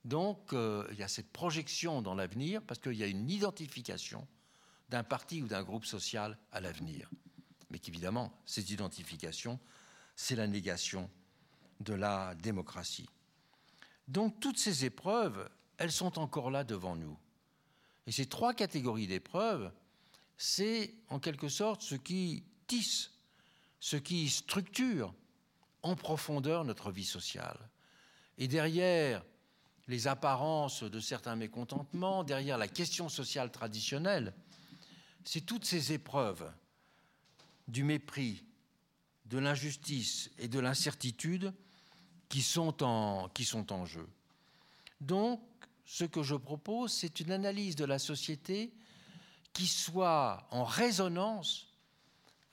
[0.05, 4.27] Donc, euh, il y a cette projection dans l'avenir parce qu'il y a une identification
[4.89, 7.11] d'un parti ou d'un groupe social à l'avenir.
[7.71, 9.61] Mais qu'évidemment, cette identification,
[10.17, 11.11] c'est la négation
[11.81, 13.09] de la démocratie.
[14.09, 17.19] Donc, toutes ces épreuves, elles sont encore là devant nous.
[18.07, 19.71] Et ces trois catégories d'épreuves,
[20.43, 23.11] c'est en quelque sorte ce qui tisse,
[23.79, 25.13] ce qui structure
[25.83, 27.59] en profondeur notre vie sociale.
[28.39, 29.23] Et derrière
[29.87, 34.33] les apparences de certains mécontentements, derrière la question sociale traditionnelle,
[35.25, 36.51] c'est toutes ces épreuves
[37.69, 38.43] du mépris,
[39.27, 41.53] de l'injustice et de l'incertitude
[42.31, 44.09] qui, sont en, qui sont en jeu.
[45.03, 45.43] Donc,
[45.85, 48.73] ce que je propose, c'est une analyse de la société
[49.53, 51.69] qui soit en résonance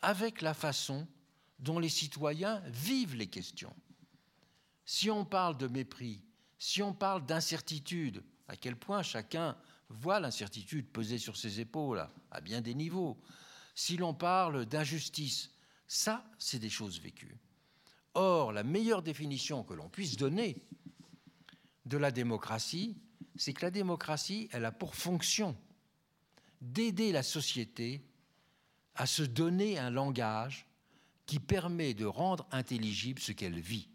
[0.01, 1.07] avec la façon
[1.59, 3.75] dont les citoyens vivent les questions.
[4.85, 6.23] Si on parle de mépris,
[6.59, 9.57] si on parle d'incertitude, à quel point chacun
[9.89, 13.17] voit l'incertitude peser sur ses épaules à bien des niveaux,
[13.75, 15.51] si l'on parle d'injustice,
[15.87, 17.37] ça, c'est des choses vécues.
[18.13, 20.65] Or, la meilleure définition que l'on puisse donner
[21.85, 22.97] de la démocratie,
[23.35, 25.55] c'est que la démocratie, elle a pour fonction
[26.61, 28.01] d'aider la société
[28.95, 30.67] à se donner un langage
[31.25, 33.89] qui permet de rendre intelligible ce qu'elle vit.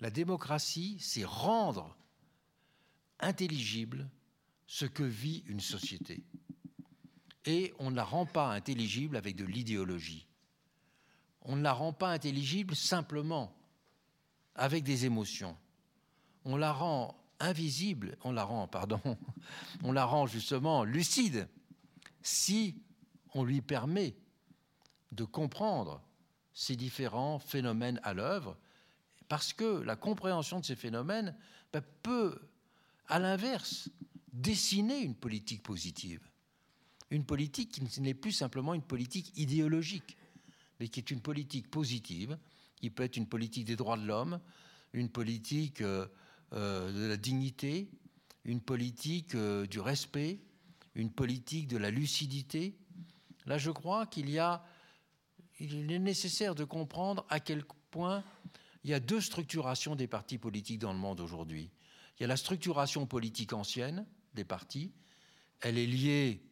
[0.00, 1.96] La démocratie, c'est rendre
[3.20, 4.08] intelligible
[4.66, 6.22] ce que vit une société.
[7.44, 10.26] Et on ne la rend pas intelligible avec de l'idéologie.
[11.42, 13.56] On ne la rend pas intelligible simplement
[14.54, 15.56] avec des émotions.
[16.44, 19.00] On la rend invisible, on la rend, pardon,
[19.82, 21.48] on la rend justement lucide.
[22.22, 22.76] Si
[23.34, 24.14] on lui permet
[25.12, 26.02] de comprendre
[26.52, 28.56] ces différents phénomènes à l'œuvre,
[29.28, 31.36] parce que la compréhension de ces phénomènes
[31.72, 32.38] ben, peut,
[33.08, 33.88] à l'inverse,
[34.32, 36.20] dessiner une politique positive.
[37.10, 40.16] Une politique qui n'est plus simplement une politique idéologique,
[40.78, 42.38] mais qui est une politique positive,
[42.76, 44.40] qui peut être une politique des droits de l'homme,
[44.92, 46.06] une politique euh,
[46.52, 47.88] de la dignité,
[48.44, 50.40] une politique euh, du respect,
[50.94, 52.76] une politique de la lucidité.
[53.46, 54.64] Là, je crois qu'il y a,
[55.58, 58.24] il est nécessaire de comprendre à quel point
[58.84, 61.70] il y a deux structurations des partis politiques dans le monde aujourd'hui.
[62.18, 64.92] Il y a la structuration politique ancienne des partis.
[65.60, 66.42] Elle est liée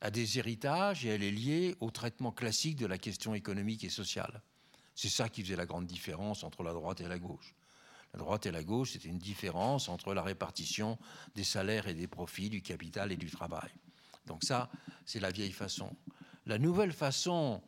[0.00, 3.88] à des héritages et elle est liée au traitement classique de la question économique et
[3.88, 4.42] sociale.
[4.94, 7.54] C'est ça qui faisait la grande différence entre la droite et la gauche.
[8.14, 10.98] La droite et la gauche, c'était une différence entre la répartition
[11.34, 13.70] des salaires et des profits, du capital et du travail.
[14.26, 14.70] Donc ça,
[15.06, 15.96] c'est la vieille façon.
[16.46, 17.62] La nouvelle façon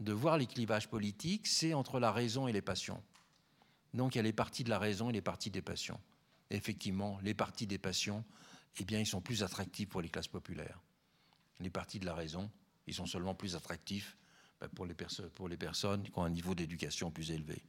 [0.00, 3.02] de voir les clivages politiques, c'est entre la raison et les passions.
[3.94, 6.00] Donc il y a les partis de la raison et les partis des passions.
[6.50, 8.24] effectivement, les partis des passions,
[8.80, 10.80] eh bien, ils sont plus attractifs pour les classes populaires.
[11.60, 12.50] Les partis de la raison,
[12.86, 14.16] ils sont seulement plus attractifs
[14.60, 14.94] ben, pour les,
[15.34, 17.62] pour les personnes qui ont un niveau d'éducation plus élevé.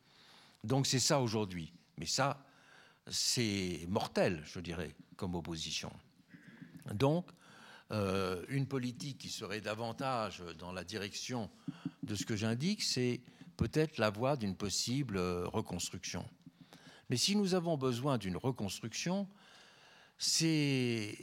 [0.64, 1.74] Donc c'est ça aujourd'hui.
[2.00, 2.43] Mais ça,
[3.08, 5.91] c'est mortel, je dirais, comme opposition.
[6.93, 7.30] Donc,
[7.91, 11.50] euh, une politique qui serait davantage dans la direction
[12.04, 13.22] de ce que j'indique, c'est
[13.58, 16.26] peut-être la voie d'une possible euh, reconstruction.
[17.10, 19.28] Mais si nous avons besoin d'une reconstruction,
[20.18, 21.18] c'est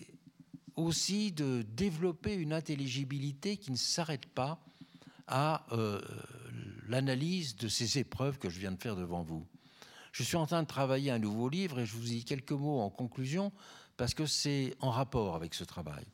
[0.75, 4.61] aussi de développer une intelligibilité qui ne s'arrête pas
[5.27, 6.01] à euh,
[6.89, 9.47] l'analyse de ces épreuves que je viens de faire devant vous.
[10.17, 12.81] Je suis en train de travailler un nouveau livre et je vous dis quelques mots
[12.81, 13.53] en conclusion
[13.99, 16.07] parce que c'est en rapport avec ce travail.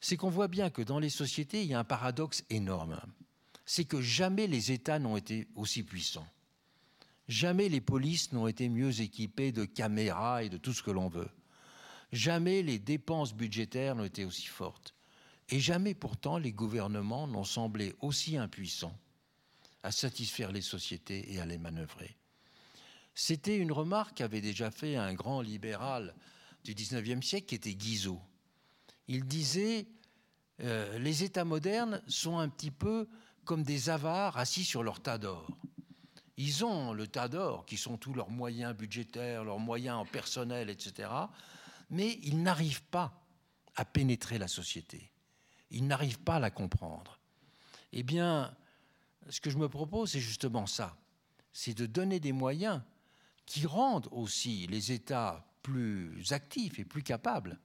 [0.00, 2.98] C'est qu'on voit bien que dans les sociétés, il y a un paradoxe énorme.
[3.66, 6.26] C'est que jamais les États n'ont été aussi puissants.
[7.28, 11.08] Jamais les polices n'ont été mieux équipées de caméras et de tout ce que l'on
[11.08, 11.30] veut.
[12.10, 14.94] Jamais les dépenses budgétaires n'ont été aussi fortes.
[15.50, 18.98] Et jamais pourtant les gouvernements n'ont semblé aussi impuissants
[19.82, 22.16] à satisfaire les sociétés et à les manœuvrer.
[23.14, 26.14] C'était une remarque qu'avait déjà fait un grand libéral
[26.64, 28.20] du XIXe siècle qui était Guizot.
[29.06, 29.86] Il disait
[30.60, 33.08] euh, les États modernes sont un petit peu
[33.44, 35.48] comme des avares assis sur leur tas d'or.
[36.36, 40.68] Ils ont le tas d'or, qui sont tous leurs moyens budgétaires, leurs moyens en personnel,
[40.68, 41.08] etc.
[41.90, 43.24] Mais ils n'arrivent pas
[43.76, 45.12] à pénétrer la société.
[45.70, 47.20] Ils n'arrivent pas à la comprendre.
[47.92, 48.54] Eh bien,
[49.28, 50.96] ce que je me propose, c'est justement ça.
[51.52, 52.82] C'est de donner des moyens
[53.46, 57.58] qui rendent aussi les États plus actifs et plus capables,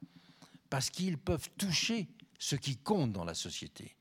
[0.69, 2.07] parce qu'ils peuvent toucher
[2.37, 3.95] ce qui compte dans la société.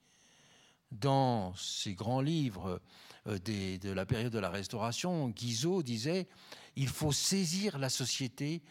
[0.91, 2.81] Dans ces grands livres
[3.27, 6.29] euh, de la période de la Restauration, Guizot disait
[6.77, 8.63] il faut saisir la société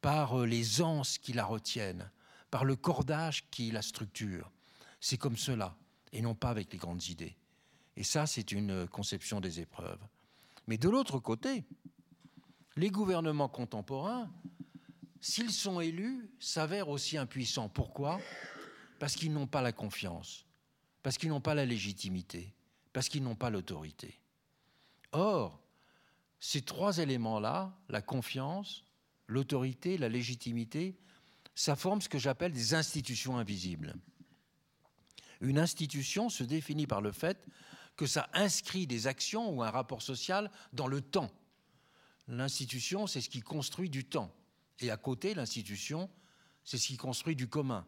[0.00, 2.10] par euh, les anses qui la retiennent,
[2.50, 4.52] par le cordage qui la structure.
[5.00, 5.76] C'est comme cela,
[6.12, 7.36] et non pas avec les grandes idées.
[7.96, 10.00] Et ça, c'est une conception des épreuves.
[10.66, 11.64] Mais de l'autre côté,
[12.76, 14.30] les gouvernements contemporains,
[15.20, 17.68] s'ils sont élus, s'avèrent aussi impuissants.
[17.68, 18.20] Pourquoi?
[18.98, 20.46] Parce qu'ils n'ont pas la confiance,
[21.02, 22.54] parce qu'ils n'ont pas la légitimité,
[22.92, 24.20] parce qu'ils n'ont pas l'autorité.
[25.12, 25.60] Or,
[26.38, 28.84] ces trois éléments-là, la confiance,
[29.26, 30.98] l'autorité, la légitimité,
[31.54, 33.94] ça forme ce que j'appelle des institutions invisibles.
[35.40, 37.46] Une institution se définit par le fait
[37.96, 41.30] que ça inscrit des actions ou un rapport social dans le temps.
[42.28, 44.34] L'institution, c'est ce qui construit du temps.
[44.80, 46.10] Et à côté, l'institution,
[46.64, 47.86] c'est ce qui construit du commun.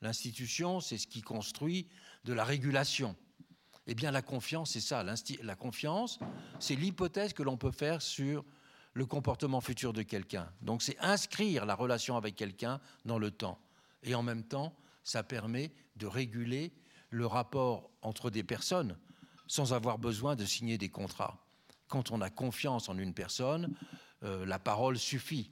[0.00, 1.88] L'institution, c'est ce qui construit
[2.24, 3.16] de la régulation.
[3.86, 5.04] Eh bien, la confiance, c'est ça.
[5.04, 6.18] La confiance,
[6.58, 8.44] c'est l'hypothèse que l'on peut faire sur
[8.94, 10.50] le comportement futur de quelqu'un.
[10.62, 13.60] Donc, c'est inscrire la relation avec quelqu'un dans le temps.
[14.02, 14.74] Et en même temps,
[15.04, 16.72] ça permet de réguler
[17.10, 18.98] le rapport entre des personnes
[19.46, 21.45] sans avoir besoin de signer des contrats
[21.88, 23.74] quand on a confiance en une personne,
[24.22, 25.50] euh, la parole suffit.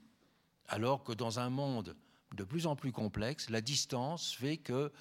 [0.69, 1.97] Alors que dans un monde
[2.35, 4.93] de plus en plus complexe, la distance fait que,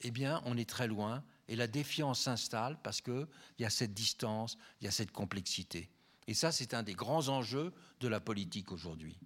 [0.00, 3.26] eh bien, on est très loin et la défiance s'installe parce qu'il
[3.58, 5.90] y a cette distance, il y a cette complexité.
[6.26, 9.18] Et ça, c'est un des grands enjeux de la politique aujourd'hui.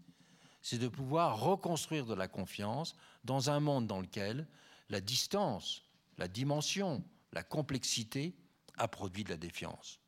[0.63, 4.47] C'est de pouvoir reconstruire de la confiance dans un monde dans lequel
[4.89, 5.83] la distance,
[6.19, 8.35] la dimension, la complexité
[8.77, 10.01] a produit de la défiance.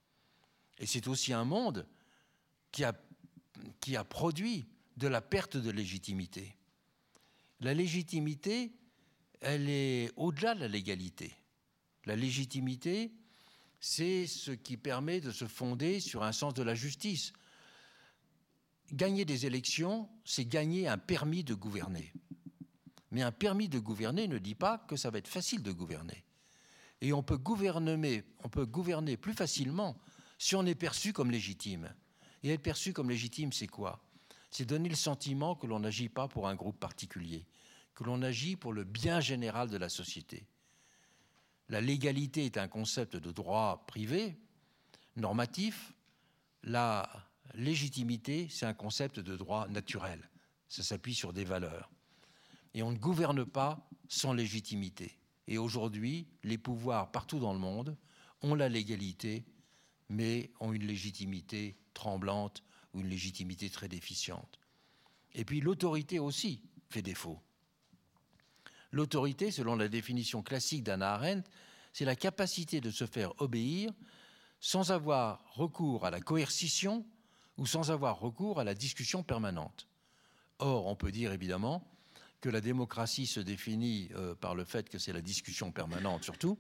[0.79, 1.87] Et c'est aussi un monde
[2.73, 2.95] qui a,
[3.81, 6.57] qui a produit de la perte de légitimité.
[7.61, 8.73] La légitimité,
[9.41, 11.33] elle est au-delà de la légalité.
[12.05, 13.13] La légitimité,
[13.81, 17.33] c'est ce qui permet de se fonder sur un sens de la justice.
[18.93, 22.13] Gagner des élections, c'est gagner un permis de gouverner.
[23.11, 26.25] Mais un permis de gouverner ne dit pas que ça va être facile de gouverner.
[27.01, 29.99] Et on peut gouverner, on peut gouverner plus facilement
[30.39, 31.95] si on est perçu comme légitime.
[32.43, 34.03] Et être perçu comme légitime, c'est quoi?
[34.51, 37.47] C'est donner le sentiment que l'on n'agit pas pour un groupe particulier,
[37.95, 40.47] que l'on agit pour le bien général de la société.
[41.69, 44.39] La légalité est un concept de droit privé,
[45.17, 45.93] normatif.
[46.63, 47.09] La
[47.55, 50.31] légitimité, c'est un concept de droit naturel.
[50.69, 51.91] Ça s'appuie sur des valeurs.
[52.75, 55.19] Et on ne gouverne pas sans légitimité.
[55.49, 57.97] Et aujourd'hui, les pouvoirs partout dans le monde
[58.43, 59.45] ont la légalité,
[60.09, 62.63] mais ont une légitimité tremblante
[62.95, 64.59] ou une légitimité très déficiente.
[65.35, 67.41] Et puis l'autorité aussi fait défaut.
[68.93, 71.49] L'autorité, selon la définition classique d'Anna Arendt,
[71.93, 73.91] c'est la capacité de se faire obéir
[74.61, 77.05] sans avoir recours à la coercition
[77.59, 79.87] ou sans avoir recours à la discussion permanente.
[80.59, 81.87] Or, on peut dire évidemment
[82.41, 86.59] que la démocratie se définit euh, par le fait que c'est la discussion permanente surtout.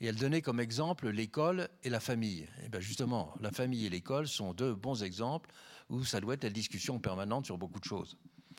[0.00, 2.48] Et elle donnait comme exemple l'école et la famille.
[2.64, 5.50] Et bien justement, la famille et l'école sont deux bons exemples
[5.90, 8.16] où ça doit être la discussion permanente sur beaucoup de choses,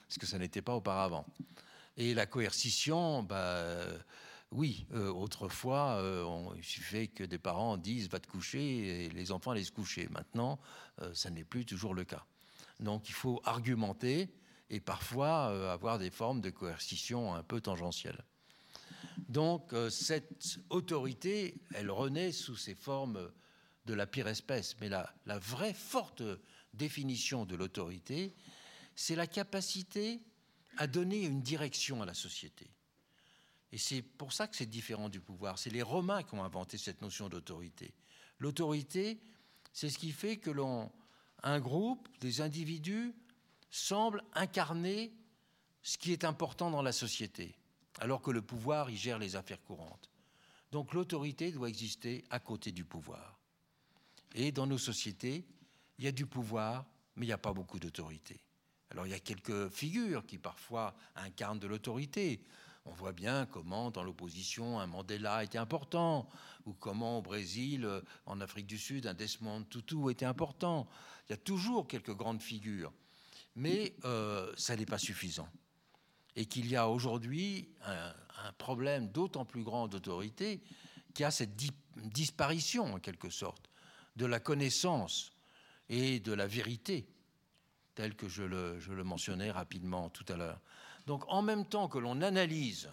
[0.07, 1.25] ce que ça n'était pas auparavant.
[1.97, 3.85] Et la coercition, bah,
[4.51, 6.25] oui, euh, autrefois, euh,
[6.57, 10.09] il suffisait que des parents disent va te coucher et les enfants allaient se coucher.
[10.11, 10.59] Maintenant,
[11.01, 12.25] euh, ça n'est plus toujours le cas.
[12.79, 14.29] Donc il faut argumenter
[14.69, 18.23] et parfois avoir des formes de coercition un peu tangentielles.
[19.27, 23.31] Donc cette autorité, elle renaît sous ces formes
[23.85, 24.75] de la pire espèce.
[24.79, 26.23] Mais la, la vraie forte
[26.73, 28.33] définition de l'autorité,
[28.95, 30.21] c'est la capacité
[30.77, 32.69] à donner une direction à la société.
[33.71, 35.57] Et c'est pour ça que c'est différent du pouvoir.
[35.57, 37.93] C'est les Romains qui ont inventé cette notion d'autorité.
[38.39, 39.21] L'autorité,
[39.73, 40.91] c'est ce qui fait que l'on,
[41.43, 43.13] un groupe, des individus,
[43.69, 45.13] semblent incarner
[45.83, 47.55] ce qui est important dans la société,
[47.99, 50.09] alors que le pouvoir y gère les affaires courantes.
[50.71, 53.39] Donc l'autorité doit exister à côté du pouvoir.
[54.33, 55.45] Et dans nos sociétés,
[55.97, 56.85] il y a du pouvoir,
[57.15, 58.39] mais il n'y a pas beaucoup d'autorité.
[58.89, 62.43] Alors il y a quelques figures qui parfois incarnent de l'autorité.
[62.85, 66.27] On voit bien comment dans l'opposition un Mandela était important,
[66.65, 67.87] ou comment au Brésil,
[68.25, 70.87] en Afrique du Sud, un Desmond Tutu était important.
[71.27, 72.91] Il y a toujours quelques grandes figures,
[73.55, 75.47] mais euh, ça n'est pas suffisant.
[76.35, 78.13] Et qu'il y a aujourd'hui un,
[78.57, 80.61] problème d'autant plus grand d'autorité
[81.13, 81.55] qu'il y a cette
[81.95, 83.69] disparition, en quelque sorte,
[84.15, 85.31] de la connaissance
[85.89, 87.07] et de la vérité
[87.95, 90.59] tel que je le, mentionnais rapidement tout à l'heure.
[91.07, 92.89] Donc en même temps que l'on analyse,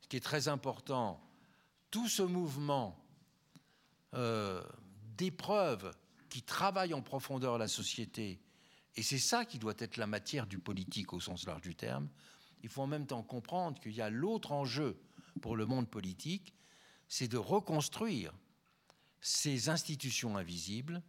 [0.00, 1.20] ce qui est très important,
[1.90, 2.98] tout ce mouvement
[4.14, 4.62] euh,
[5.16, 5.94] d'épreuves
[6.28, 8.40] qui travaillent en profondeur la société,
[8.96, 12.08] et c'est ça qui doit être la matière du politique au sens large du terme,
[12.62, 14.98] il faut en même temps comprendre qu'il y a l'autre enjeu
[15.42, 16.54] pour le monde politique,
[17.08, 18.32] c'est de reconstruire
[19.20, 21.02] ces institutions invisibles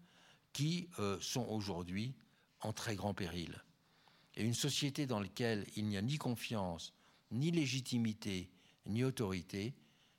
[0.53, 2.13] qui euh, sont aujourd'hui
[2.61, 3.63] en très grand péril.
[4.35, 6.93] Et une société dans laquelle il n'y a ni confiance,
[7.31, 8.49] ni légitimité,
[8.85, 9.73] ni autorité,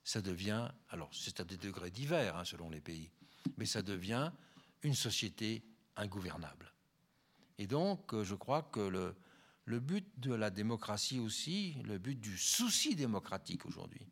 [0.04, 3.10] ça devient, alors c'est à des degrés divers hein, selon les pays,
[3.56, 4.32] mais ça devient
[4.82, 5.62] une société
[5.96, 6.72] ingouvernable.
[7.59, 8.80] Et donc, euh, je crois que
[9.66, 14.06] le, but de la démocratie aussi, le but du souci démocratique aujourd'hui,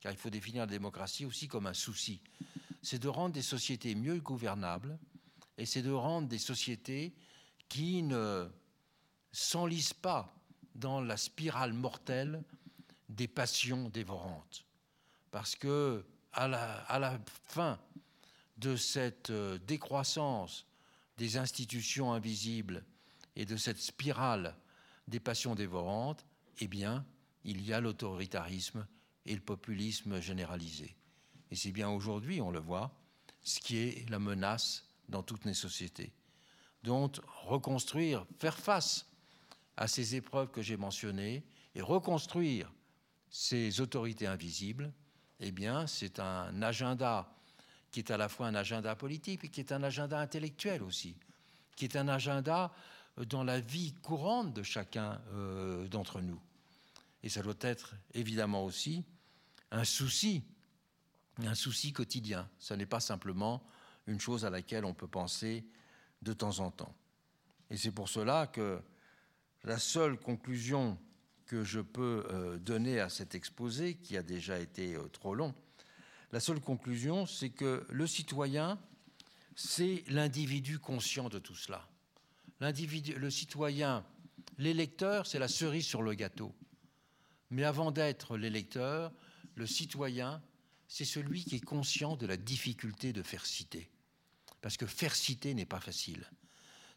[0.00, 2.22] car il faut définir la démocratie aussi comme un souci,
[2.82, 4.98] c'est de rendre des sociétés mieux gouvernables
[5.58, 7.14] et c'est de rendre des sociétés
[7.68, 8.48] qui ne
[9.32, 10.34] s'enlisent pas
[10.74, 12.42] dans la spirale mortelle
[13.08, 14.64] des passions dévorantes.
[15.30, 17.78] Parce que à la, fin
[18.56, 20.66] de cette euh, décroissance
[21.18, 22.84] des institutions invisibles
[23.36, 24.56] et de cette spirale
[25.08, 26.24] des passions dévorantes,
[26.60, 27.04] eh bien,
[27.44, 28.86] il y a l'autoritarisme
[29.26, 30.96] et le populisme généralisé.
[31.50, 32.96] Et c'est bien aujourd'hui, on le voit,
[33.42, 36.12] ce qui est la menace dans toutes les sociétés.
[36.82, 39.06] Donc, reconstruire, faire face
[39.76, 41.44] à ces épreuves que j'ai mentionnées
[41.74, 42.72] et reconstruire
[43.30, 44.92] ces autorités invisibles,
[45.40, 47.33] eh bien, c'est un agenda
[47.94, 51.14] qui est à la fois un agenda politique, mais qui est un agenda intellectuel aussi,
[51.76, 52.72] qui est un agenda
[53.16, 56.40] dans la vie courante de chacun euh, d'entre nous.
[57.22, 59.04] Et ça doit être évidemment aussi
[59.70, 60.42] un souci,
[61.38, 62.50] un souci quotidien.
[62.58, 63.62] Ce n'est pas simplement
[64.08, 65.64] une chose à laquelle on peut penser
[66.20, 66.96] de temps en temps.
[67.70, 68.82] Et c'est pour cela que
[69.62, 70.98] la seule conclusion
[71.46, 75.54] que je peux euh, donner à cet exposé, qui a déjà été euh, trop long,
[76.34, 78.80] La seule conclusion, c'est que le citoyen,
[79.54, 81.86] c'est l'individu conscient de tout cela.
[82.58, 84.04] Le citoyen,
[84.58, 86.52] l'électeur, c'est la cerise sur le gâteau.
[87.50, 89.12] Mais avant d'être l'électeur,
[89.54, 90.42] le citoyen,
[90.88, 93.88] c'est celui qui est conscient de la difficulté de faire citer.
[94.60, 96.28] Parce que faire citer n'est pas facile.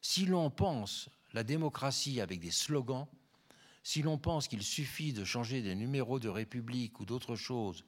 [0.01, 3.05] Si l'on pense la démocratie avec des slogans,
[3.83, 7.85] si l'on pense qu'il suffit de changer des numéros de République ou d'autres choses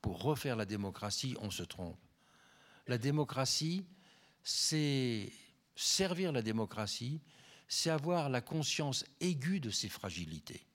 [0.00, 1.98] pour refaire la démocratie, on se trompe.
[2.86, 3.84] La démocratie,
[4.42, 5.32] c'est
[5.76, 7.20] servir la démocratie,
[7.68, 10.66] c'est avoir la conscience aiguë de ses fragilités.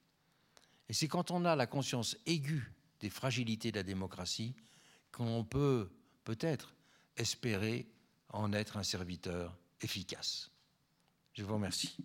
[0.89, 4.55] Et c'est quand on a la conscience aiguë des fragilités de la démocratie
[5.11, 5.89] qu'on peut
[6.23, 6.73] peut-être
[7.17, 7.87] espérer
[8.29, 10.51] en être un serviteur efficace.
[11.33, 11.97] Je vous remercie.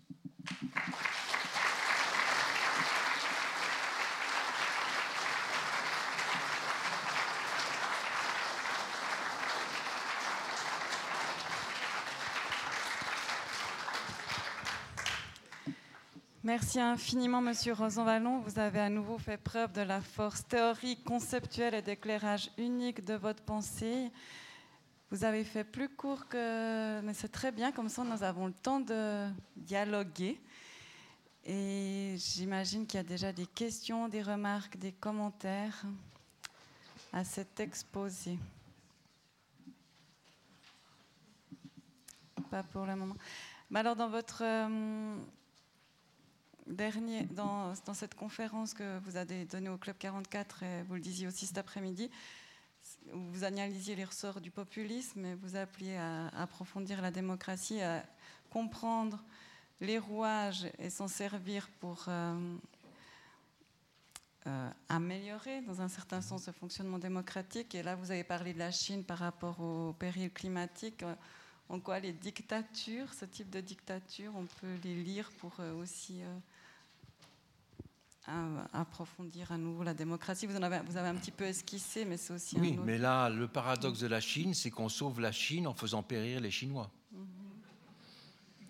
[16.49, 18.39] Merci infiniment, Monsieur Rosanvallon.
[18.39, 23.13] Vous avez à nouveau fait preuve de la force théorique, conceptuelle et d'éclairage unique de
[23.13, 24.09] votre pensée.
[25.11, 27.01] Vous avez fait plus court que...
[27.01, 29.27] Mais c'est très bien, comme ça nous avons le temps de
[29.57, 30.39] dialoguer.
[31.45, 35.83] Et j'imagine qu'il y a déjà des questions, des remarques, des commentaires
[37.13, 38.39] à cet exposé.
[42.49, 43.15] Pas pour le moment.
[43.69, 45.15] Mais alors, dans votre euh,
[46.69, 51.27] dernier, dans, cette conférence que vous avez donnée au Club 44, et vous le disiez
[51.27, 52.09] aussi cet après-midi,
[53.11, 58.03] vous analysiez les ressorts du populisme et vous appeliez à, approfondir la démocratie, à
[58.49, 59.23] comprendre
[59.81, 62.57] les rouages et s'en servir pour euh,
[64.47, 67.75] euh, améliorer, dans un certain sens, le fonctionnement démocratique.
[67.75, 71.03] Et là, vous avez parlé de la Chine par rapport au péril climatique.
[71.69, 76.21] En quoi les dictatures, ce type de dictature, on peut les lire pour euh, aussi
[78.73, 80.45] approfondir à nouveau la démocratie.
[80.45, 83.29] Vous, en avez, vous avez un petit peu esquissé, mais c'est aussi oui, mais là,
[83.29, 86.89] le paradoxe de la Chine, c'est qu'on sauve la Chine en faisant périr les Chinois.
[87.11, 87.25] Mhm.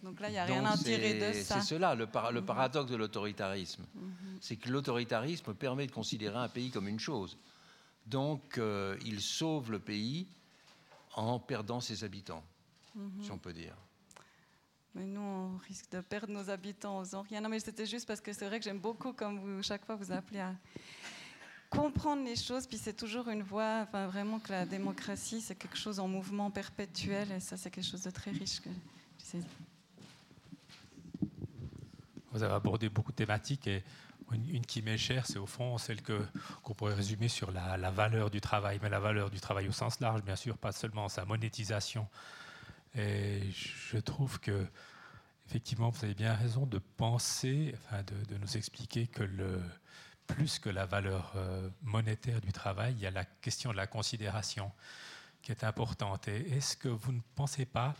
[0.04, 1.60] Donc là, il n'y a rien à tirer de ça.
[1.60, 2.46] C'est cela, le, le, mhm.
[2.46, 3.86] paradoxe de l'autoritarisme.
[3.94, 4.38] Mhm.
[4.42, 7.38] C'est que l'autoritarisme permet de considérer un pays comme une chose.
[8.06, 10.28] Donc, euh, il sauve le pays
[11.16, 12.44] en perdant ses habitants,
[13.22, 13.76] si on peut dire.
[14.96, 17.42] Mais nous, on risque de perdre nos habitants aux rien.
[17.42, 19.96] Non, mais c'était juste parce que c'est vrai que j'aime beaucoup, comme vous, chaque fois,
[19.96, 20.54] vous appelez à
[21.70, 22.66] comprendre les choses.
[22.66, 26.50] Puis c'est toujours une voie, enfin, vraiment que la démocratie, c'est quelque chose en mouvement
[26.50, 27.32] perpétuel.
[27.32, 28.62] Et ça, c'est quelque chose de très riche.
[32.32, 33.84] Vous avez abordé beaucoup de thématiques et
[34.32, 36.22] une, qui m'est chère, c'est au fond celle que,
[36.64, 40.00] qu'on pourrait résumer sur la, valeur du travail, mais la valeur du travail au sens
[40.00, 42.08] large, bien sûr, pas seulement sa monétisation,
[42.96, 44.66] et je trouve que,
[45.48, 49.24] effectivement, vous avez bien raison de penser, enfin de, nous expliquer que
[50.28, 53.88] plus que la valeur euh, monétaire du travail, il y a la question de la
[53.88, 54.72] considération
[55.42, 56.28] qui est importante.
[56.28, 57.96] Et est-ce que vous ne pensez pas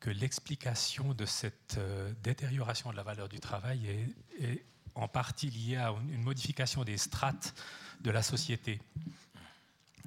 [0.00, 4.64] que l'explication de cette euh, détérioration de la valeur du travail est, est,
[4.94, 7.54] en partie liée à une modification des strates
[8.00, 8.80] de la société?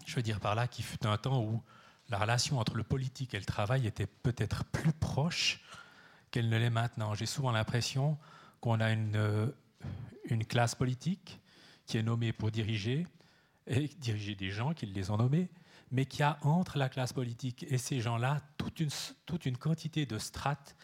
[0.05, 1.63] Je veux dire par là qu'il fut un temps où
[2.09, 5.61] la relation entre le politique et le travail était peut-être plus proche
[6.31, 7.13] qu'elle ne l'est maintenant.
[7.13, 8.17] J'ai souvent l'impression
[8.59, 9.47] qu'on a une, euh,
[10.25, 11.39] une classe politique
[11.85, 13.07] qui est nommée pour diriger,
[13.67, 15.49] et diriger des gens qui les ont nommés,
[15.91, 18.89] mais qui a entre la classe politique et ces gens-là toute une,
[19.25, 20.75] toute une quantité de strates,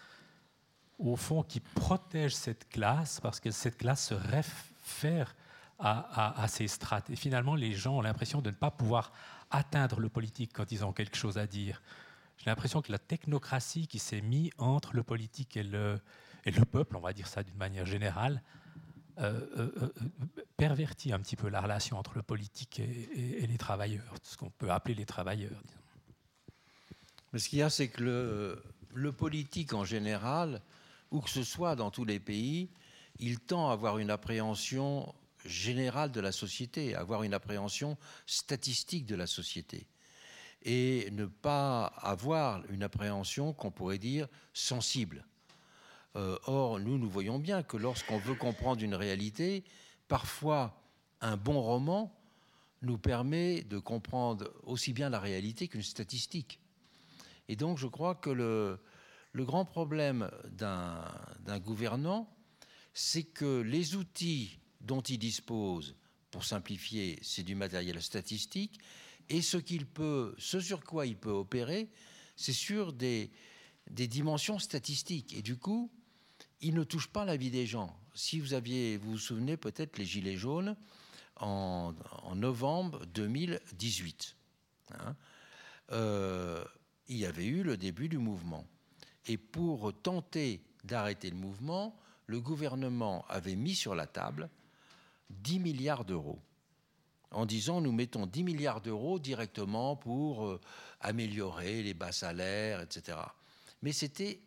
[0.98, 5.36] au fond, qui protègent cette classe, parce que cette classe se réfère
[5.80, 7.10] à, à ces strates.
[7.10, 9.14] Et finalement, les gens ont l'impression de ne pas pouvoir
[9.52, 11.82] atteindre le politique quand ils ont quelque chose à dire.
[12.38, 16.00] J'ai l'impression que la technocratie qui s'est mise entre le politique et le,
[16.46, 18.42] et le peuple, on va dire ça d'une manière générale,
[19.20, 24.14] euh, euh, euh, pervertit un petit peu la relation entre le politique et, les travailleurs,
[24.24, 25.62] ce qu'on peut appeler les travailleurs.
[27.34, 30.62] Mais ce qu'il y a, c'est que le, le, politique en général,
[31.12, 32.70] où que ce soit dans tous les pays,
[33.20, 35.14] il tend à avoir une appréhension
[35.46, 39.88] générale de la société, avoir une appréhension statistique de la société
[40.64, 45.26] et ne pas avoir une appréhension qu'on pourrait dire sensible.
[46.16, 49.64] Euh, or, nous, nous voyons bien que lorsqu'on veut comprendre une réalité,
[50.08, 50.82] parfois
[51.22, 52.14] un bon roman
[52.82, 56.60] nous permet de comprendre aussi bien la réalité qu'une statistique.
[57.48, 58.80] Et donc, je crois que le,
[59.34, 62.30] le grand problème d'un gouvernant,
[62.94, 65.96] c'est que les outils dont il dispose
[66.32, 68.80] pour simplifier, c'est du matériel statistique.
[69.30, 71.90] Et ce, qu'il peut, ce sur quoi il peut opérer,
[72.36, 73.32] c'est sur des,
[73.90, 75.34] des dimensions statistiques.
[75.34, 75.92] Et du coup,
[76.62, 77.96] il ne touche pas la vie des gens.
[78.14, 80.76] Si vous aviez, vous vous souvenez peut-être les Gilets jaunes
[81.38, 81.94] en,
[82.36, 84.36] novembre 2018.
[84.92, 85.16] Hein,
[85.92, 86.64] euh,
[87.08, 88.68] il y avait eu le début du mouvement.
[89.26, 94.50] Et pour tenter d'arrêter le mouvement, le gouvernement avait mis sur la table
[95.30, 96.42] 10 milliards d'euros
[97.32, 100.62] en disant nous mettons 10 milliards d'euros directement pour euh,
[101.00, 103.18] améliorer les bas salaires, etc.
[103.82, 104.42] Mais c'était,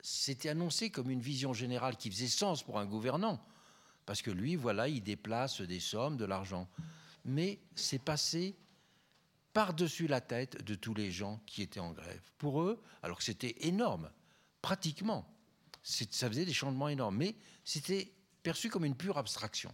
[0.00, 3.44] c'était annoncé comme une vision générale qui faisait sens pour un gouvernant,
[4.06, 6.68] parce que lui, voilà, il déplace des sommes, de l'argent.
[7.24, 8.56] Mais c'est passé
[9.52, 12.20] par-dessus la tête de tous les gens qui étaient en grève.
[12.38, 14.10] Pour eux, alors que c'était énorme,
[14.60, 15.30] pratiquement,
[15.82, 18.12] ça faisait des changements énormes, mais c'était
[18.42, 19.72] perçu comme une pure abstraction,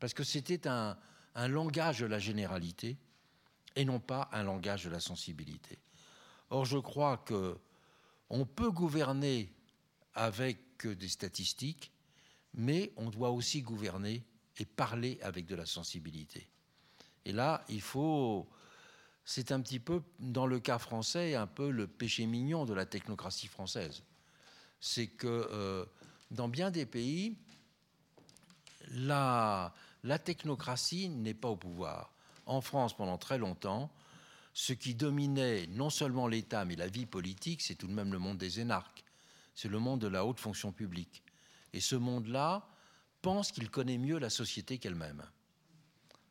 [0.00, 0.96] parce que c'était un,
[1.36, 2.98] langage de la généralité
[3.76, 5.78] et non pas un langage de la sensibilité.
[6.50, 7.56] Or, je crois que
[8.30, 9.52] on peut gouverner
[10.14, 11.92] avec des statistiques,
[12.54, 14.24] mais on doit aussi gouverner
[14.58, 16.48] et parler avec de la sensibilité.
[17.24, 18.48] Et là, il faut.
[19.24, 22.86] C'est un petit peu, dans le cas français, un peu le péché mignon de la
[22.86, 24.02] technocratie française.
[24.80, 25.84] C'est que euh,
[26.30, 27.36] dans bien des pays,
[28.90, 29.72] la,
[30.02, 32.12] la technocratie n'est pas au pouvoir.
[32.46, 33.92] En France, pendant très longtemps,
[34.52, 38.18] ce qui dominait non seulement l'État, mais la vie politique, c'est tout de même le
[38.18, 39.04] monde des énarques.
[39.54, 41.22] C'est le monde de la haute fonction publique.
[41.72, 42.68] Et ce monde-là
[43.22, 45.22] pense qu'il connaît mieux la société qu'elle-même.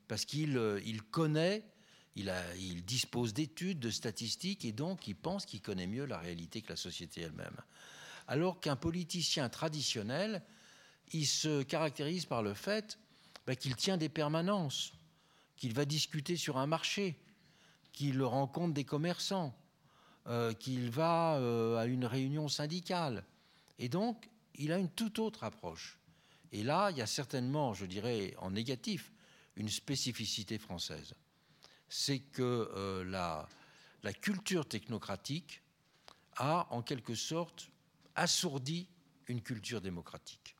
[0.07, 1.63] Parce qu'il euh, connaît,
[2.15, 6.61] il, il dispose d'études, de statistiques, et donc il pense qu'il connaît mieux la réalité
[6.61, 7.55] que la société elle-même.
[8.28, 10.43] Alors qu'un politicien traditionnel,
[11.13, 12.99] il se caractérise par le fait
[13.50, 14.93] bah, qu'il tient des permanences,
[15.58, 17.18] qu'il va discuter sur un marché,
[17.93, 19.58] qu'il rencontre des commerçants,
[20.28, 23.26] euh, qu'il va euh, à une réunion syndicale.
[23.80, 25.97] Et donc, il a une toute autre approche.
[26.52, 29.12] Et là, il y a certainement, je dirais en négatif,
[29.56, 31.16] une spécificité française.
[31.88, 33.50] C'est que euh, la,
[34.04, 35.64] la culture technocratique
[36.36, 37.72] a en quelque sorte
[38.14, 38.88] assourdi
[39.26, 40.56] une culture démocratique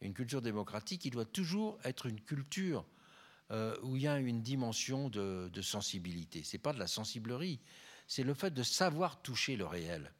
[0.00, 2.84] une culture démocratique, il doit toujours être une culture
[3.50, 6.42] euh, où il y a une dimension de, sensibilité.
[6.42, 7.60] Ce n'est pas de la sensiblerie,
[8.06, 10.12] c'est le fait de savoir toucher le réel.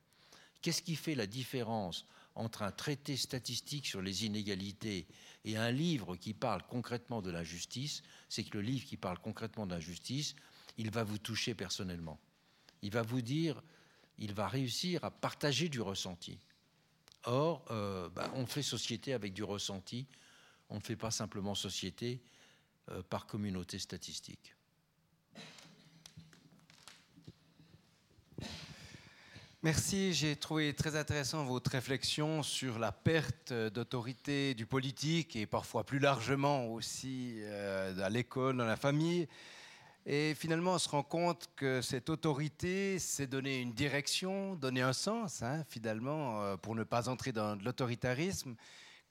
[0.62, 5.06] Qu'est-ce qui fait la différence entre un traité statistique sur les inégalités
[5.44, 8.02] et un livre qui parle concrètement de l'injustice?
[8.28, 10.34] C'est que le livre qui parle concrètement de l'injustice,
[10.78, 12.18] il va vous toucher personnellement.
[12.82, 13.62] Il va vous dire,
[14.18, 16.38] il va réussir à partager du ressenti.
[17.26, 20.06] Or, euh, bah, on fait société avec du ressenti,
[20.68, 22.20] on ne fait pas simplement société
[22.90, 24.54] euh, par communauté statistique.
[29.62, 35.84] Merci, j'ai trouvé très intéressant votre réflexion sur la perte d'autorité du politique et parfois
[35.84, 39.26] plus largement aussi euh, à l'école, dans la famille.
[40.07, 44.92] Et finalement, on se rend compte que cette autorité, c'est donner une direction, donner un
[44.92, 48.55] sens, hein, finalement, euh, pour ne pas entrer dans l'autoritarisme.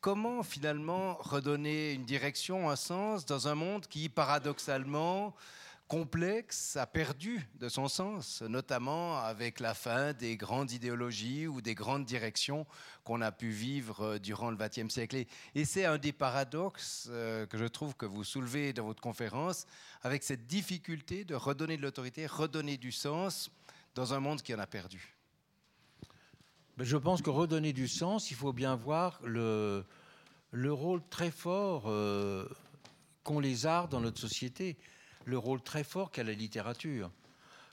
[0.02, 5.34] Comment finalement redonner une direction, un sens dans un monde qui, paradoxalement,
[5.94, 11.76] complexe a perdu de son sens, notamment avec la fin des grandes idéologies ou des
[11.76, 12.66] grandes directions
[13.04, 15.24] qu'on a pu vivre euh, durant le XXe siècle.
[15.54, 19.68] Et c'est un des paradoxes euh, que je trouve que vous soulevez dans votre conférence,
[20.02, 23.52] avec cette difficulté de redonner de l'autorité, redonner du sens
[23.94, 25.16] dans un monde qui en a perdu.
[26.80, 29.86] Je pense que redonner du sens, il faut bien voir le,
[30.50, 32.50] le rôle très fort euh,
[33.24, 34.76] qu'ont les arts dans notre société
[35.26, 37.12] le rôle très fort qu'a la littérature.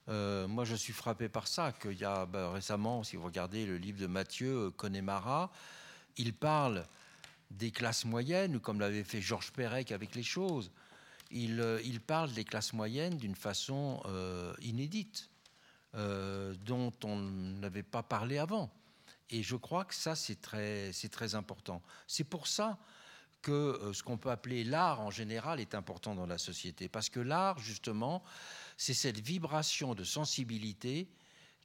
[0.08, 3.66] Euh, moi, je suis frappé par ça, qu'il y a ben, récemment, si vous regardez
[3.66, 5.52] le livre de Mathieu euh, Connemara,
[6.16, 6.86] il parle
[7.50, 10.70] des classes moyennes, comme l'avait fait Georges Perec avec les choses,
[11.30, 14.02] il, euh, parle des classes moyennes d'une façon
[14.60, 15.28] inédite,
[15.94, 18.70] dont on n'avait pas parlé avant.
[19.30, 21.82] Et je crois que ça, c'est très important.
[22.06, 22.78] C'est pour ça
[23.42, 26.88] que euh, ce qu'on peut appeler l'art en général est important dans la société.
[26.88, 28.22] Parce que l'art, justement,
[28.76, 31.08] c'est cette vibration de sensibilité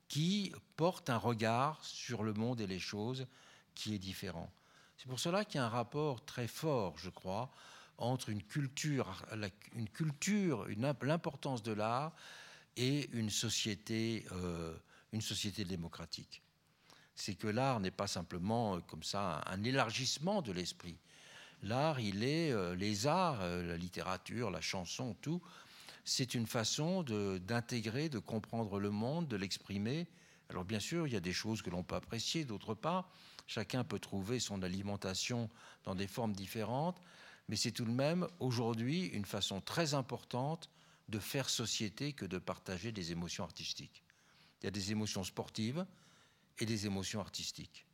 [0.08, 3.26] qui porte un regard sur le monde et les choses
[3.74, 4.52] qui est différent.
[4.98, 7.52] C'est pour cela qu'il y a un rapport très fort, je crois,
[7.98, 9.26] entre une culture,
[9.74, 10.68] une culture,
[11.02, 12.14] l'importance de l'art
[12.78, 14.76] et une société, euh,
[15.12, 16.42] une société démocratique.
[17.16, 20.98] C'est que l'art n'est pas simplement euh, comme ça un élargissement de l'esprit,
[21.66, 25.42] L'art, il est euh, les arts, euh, la littérature, la chanson, tout.
[26.04, 30.08] C'est une façon d'intégrer, de, comprendre le monde, de l'exprimer.
[30.50, 33.10] Alors bien sûr, il y a des choses que l'on peut apprécier, d'autres pas.
[33.48, 35.50] Chacun peut trouver son alimentation
[35.84, 37.02] dans des formes différentes,
[37.50, 40.70] mais c'est tout de même aujourd'hui une façon très importante
[41.10, 44.04] de faire société que de partager des émotions artistiques.
[44.62, 45.84] Il y a des émotions sportives
[46.60, 47.88] et des émotions artistiques.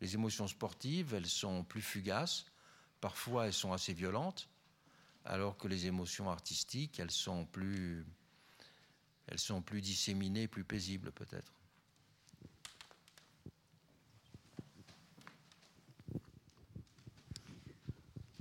[0.00, 2.46] Les émotions sportives, elles sont plus fugaces,
[3.04, 4.48] Parfois, elles sont assez violentes,
[5.26, 8.02] alors que les émotions artistiques, elles sont plus,
[9.26, 11.52] elles sont plus disséminées, plus paisibles peut-être.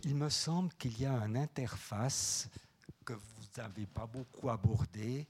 [0.06, 2.48] Il me semble qu'il y a une interface
[3.04, 5.28] que vous n'avez pas beaucoup abordée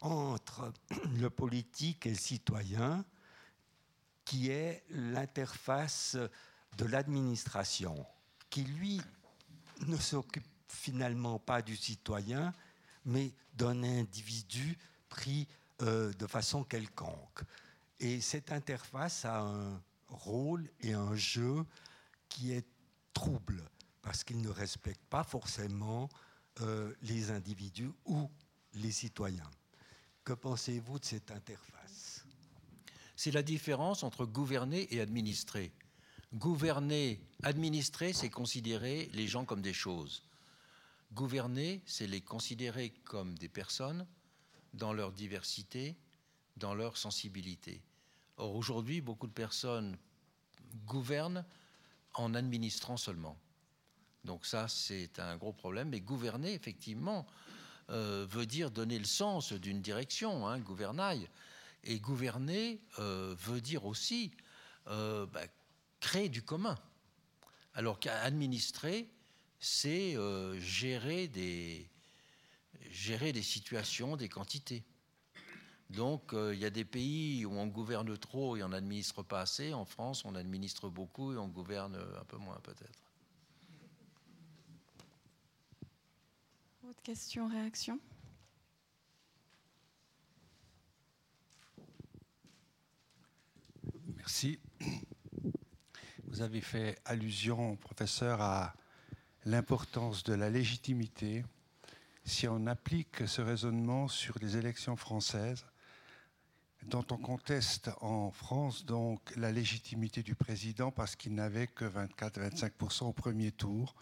[0.00, 0.72] entre
[1.20, 3.04] le politique et le citoyen,
[4.24, 6.16] qui est l'interface
[6.78, 8.04] de l'administration
[8.52, 9.00] qui, lui,
[9.86, 12.52] ne s'occupe finalement pas du citoyen,
[13.06, 15.48] mais d'un individu pris
[15.80, 17.40] euh, de façon quelconque.
[17.98, 21.64] Et cette interface a un rôle et un jeu
[22.28, 22.66] qui est
[23.14, 23.64] trouble,
[24.02, 26.10] parce qu'il ne respecte pas forcément
[26.60, 28.30] euh, les individus ou
[28.74, 29.50] les citoyens.
[30.24, 32.26] Que pensez-vous de cette interface?
[33.16, 35.72] C'est la différence entre gouverner et administrer.
[36.34, 40.22] Gouverner, administrer, c'est considérer les gens comme des choses.
[41.12, 44.06] Gouverner, c'est les considérer comme des personnes
[44.72, 45.94] dans leur diversité,
[46.56, 47.82] dans leur sensibilité.
[48.38, 49.98] Or, aujourd'hui, beaucoup de personnes
[50.86, 51.44] gouvernent
[52.14, 53.36] en administrant seulement.
[54.24, 55.90] Donc ça, c'est un gros problème.
[55.90, 57.26] Mais gouverner, effectivement,
[57.90, 61.28] euh, veut dire donner le sens d'une direction, hein, gouvernail.
[61.84, 64.30] Et gouverner euh, veut dire aussi
[64.86, 65.42] euh, bah,
[66.02, 66.76] créer du commun.
[67.74, 69.08] Alors qu'administrer,
[69.58, 71.88] c'est euh, gérer, des,
[72.90, 74.84] gérer des situations, des quantités.
[75.88, 79.40] Donc euh, il y a des pays où on gouverne trop et on n'administre pas
[79.40, 79.72] assez.
[79.72, 83.00] En France, on administre beaucoup et on gouverne un peu moins peut-être.
[86.82, 88.00] Autre question, réaction?
[94.16, 94.58] Merci.
[96.32, 98.72] Vous avez fait allusion, professeur, à
[99.44, 101.44] l'importance de la légitimité.
[102.24, 105.66] Si on applique ce raisonnement sur les élections françaises,
[106.84, 113.04] dont on conteste en France donc la légitimité du président parce qu'il n'avait que 24-25%
[113.08, 113.94] au premier tour,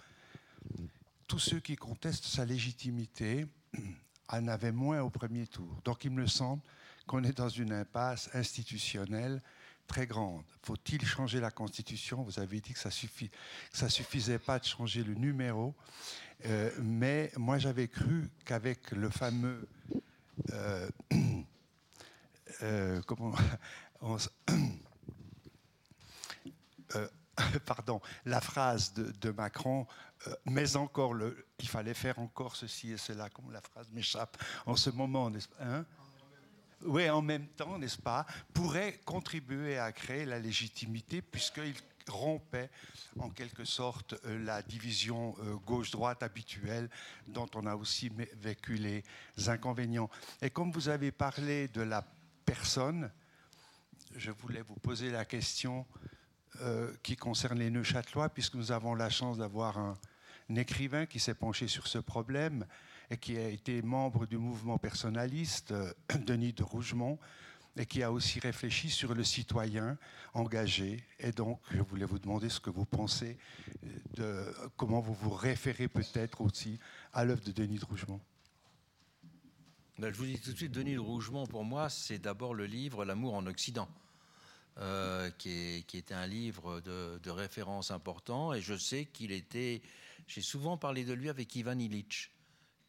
[1.27, 3.45] tous ceux qui contestent sa légitimité
[4.29, 5.81] en avaient moins au premier tour.
[5.85, 6.63] Donc il me semble
[7.09, 9.43] qu'on est dans une impasse institutionnelle
[9.91, 10.45] très grande.
[10.63, 12.23] Faut-il changer la Constitution?
[12.23, 13.29] Vous avez dit que ça suffit,
[13.73, 15.75] ça suffisait pas de changer le numéro,
[16.47, 19.69] euh, mais moi j'avais cru qu'avec le fameux
[20.53, 20.89] euh,
[22.63, 23.35] euh, comment
[27.67, 29.89] pardon, la phrase de, Macron,
[30.45, 34.37] mais encore le, qu'il fallait faire encore ceci et cela, comme la phrase m'échappe
[34.67, 35.85] en ce moment, n'est-ce pas hein?
[36.83, 41.75] Oui, en même temps, n'est-ce pas, pourrait contribuer à créer la légitimité puisqu'il
[42.09, 42.71] rompait
[43.19, 46.89] en quelque sorte euh, la division euh, gauche-droite habituelle
[47.29, 49.05] dont on a aussi vécu les
[49.49, 50.11] inconvénients.
[50.43, 52.05] Et comme vous avez parlé de la
[52.45, 53.11] personne,
[54.17, 55.87] je voulais vous poser la question
[56.63, 59.97] euh, qui concerne les Neuchâtelois, puisque nous avons la chance d'avoir un,
[60.51, 62.67] un écrivain qui s'est penché sur ce problème
[63.11, 65.93] et qui a été membre du mouvement personnaliste, euh,
[66.27, 67.19] Denis de Rougemont,
[67.77, 69.99] et qui a aussi réfléchi sur le citoyen
[70.35, 71.05] engagé.
[71.19, 73.37] Et donc, je voulais vous demander ce que vous pensez
[73.85, 76.79] euh, de comment vous vous référez peut-être aussi
[77.13, 78.21] à l'œuvre de Denis de Rougemont.
[79.99, 82.67] Ben, je vous dis tout de suite, Denis de Rougemont, pour moi, c'est d'abord le
[82.67, 83.89] livre L'amour en Occident.
[84.79, 88.55] Euh, qui, était un livre de, de, référence important.
[88.55, 89.83] Et je sais qu'il était.
[90.27, 92.31] J'ai souvent parlé de lui avec Ivan Illich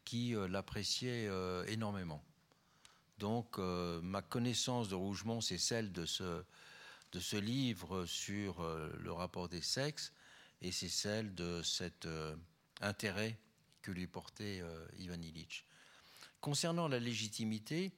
[0.04, 2.22] qui euh, l'appréciait euh, énormément.
[3.18, 6.44] Donc euh, ma connaissance de Rougemont, c'est celle de ce,
[7.12, 10.12] de ce livre sur le rapport des sexes,
[10.60, 12.08] et c'est celle de cet
[12.80, 13.38] intérêt
[13.82, 14.62] que lui portait
[14.98, 15.64] Ivan Illich.
[16.40, 17.92] Concernant la légitimité,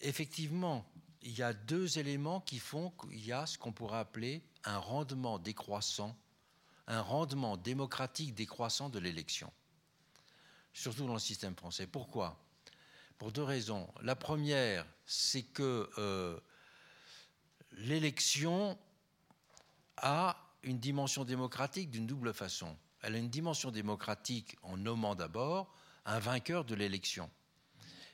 [0.00, 0.88] effectivement,
[1.22, 4.78] il y a deux éléments qui font qu'il y a ce qu'on pourrait appeler un
[4.78, 6.16] rendement décroissant,
[6.86, 9.52] un rendement démocratique décroissant de l'élection
[10.72, 11.86] surtout dans le système français.
[11.86, 12.38] Pourquoi?
[13.18, 13.88] Pour deux raisons.
[14.02, 16.38] La première, c'est que euh,
[17.72, 18.78] l'élection
[19.96, 22.76] a une dimension démocratique d'une double façon.
[23.02, 25.74] Elle a une dimension démocratique en nommant d'abord
[26.04, 27.30] un vainqueur de l'élection.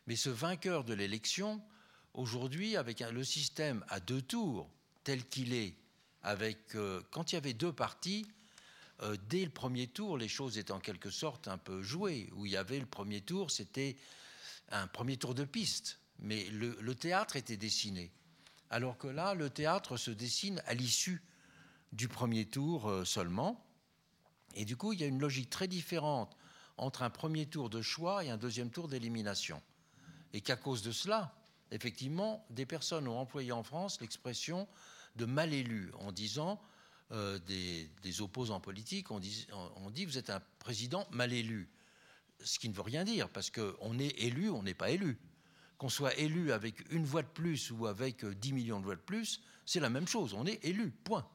[0.07, 1.63] Mais ce vainqueur de l'élection,
[2.15, 4.69] aujourd'hui, avec le système à deux tours
[5.05, 5.75] tel qu'il est,
[6.23, 8.27] avec euh, quand il y avait deux partis,
[9.03, 12.29] euh, dès le premier tour, les choses étaient en quelque sorte un peu jouées.
[12.35, 13.97] Où il y avait le premier tour, c'était
[14.71, 18.11] un premier tour de piste, mais le, théâtre était dessiné.
[18.71, 21.23] Alors que là, le théâtre se dessine à l'issue
[21.93, 23.65] du premier tour euh, seulement.
[24.55, 26.37] Et du coup, il y a une logique très différente
[26.77, 29.63] entre un premier tour de choix et un deuxième tour d'élimination.
[30.33, 31.35] Et qu'à cause de cela,
[31.71, 34.69] effectivement, des personnes ont employé en France l'expression
[35.17, 36.61] de mal élu en disant
[37.13, 39.47] euh, des, opposants politiques, on dit,
[39.93, 41.69] dit vous êtes un président mal élu.
[42.45, 45.19] Ce qui ne veut rien dire, parce qu'on est élu, on n'est pas élu.
[45.79, 49.01] Qu'on soit élu avec une voix de plus ou avec 10 millions de voix de
[49.01, 51.29] plus, c'est la même chose, on est élu, point.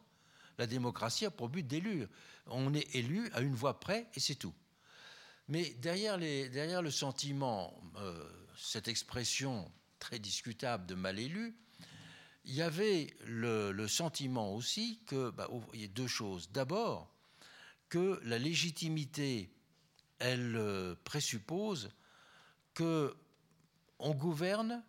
[0.57, 2.07] La démocratie a pour but d'élire.
[2.47, 4.53] On est élu à une voix près et c'est tout.
[5.47, 11.55] Mais derrière, les, derrière le sentiment, euh, cette expression très discutable de mal élu,
[12.45, 16.49] il y avait le, sentiment aussi que, bah, il y a deux choses.
[16.51, 17.09] D'abord,
[17.89, 19.49] que la légitimité,
[20.19, 21.91] elle euh, présuppose
[22.73, 23.15] que
[23.99, 24.83] on gouverne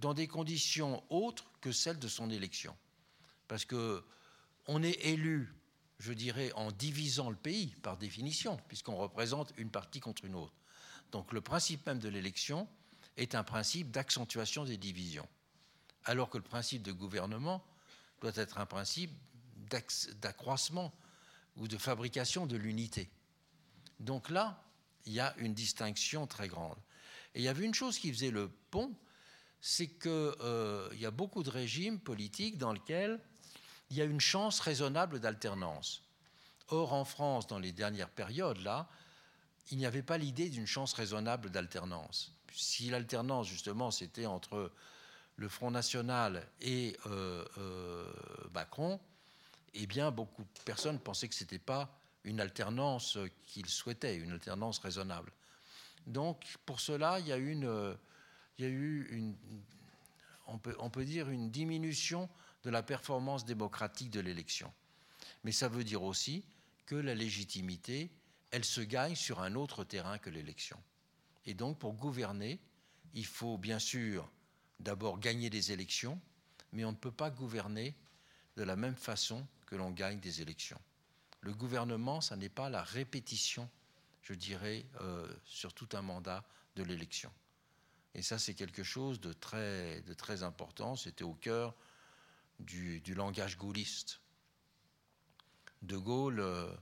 [0.00, 2.76] dans des conditions autres que celles de son élection.
[3.48, 4.04] Parce que
[4.66, 5.54] on est élu,
[5.98, 10.54] je dirais, en divisant le pays, par définition, puisqu'on représente une partie contre une autre.
[11.12, 12.68] Donc le principe même de l'élection
[13.16, 15.26] est un principe d'accentuation des divisions
[16.06, 17.62] alors que le principe de gouvernement
[18.20, 19.12] doit être un principe
[20.20, 20.94] d'accroissement
[21.56, 23.10] ou de fabrication de l'unité.
[24.00, 24.62] Donc là,
[25.04, 26.78] il y a une distinction très grande.
[27.34, 28.94] Et il y avait une chose qui faisait le pont,
[29.60, 33.20] c'est qu'il euh, y a beaucoup de régimes politiques dans lesquels
[33.90, 36.02] il y a une chance raisonnable d'alternance.
[36.68, 38.88] Or, en France, dans les dernières périodes, là,
[39.70, 42.32] il n'y avait pas l'idée d'une chance raisonnable d'alternance.
[42.52, 44.72] Si l'alternance, justement, c'était entre
[45.36, 48.12] le Front National et euh, euh,
[48.54, 48.98] Macron,
[49.74, 51.94] eh bien, beaucoup de personnes pensaient que ce n'était pas
[52.24, 55.30] une alternance qu'ils souhaitaient, une alternance raisonnable.
[56.06, 59.36] Donc, pour cela, il y a, eu une,
[60.46, 62.28] on peut dire, une diminution
[62.64, 64.72] de la performance démocratique de l'élection.
[65.44, 66.44] Mais ça veut dire aussi
[66.86, 68.10] que la légitimité,
[68.50, 70.80] elle se gagne sur un autre terrain que l'élection.
[71.44, 72.58] Et donc, pour gouverner,
[73.14, 74.28] il faut bien sûr
[74.80, 76.20] d'abord gagner des élections,
[76.72, 77.94] mais on ne peut pas gouverner
[78.56, 80.80] de la même façon que l'on gagne des élections.
[81.40, 83.68] Le gouvernement, ça n'est pas la répétition,
[84.22, 86.44] je dirais, euh, sur tout un mandat
[86.74, 87.32] de l'élection.
[88.14, 90.96] Et ça, c'est quelque chose de très, de très important.
[90.96, 91.74] C'était au cœur
[92.58, 94.20] du, langage gaulliste.
[95.82, 96.72] De Gaulle euh,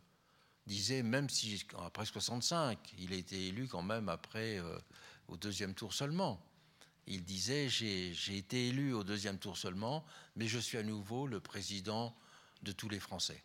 [0.66, 4.78] disait, même si après 65, il a été élu quand même après, euh,
[5.28, 6.40] au deuxième tour seulement,
[7.06, 10.04] il disait J'ai été élu au deuxième tour seulement,
[10.36, 12.14] mais je suis à nouveau le président
[12.62, 13.42] de tous les Français.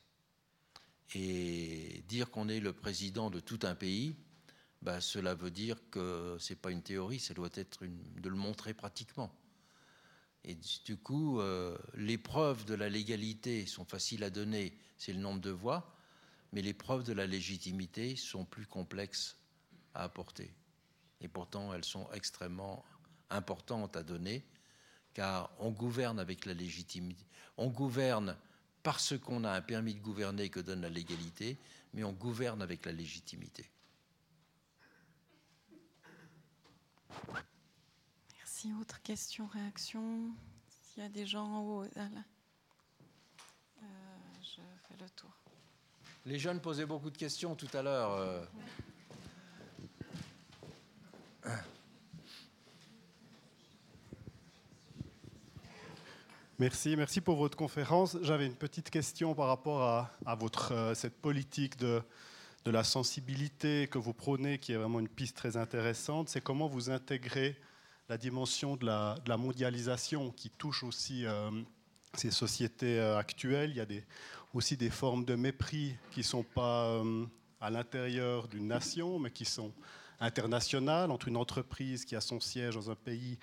[1.16, 4.16] Et dire qu'on est le président de tout un pays,
[4.82, 8.36] bah, cela veut dire que ce n'est pas une théorie, ça doit être de le
[8.36, 9.34] montrer pratiquement.
[10.46, 10.56] Et
[10.86, 15.42] du coup, euh, les preuves de la légalité sont faciles à donner, c'est le nombre
[15.42, 15.94] de voix,
[16.54, 19.38] mais les preuves de la légitimité sont plus complexes
[19.94, 20.54] à apporter.
[21.22, 22.86] Et pourtant, elles sont extrêmement
[23.30, 24.44] importante à donner,
[25.14, 27.26] car on gouverne avec la légitimité.
[27.58, 28.36] On gouverne
[28.84, 31.58] parce qu'on a un permis de gouverner que donne la légalité,
[31.94, 33.70] mais on gouverne avec la légitimité.
[38.38, 38.74] Merci.
[38.80, 40.32] Autre question, réaction?
[40.70, 42.08] S'il y a des gens en haut, euh,
[44.42, 45.32] je fais le tour.
[46.26, 48.12] Les jeunes posaient beaucoup de questions tout à l'heure.
[48.12, 48.46] Euh.
[56.60, 58.18] Merci, merci pour votre conférence.
[58.22, 60.12] J'avais une petite question par rapport à,
[60.72, 62.02] euh, cette politique de,
[62.66, 66.28] la sensibilité que vous prônez, qui est vraiment une piste très intéressante.
[66.28, 67.56] C'est comment vous intégrez
[68.10, 71.50] la dimension de la, mondialisation qui touche aussi euh,
[72.16, 73.70] ces sociétés euh, actuelles.
[73.70, 74.02] Il y a
[74.54, 77.02] aussi des formes de mépris qui ne sont pas
[77.62, 79.72] à l'intérieur d'une nation, mais qui sont
[80.20, 83.40] internationales, entre une entreprise qui a son siège dans un pays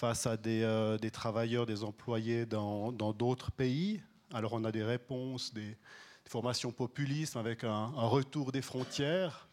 [0.00, 4.00] face à euh, des, travailleurs, des employés dans d'autres pays.
[4.32, 5.76] Alors on a des réponses, des,
[6.24, 9.46] formations populistes avec un, retour des frontières.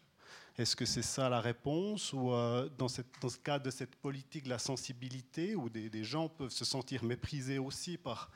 [0.56, 3.02] Est-ce que c'est ça la réponse Ou euh, dans, ce
[3.44, 7.98] cadre de cette politique de la sensibilité, où des, gens peuvent se sentir méprisés aussi
[7.98, 8.30] par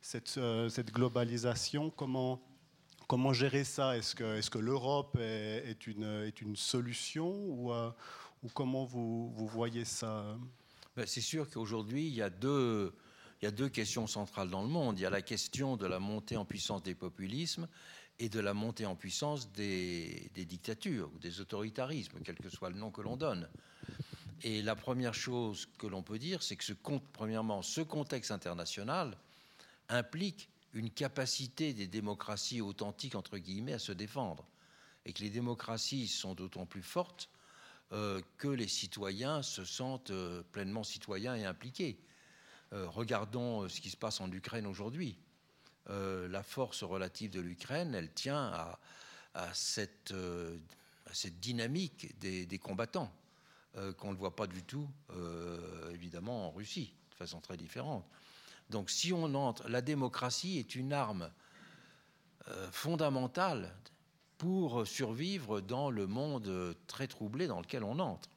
[0.00, 2.40] cette, euh, globalisation, comment,
[3.08, 3.94] comment gérer ça?
[3.98, 10.24] Est-ce que, l'Europe est, une, solution ou, comment vous voyez ça?
[10.98, 12.92] Ben, C'est sûr qu'aujourd'hui, il y a deux
[13.72, 14.98] questions centrales dans le monde.
[14.98, 17.68] Il y a la question de la montée en puissance des populismes
[18.18, 22.76] et de la montée en puissance des, dictatures ou des autoritarismes, quel que soit le
[22.76, 23.48] nom que l'on donne.
[24.42, 26.72] Et la première chose que l'on peut dire, c'est que ce,
[27.12, 29.16] premièrement, ce contexte international
[29.88, 34.44] implique une capacité des démocraties authentiques, entre guillemets, à se défendre.
[35.06, 37.30] Et que les démocraties sont d'autant plus fortes
[37.92, 41.98] euh, que les citoyens se sentent euh, pleinement citoyens et impliqués.
[42.74, 45.18] Euh, regardons ce qui se passe en Ukraine aujourd'hui.
[45.90, 48.52] La force relative de l'Ukraine, elle tient
[49.32, 50.12] à, cette,
[51.40, 53.10] dynamique des, combattants,
[53.96, 54.86] qu'on ne voit pas du tout,
[55.90, 58.04] évidemment, en Russie, de façon très différente.
[58.68, 61.30] Donc si on entre, la démocratie est une arme
[62.70, 63.74] fondamentale
[64.38, 68.30] pour survivre dans le monde très troublé dans lequel on entre.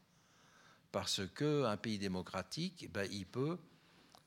[0.92, 3.58] Parce qu'un pays démocratique, ben, il peut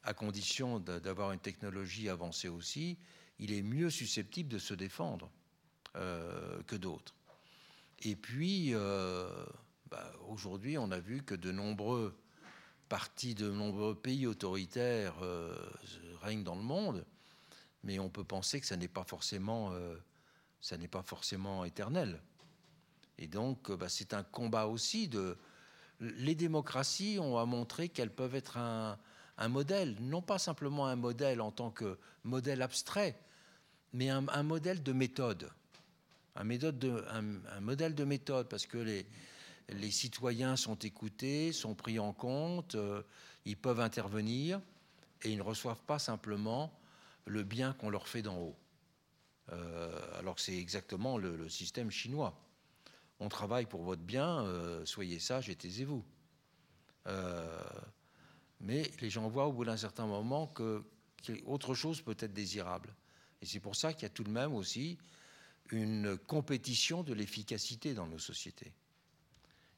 [0.04, 2.98] à condition d'avoir une technologie avancée aussi,
[3.38, 5.30] il est mieux susceptible de se défendre
[5.96, 7.14] euh, que d'autres.
[8.00, 9.28] Et puis, euh,
[9.90, 12.14] bah, aujourd'hui, on a vu que de nombreux
[12.88, 15.56] partis, de nombreux pays autoritaires euh,
[16.20, 17.06] règnent dans le monde,
[17.82, 19.72] mais on peut penser que ça n'est pas forcément,
[20.64, 22.22] ça n'est pas forcément éternel.
[23.18, 25.10] Et donc, bah, c'est un combat aussi.
[26.00, 28.98] Les démocraties ont à montrer qu'elles peuvent être un,
[29.48, 33.14] modèle, non pas simplement un modèle en tant que modèle abstrait,
[33.92, 35.50] mais un, modèle de méthode.
[36.34, 36.44] Un,
[37.60, 39.06] modèle de méthode, parce que les,
[39.68, 43.02] les, citoyens sont écoutés, sont pris en compte, euh,
[43.44, 44.62] ils peuvent intervenir,
[45.24, 46.72] et ils ne reçoivent pas simplement
[47.26, 48.56] le bien qu'on leur fait d'en haut.
[49.52, 52.40] Euh, alors que c'est exactement le, système chinois.
[53.20, 56.04] On travaille pour votre bien, euh, soyez sages et taisez-vous
[58.64, 60.82] mais les gens voient au bout d'un certain moment que,
[61.46, 62.94] autre chose peut être désirable.
[63.40, 64.98] Et c'est pour ça qu'il y a tout de même aussi
[65.70, 68.72] une compétition de l'efficacité dans nos sociétés.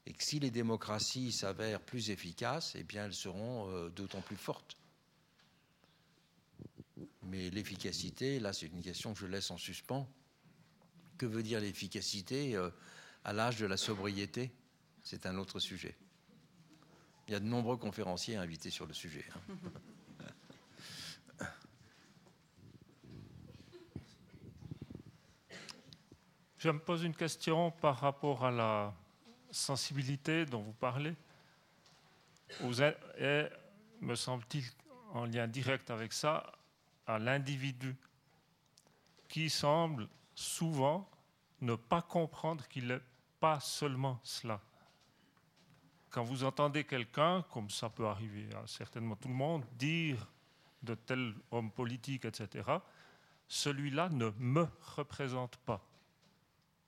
[0.05, 4.37] Et que si les démocraties s'avèrent plus efficaces, eh bien elles seront euh, d'autant plus
[4.37, 4.77] fortes.
[7.27, 10.07] Mais l'efficacité, là c'est une question que je laisse en suspens.
[11.17, 12.69] Que veut dire l'efficacité euh,
[13.23, 14.51] à l'âge de la sobriété?
[15.01, 15.97] C'est un autre sujet.
[17.27, 19.25] Il y a de nombreux conférenciers invités sur le sujet.
[19.35, 19.39] Hein.
[26.57, 28.95] Je me pose une question par rapport à la
[29.51, 31.13] sensibilité dont vous parlez.
[32.61, 32.97] Vous êtes,
[34.01, 34.63] me semble-t-il,
[35.13, 36.56] en lien direct avec ça,
[37.07, 37.95] à l'individu
[39.27, 41.09] qui semble souvent
[41.61, 43.01] ne pas comprendre qu'il n'est
[43.39, 44.61] pas seulement cela
[46.17, 50.27] quand vous entendez quelqu'un, comme ça peut arriver à certainement tout le monde, dire
[50.81, 52.67] de tel homme politique, etc.,
[53.47, 55.85] celui-là ne me représente pas.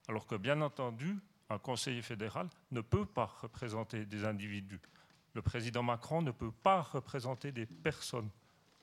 [0.08, 1.16] Alors que, bien entendu,
[1.50, 4.82] un conseiller fédéral ne peut pas représenter des individus.
[5.36, 8.32] Le président Macron ne peut pas représenter des personnes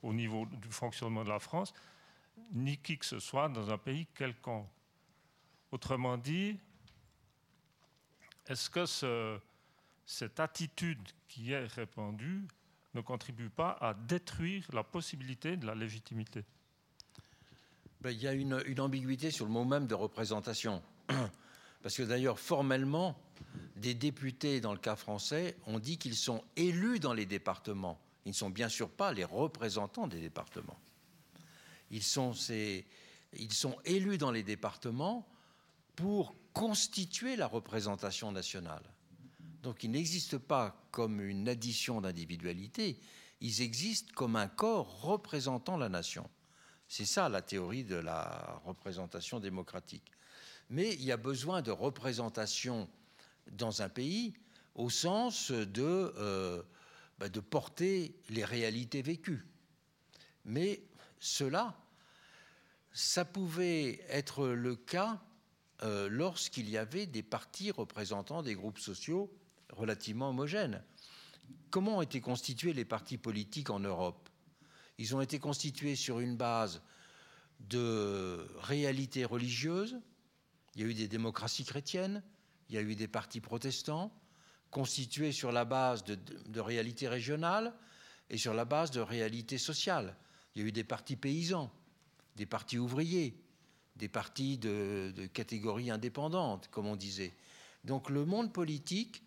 [0.06, 1.74] au niveau du fonctionnement de la France,
[2.52, 4.68] ni qui que ce soit dans un pays quelconque.
[5.72, 6.58] Autrement dit,
[8.46, 9.38] est-ce que ce,
[10.04, 12.46] cette attitude qui est répandue
[12.94, 16.44] ne contribue pas à détruire la possibilité de la légitimité?
[18.00, 20.82] Ben, Il y a une, ambiguïté sur le mot même de représentation.
[21.82, 23.18] Parce que d'ailleurs, formellement,
[23.74, 27.98] des députés, dans le cas français, ont dit qu'ils sont élus dans les départements.
[28.26, 30.80] Ils ne sont bien sûr pas les représentants des départements.
[31.92, 32.34] Ils sont,
[33.84, 35.24] élus dans les départements
[35.94, 38.82] pour constituer la représentation nationale.
[39.62, 42.98] Donc ils n'existent pas comme une addition d'individualités,
[43.40, 46.28] ils existent comme un corps représentant la nation.
[46.88, 50.10] C'est ça la théorie de la représentation démocratique.
[50.68, 52.88] Mais il y a besoin de représentation
[53.52, 54.34] dans un pays
[54.74, 56.62] au sens de, euh,
[57.18, 59.46] bah, de porter les réalités vécues.
[60.44, 60.82] Mais
[61.18, 61.76] cela,
[62.92, 65.22] ça pouvait être le cas
[65.82, 69.30] euh, lorsqu'il y avait des partis représentant des groupes sociaux
[69.70, 70.82] relativement homogène.
[71.70, 74.28] Comment ont été constitués les partis politiques en Europe?
[74.98, 76.80] Ils ont été constitués sur une base
[77.60, 80.00] de réalité religieuse.
[80.74, 82.22] Il y a eu des démocraties chrétiennes,
[82.68, 84.12] il y a eu des partis protestants,
[84.76, 87.72] constitués sur la base de, de réalité régionale
[88.28, 90.14] et sur la base de réalité sociale.
[90.54, 91.72] Il y a eu des partis paysans,
[92.36, 93.40] des partis ouvriers,
[93.96, 97.32] des partis de, de catégorie indépendante, comme on disait.
[97.84, 99.22] Donc le monde politique,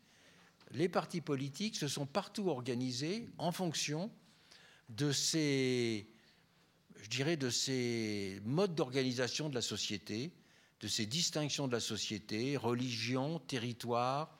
[0.70, 4.12] les partis politiques se sont partout organisés en fonction
[4.90, 6.06] de ces,
[7.02, 10.32] je dirais, de ces modes d'organisation de la société,
[10.80, 14.39] de ces distinctions de la société, religion, territoire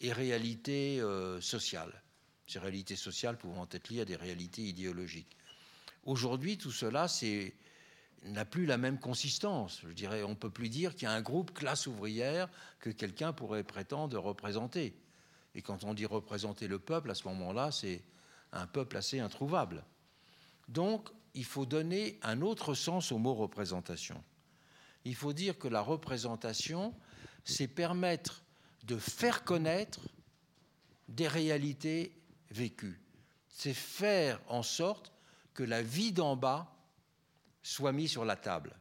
[0.00, 2.02] et réalité euh, sociale.
[2.46, 5.36] Ces réalités sociales pouvant être liées à des réalités idéologiques.
[6.04, 7.06] Aujourd'hui, tout cela
[8.24, 9.82] n'a plus la même consistance.
[9.86, 12.48] Je dirais, on ne peut plus dire qu'il y a un groupe classe ouvrière
[12.80, 14.94] que quelqu'un pourrait prétendre représenter.
[15.54, 18.02] Et quand on dit représenter le peuple, à ce moment-là, c'est
[18.52, 19.84] un peuple assez introuvable.
[20.68, 24.22] Donc, il faut donner un autre sens au mot représentation.
[25.04, 26.94] Il faut dire que la représentation,
[27.44, 28.42] c'est permettre
[28.88, 30.00] de faire connaître
[31.08, 32.12] des réalités
[32.50, 32.98] vécues.
[33.48, 35.12] C'est faire en sorte
[35.52, 36.74] que la vie d'en bas
[37.62, 38.74] soit mise sur la table.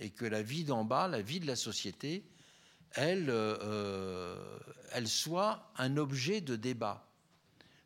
[0.00, 2.24] Et que la vie d'en bas, la vie de la société,
[2.92, 4.58] elle, euh,
[4.90, 7.06] elle soit un objet de débat.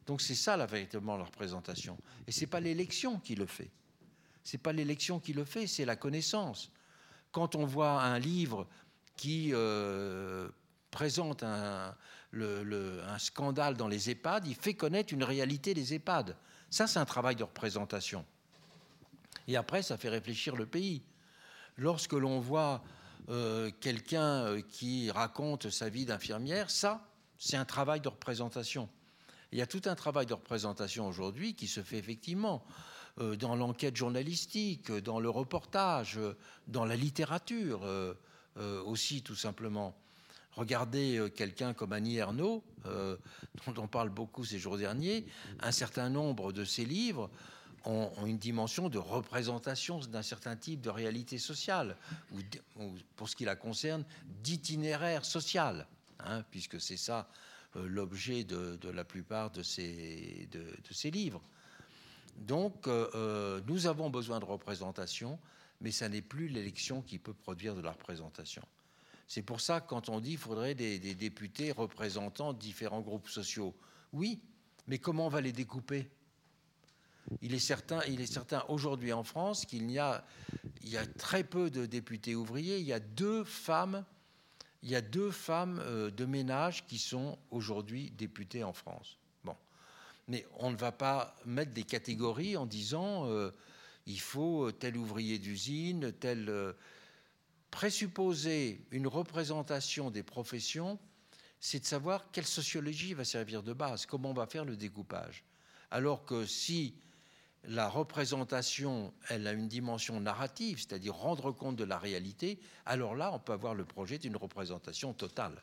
[0.06, 1.98] Donc c'est ça la, véritablement la représentation.
[2.26, 3.70] Et ce n'est pas l'élection qui le fait.
[4.42, 6.70] Ce n'est pas l'élection qui le fait, c'est la connaissance.
[7.30, 8.66] Quand on voit un livre
[9.16, 10.48] qui euh,
[10.96, 11.94] présente un,
[13.18, 16.34] scandale dans les EHPAD, il fait connaître une réalité des EHPAD.
[16.70, 18.24] Ça, c'est un travail de représentation.
[19.46, 21.02] Et après, ça fait réfléchir le pays.
[21.76, 22.82] Lorsque l'on voit
[23.28, 27.06] euh, quelqu'un euh, qui raconte sa vie d'infirmière, ça,
[27.36, 28.88] c'est un travail de représentation.
[29.52, 32.64] Il y a tout un travail de représentation aujourd'hui qui se fait effectivement
[33.20, 36.18] euh, dans l'enquête journalistique, dans le reportage,
[36.68, 37.86] dans la littérature
[38.86, 39.94] aussi tout simplement.
[40.56, 45.26] Regardez quelqu'un comme Annie Ernaux, dont on parle beaucoup ces jours derniers,
[45.60, 47.30] un certain nombre de ses livres
[47.84, 51.96] ont, une dimension de représentation d'un certain type de réalité sociale,
[52.32, 52.40] ou,
[53.16, 54.04] pour ce qui la concerne,
[54.42, 55.86] d'itinéraire social,
[56.20, 57.28] hein, puisque c'est ça
[57.76, 60.48] euh, l'objet de, la plupart de ces
[61.12, 61.42] livres.
[62.38, 65.38] Donc, euh, euh, nous avons besoin de représentation,
[65.80, 68.62] mais ça n'est plus l'élection qui peut produire de la représentation.
[69.28, 73.74] C'est pour ça que quand on dit qu'il faudrait des, députés représentant différents groupes sociaux,
[74.12, 74.40] oui,
[74.86, 76.08] mais comment on va les découper?
[77.42, 80.24] Il est certain, il est certain aujourd'hui en France qu'il y a,
[80.84, 82.78] y a très peu de députés ouvriers.
[82.78, 84.04] Il y a deux femmes,
[84.84, 89.18] il y a deux femmes euh, de ménage qui sont aujourd'hui députées en France.
[89.42, 89.56] Bon,
[90.28, 93.50] mais on ne va pas mettre des catégories en disant euh,
[94.06, 96.72] il faut tel ouvrier d'usine, tel euh,
[97.70, 100.98] présupposer une représentation des professions,
[101.60, 105.44] c'est de savoir quelle sociologie va servir de base, comment on va faire le découpage.
[105.90, 106.94] Alors que si
[107.64, 113.32] la représentation, elle a une dimension narrative, c'est-à-dire rendre compte de la réalité, alors là,
[113.32, 115.62] on peut avoir le projet d'une représentation totale.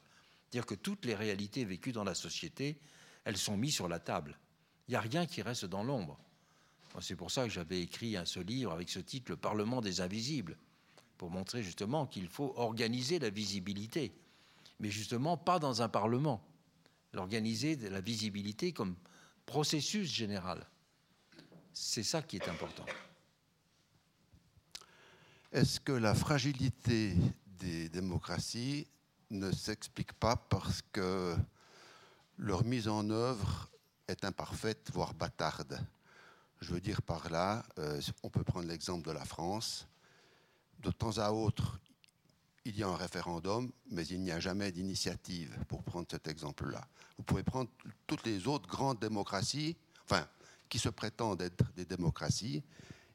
[0.49, 2.79] C'est-à-dire que toutes les réalités vécues dans la société,
[3.23, 4.37] elles sont mises sur la table.
[4.87, 6.19] Il n'y a rien qui reste dans l'ombre.
[6.99, 10.01] C'est pour ça que j'avais écrit un, ce livre avec ce titre, Le Parlement des
[10.01, 10.57] invisibles,
[11.23, 14.11] pour montrer justement qu'il faut organiser la visibilité,
[14.81, 16.45] mais justement pas dans un Parlement.
[17.13, 18.97] L'organiser la visibilité comme
[19.45, 20.67] processus général.
[21.71, 22.85] C'est ça qui est important.
[25.53, 27.15] Est-ce que la fragilité
[27.57, 28.85] des démocraties
[29.29, 31.37] ne s'explique pas parce que
[32.37, 33.69] leur mise en œuvre
[34.09, 35.79] est imparfaite, voire bâtarde?
[36.59, 39.87] Je veux dire par là, euh, on peut prendre l'exemple de la France.
[40.83, 41.79] De temps à autre,
[42.65, 46.85] il y a un référendum, mais il n'y a jamais d'initiative, pour prendre cet exemple-là.
[47.17, 47.69] Vous pouvez prendre
[48.05, 50.27] toutes les autres grandes démocraties, enfin,
[50.67, 52.63] qui se prétendent être des démocraties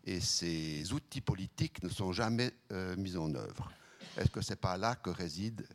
[0.04, 3.70] et ces outils politiques ne sont jamais euh, mis en œuvre.
[4.16, 5.66] Est-ce que ce n'est pas là que réside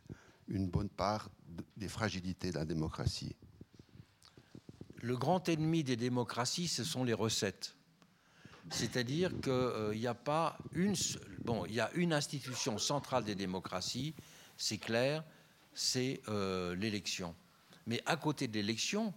[0.48, 1.28] une bonne part
[1.76, 3.36] des fragilités de la démocratie?
[5.00, 7.76] Le grand ennemi des démocraties, ce sont les recettes.
[8.70, 9.52] C'est-à-dire qu'il
[10.00, 10.94] n'y euh, a pas une.
[11.44, 14.14] Bon, il y a une institution centrale des démocraties,
[14.56, 15.22] c'est clair,
[15.74, 17.34] c'est euh, l'élection.
[17.86, 19.12] Mais à côté de l'élection,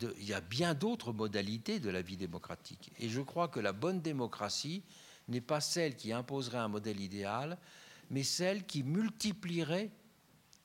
[0.00, 2.92] il y a bien d'autres modalités de la vie démocratique.
[3.00, 4.84] Et je crois que la bonne démocratie
[5.26, 7.58] n'est pas celle qui imposerait un modèle idéal,
[8.10, 9.90] mais celle qui multiplierait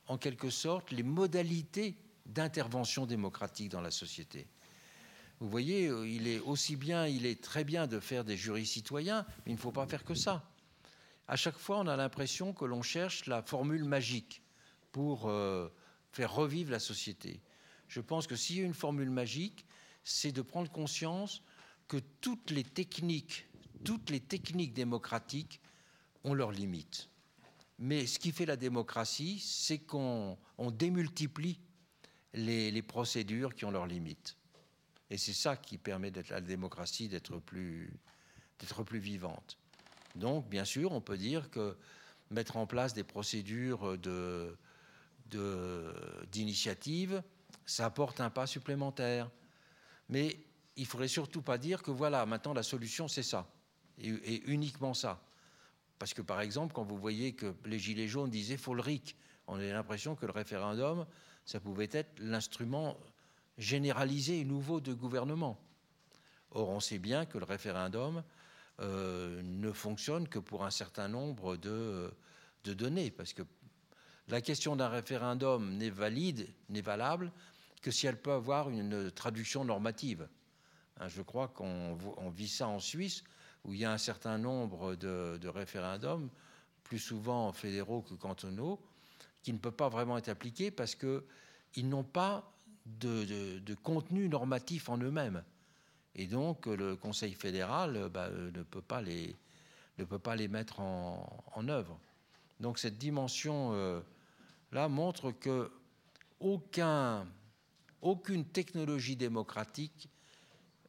[0.06, 1.96] en quelque sorte les modalités
[2.28, 4.46] d'intervention démocratique dans la société.
[5.40, 9.26] Vous voyez, il est aussi bien, il est très bien de faire des jurys citoyens,
[9.46, 10.46] mais il ne faut pas faire que ça.
[11.30, 14.42] À chaque fois, on a l'impression que l'on cherche la formule magique
[14.92, 15.70] pour euh,
[16.12, 17.42] faire revivre la société
[17.90, 19.66] je pense que s'il y a une formule magique,
[20.04, 21.42] c'est de prendre conscience
[21.88, 23.48] que toutes les techniques,
[23.84, 25.60] toutes les techniques démocratiques
[26.24, 27.10] ont leurs limites.
[27.80, 30.38] Mais ce qui fait la démocratie, c'est qu'on
[30.72, 31.60] démultiplie
[32.34, 34.38] les, procédures qui ont leurs limites.
[35.10, 37.92] Et c'est ça qui permet à la démocratie d'être plus,
[38.86, 39.58] plus vivante.
[40.20, 41.76] Donc, bien sûr, on peut dire que
[42.30, 43.98] mettre en place des procédures
[46.32, 47.24] d'initiative,
[47.66, 49.30] ça apporte un pas supplémentaire.
[50.10, 50.38] Mais
[50.76, 53.48] il ne faudrait surtout pas dire que voilà, maintenant la solution c'est ça,
[54.00, 55.22] et, uniquement ça.
[55.98, 59.16] Parce que par exemple, quand vous voyez que les Gilets jaunes disaient faut RIC,
[59.48, 61.06] on a l'impression que le référendum,
[61.46, 62.98] ça pouvait être l'instrument
[63.58, 65.60] généralisé et nouveau de gouvernement.
[66.52, 68.24] Or, on sait bien que le référendum
[68.82, 72.12] euh, ne fonctionne que pour un certain nombre de,
[72.64, 73.44] de données, parce que
[74.28, 77.32] la question d'un référendum n'est valide, n'est valable
[77.82, 80.28] que si elle peut avoir une traduction normative.
[81.00, 81.98] Hein, je crois qu'on
[82.30, 83.24] vit ça en Suisse,
[83.66, 86.30] où il y a un certain nombre de, référendums,
[86.84, 88.80] plus souvent fédéraux que cantonaux,
[89.44, 92.52] qui ne peuvent pas vraiment être appliqués parce qu'ils n'ont pas
[92.86, 95.44] de, contenu normatif en eux-mêmes.
[96.20, 99.38] Et donc le Conseil fédéral bah, ne, peut pas les,
[99.98, 101.98] ne peut pas les mettre en, œuvre.
[102.60, 105.72] Donc cette dimension-là euh, montre que
[106.42, 107.26] aucun,
[108.02, 110.10] aucune technologie démocratique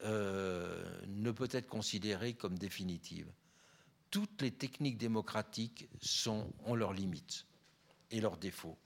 [0.02, 3.30] euh, ne peut être considérée comme définitive.
[4.10, 7.46] Toutes les techniques démocratiques sont, ont leurs limites
[8.10, 8.76] et leurs défauts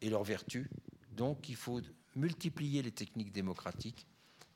[0.00, 0.68] et leurs vertus.
[1.12, 1.82] Donc il faut
[2.14, 4.06] multiplier les techniques démocratiques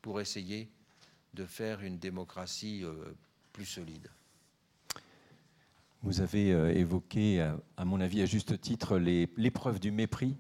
[0.01, 0.71] pour essayer
[1.35, 3.15] de faire une démocratie euh,
[3.53, 4.09] plus solide.
[6.03, 7.41] Vous avez euh, évoqué,
[7.77, 10.37] à mon avis à juste titre, l'épreuve du mépris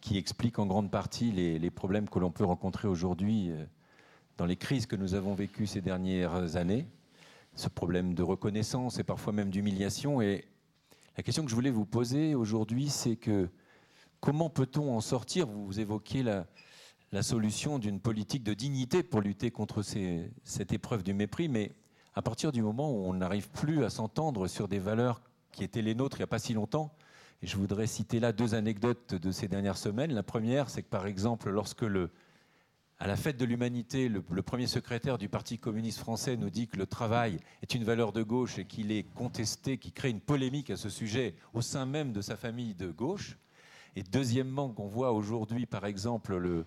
[0.00, 3.50] qui explique en grande partie les, problèmes que l'on peut rencontrer aujourd'hui
[4.36, 6.86] dans les crises que nous avons vécues ces dernières années,
[7.56, 10.22] ce problème de reconnaissance et parfois même d'humiliation.
[10.22, 10.44] Et
[11.16, 13.48] la question que je voulais vous poser aujourd'hui, c'est que
[14.20, 15.48] comment peut-on en sortir?
[15.48, 16.46] Vous évoquiez la,
[17.12, 21.72] la solution d'une politique de dignité pour lutter contre cette épreuve du mépris, mais
[22.14, 25.22] à partir du moment où on n'arrive plus à s'entendre sur des valeurs
[25.52, 26.92] qui étaient les nôtres il n'y a pas si longtemps,
[27.42, 30.12] et je voudrais citer là deux anecdotes de ces dernières semaines.
[30.12, 32.10] La première, c'est que par exemple, lorsque le,
[32.98, 36.76] à la fête de l'humanité, le, premier secrétaire du Parti communiste français nous dit que
[36.76, 40.70] le travail est une valeur de gauche et qu'il est contesté, qu'il crée une polémique
[40.70, 43.38] à ce sujet au sein même de sa famille de gauche.
[43.94, 46.66] Et deuxièmement, qu'on voit aujourd'hui, par exemple, le,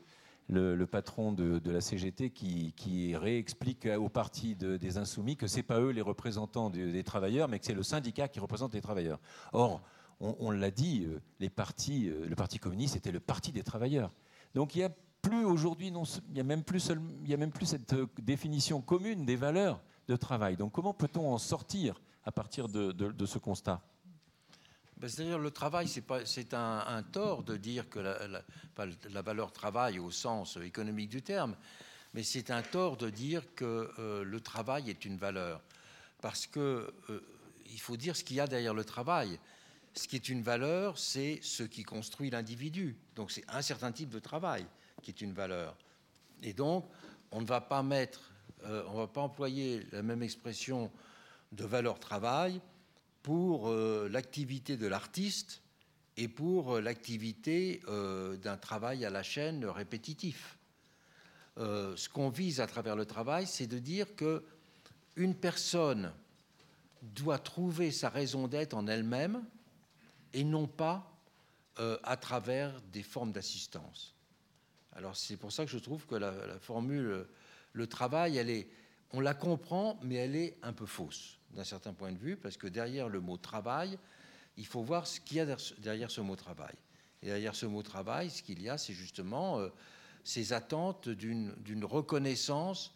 [0.52, 5.80] le, patron de, la CGT qui, réexplique au parti des Insoumis que ce n'est pas
[5.80, 9.19] eux les représentants des travailleurs, mais que c'est le syndicat qui représente les travailleurs.
[9.53, 9.82] Or,
[10.22, 14.11] on, l'a dit, euh, euh, le Parti communiste était le parti des travailleurs.
[14.53, 14.91] Donc il y a
[15.22, 16.91] plus aujourd'hui, il n'y a, même plus
[17.26, 20.57] y a même plus cette euh, définition commune des valeurs de travail.
[20.57, 23.82] Donc comment peut-on en sortir à partir de, ce constat?
[25.02, 30.57] Ben, C'est-à-dire le travail, c'est un, tort de dire que la, valeur travail au sens
[30.57, 31.56] économique du terme,
[32.14, 35.61] mais c'est un tort de dire que euh, le travail est une valeur.
[36.22, 37.19] Parce que euh,
[37.65, 39.40] il faut dire ce qu'il y a derrière le travail.
[39.95, 42.95] Ce qui est une valeur, c'est ce qui construit l'individu.
[43.15, 44.68] Donc c'est un certain type de travail
[45.02, 45.76] qui est une valeur.
[46.44, 46.88] Et donc,
[47.32, 48.32] on ne va pas mettre,
[48.65, 50.91] euh, on va pas employer la même expression
[51.53, 52.61] de valeur travail
[53.23, 55.61] pour euh, l'activité de l'artiste
[56.18, 60.57] et pour euh, l'activité d'un travail à la chaîne répétitif.
[61.57, 64.43] ce qu'on vise à travers le travail, c'est de dire que
[65.15, 66.14] une personne
[67.02, 69.43] doit trouver sa raison d'être en elle-même
[70.34, 71.07] et non pas
[72.03, 74.14] à travers des formes d'assistance.
[74.93, 77.26] Alors c'est pour ça que je trouve que la, formule
[77.73, 78.68] le travail, elle est,
[79.11, 82.57] on la comprend, mais elle est un peu fausse d'un certain point de vue, parce
[82.57, 83.98] que derrière le mot travail,
[84.57, 86.76] il faut voir ce qu'il y a derrière ce mot travail.
[87.22, 89.69] Et derrière ce mot travail, ce qu'il y a, c'est justement euh,
[90.23, 92.94] ces attentes d'une reconnaissance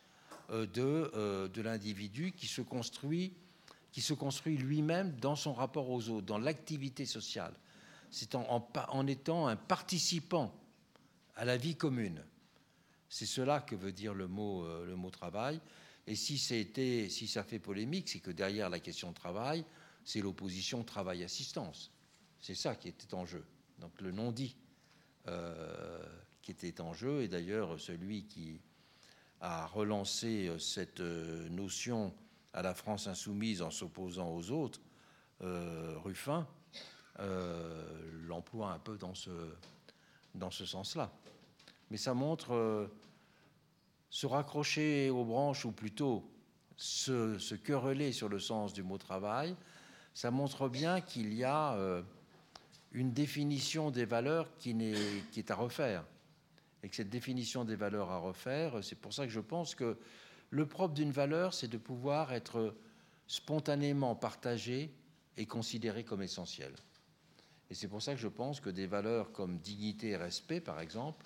[0.49, 3.33] euh, de, euh, de l'individu qui se construit,
[4.17, 7.53] construit lui-même dans son rapport aux autres, dans l'activité sociale.
[8.11, 10.53] C'est en, étant un participant
[11.35, 12.23] à la vie commune.
[13.09, 14.65] C'est cela que veut dire le mot
[15.11, 15.59] travail.
[16.07, 19.65] Et si, si ça fait polémique, c'est que derrière la question de travail,
[20.03, 21.91] c'est l'opposition travail-assistance.
[22.39, 23.43] C'est ça qui était en jeu.
[23.79, 24.55] Donc le non-dit
[25.27, 26.05] euh,
[26.41, 28.61] qui était en jeu, et d'ailleurs celui qui
[29.41, 32.13] a relancé euh, cette notion
[32.53, 34.79] à la France insoumise en s'opposant aux autres,
[35.41, 36.47] Ruffin,
[38.27, 39.29] l'emploie un peu dans ce,
[40.33, 41.11] dans ce sens-là
[41.89, 42.87] mais ça montre euh,
[44.09, 46.29] se raccrocher aux branches, ou plutôt
[46.77, 49.55] se, quereller sur le sens du mot travail,
[50.13, 52.01] ça montre bien qu'il y a euh,
[52.91, 56.05] une définition des valeurs qui, est, qui est à refaire.
[56.83, 59.97] Et que cette définition des valeurs à refaire, c'est pour ça que je pense que
[60.51, 62.75] le propre d'une valeur, c'est de pouvoir être
[63.27, 64.93] spontanément partagée
[65.37, 66.75] et considérée comme essentielle.
[67.69, 70.79] Et c'est pour ça que je pense que des valeurs comme dignité et respect, par
[70.79, 71.25] exemple,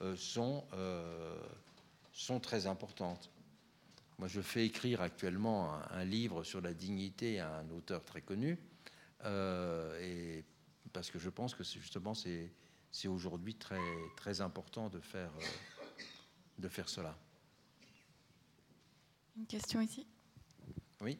[0.00, 1.36] euh, sont, euh,
[2.12, 3.30] sont très importantes.
[4.18, 8.58] Moi, je fais écrire actuellement un, livre sur la dignité à un auteur très connu,
[9.24, 10.44] euh, et
[10.92, 12.52] parce que je pense que justement c'est,
[12.90, 13.80] c'est aujourd'hui très,
[14.16, 15.32] très important de faire,
[16.58, 17.16] de faire cela.
[19.36, 20.06] Une question ici?
[21.00, 21.18] Oui.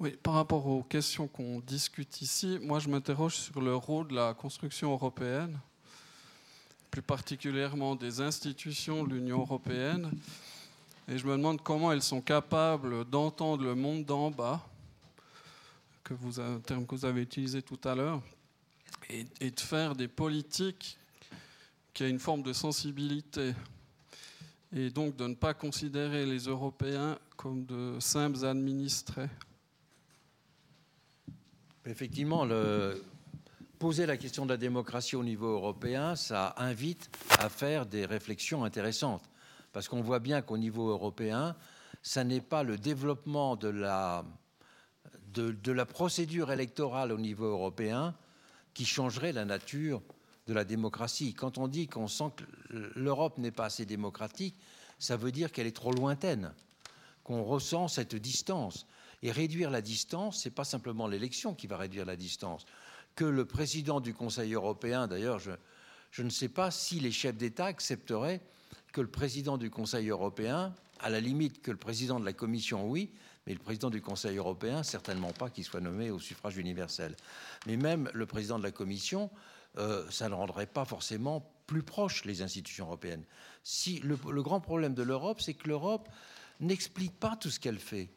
[0.00, 4.14] Oui, par rapport aux questions qu'on discute ici, moi je m'interroge sur le rôle de
[4.14, 5.58] la construction européenne,
[7.02, 10.10] particulièrement des institutions de l'Union européenne,
[11.08, 14.66] et je me demande comment elles sont capables d'entendre le monde d'en bas,
[16.04, 18.22] que vous, un terme que vous avez utilisé tout à l'heure,
[19.10, 20.98] et, et, de faire des politiques
[21.94, 23.54] qui a une forme de sensibilité,
[24.74, 29.30] et donc de ne pas considérer les Européens comme de simples administrés.
[31.86, 33.02] Effectivement, le,
[33.78, 38.64] poser la question de la démocratie au niveau européen, ça invite à faire des réflexions
[38.64, 39.22] intéressantes.
[39.72, 41.54] Parce qu'on voit bien qu'au niveau européen,
[42.02, 44.24] ça n'est pas le développement de la,
[45.32, 48.14] de, de, la procédure électorale au niveau européen
[48.74, 50.02] qui changerait la nature
[50.46, 51.34] de la démocratie.
[51.34, 52.44] Quand on dit qu'on sent que
[52.96, 54.56] l'Europe n'est pas assez démocratique,
[54.98, 56.52] ça veut dire qu'elle est trop lointaine,
[57.22, 58.86] qu'on ressent cette distance.
[59.22, 62.64] Et réduire la distance, ce n'est pas simplement l'élection qui va réduire la distance.
[63.18, 67.64] Que le président du Conseil européen, d'ailleurs, je, ne sais pas si les chefs d'État
[67.64, 68.40] accepteraient
[68.92, 72.88] que le président du Conseil européen, à la limite que le président de la Commission,
[72.88, 73.10] oui,
[73.44, 77.16] mais le président du Conseil européen, certainement pas qu'il soit nommé au suffrage universel.
[77.66, 79.30] Mais même le président de la Commission,
[79.78, 83.24] euh, ça ne rendrait pas forcément plus proches les institutions européennes.
[83.64, 84.14] Si le,
[84.44, 86.08] grand problème de l'Europe, c'est que l'Europe
[86.60, 88.10] n'explique pas tout ce qu'elle fait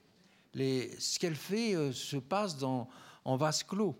[0.53, 3.97] ce qu'elle fait euh, se passe en vase clos.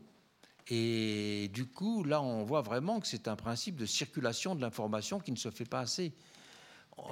[0.67, 5.19] Et du coup, là, on voit vraiment que c'est un principe de circulation de l'information
[5.19, 6.13] qui ne se fait pas assez.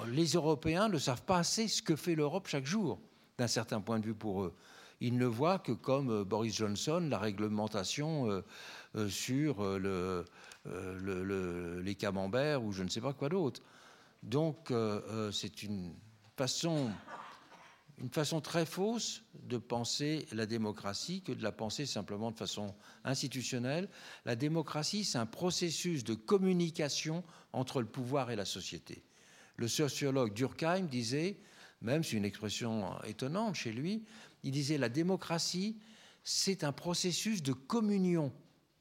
[0.08, 3.00] Les Européens ne savent pas assez ce que fait l'Europe chaque jour,
[3.38, 4.54] d'un certain point de vue pour eux.
[5.02, 8.44] Ils ne voient que, comme euh, Boris Johnson, la réglementation euh,
[8.96, 10.26] euh, sur le,
[10.66, 13.62] le, le, les camemberts ou je ne sais pas quoi d'autre.
[14.22, 14.74] Donc,
[15.32, 15.94] c'est une
[16.36, 16.92] façon
[18.00, 22.74] une façon très fausse de penser la démocratie que de la penser simplement de façon
[23.04, 23.90] institutionnelle.
[24.26, 29.04] La démocratie, c'est un processus de communication entre le pouvoir et la société.
[29.58, 31.38] Le sociologue Durkheim disait,
[31.82, 34.06] même c'est une expression étonnante chez lui,
[34.44, 35.78] il disait la démocratie,
[36.24, 38.32] c'est un processus de communion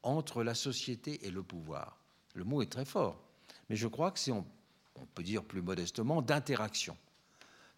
[0.05, 1.99] entre la société et le pouvoir.
[2.35, 3.20] Le mot est très fort,
[3.69, 4.47] mais je crois que c'est, on,
[4.95, 6.97] on peut dire plus modestement, d'interaction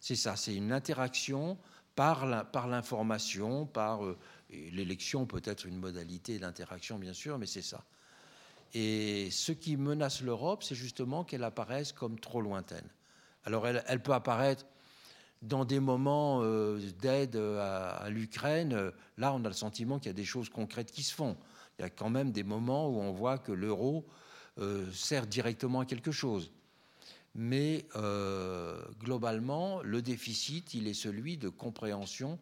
[0.01, 1.57] c'est ça, c'est une interaction
[1.95, 4.17] par l'information, par, euh,
[4.49, 7.85] l'élection peut être une modalité d'interaction, bien sûr, mais c'est ça.
[8.73, 12.89] Et ce qui menace l'Europe, c'est justement qu'elle apparaisse comme trop lointaine.
[13.43, 14.65] Alors elle, peut apparaître
[15.43, 18.91] dans des moments euh, d'aide à, à l'Ukraine.
[19.17, 21.37] Là, on a le sentiment qu'il y a des choses concrètes qui se font.
[21.77, 24.05] Il y a quand même des moments où on voit que l'euro
[24.57, 26.51] euh, sert directement à quelque chose
[27.35, 32.39] mais euh, globalement, le déficit, il est celui de compréhension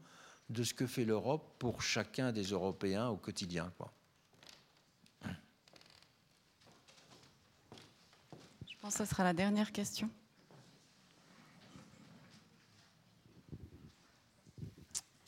[0.50, 3.72] de ce que fait l'Europe pour chacun des Européens au quotidien.
[3.78, 3.92] Quoi.
[8.68, 10.10] Je pense que ce sera la dernière question.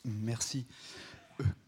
[0.04, 0.66] Merci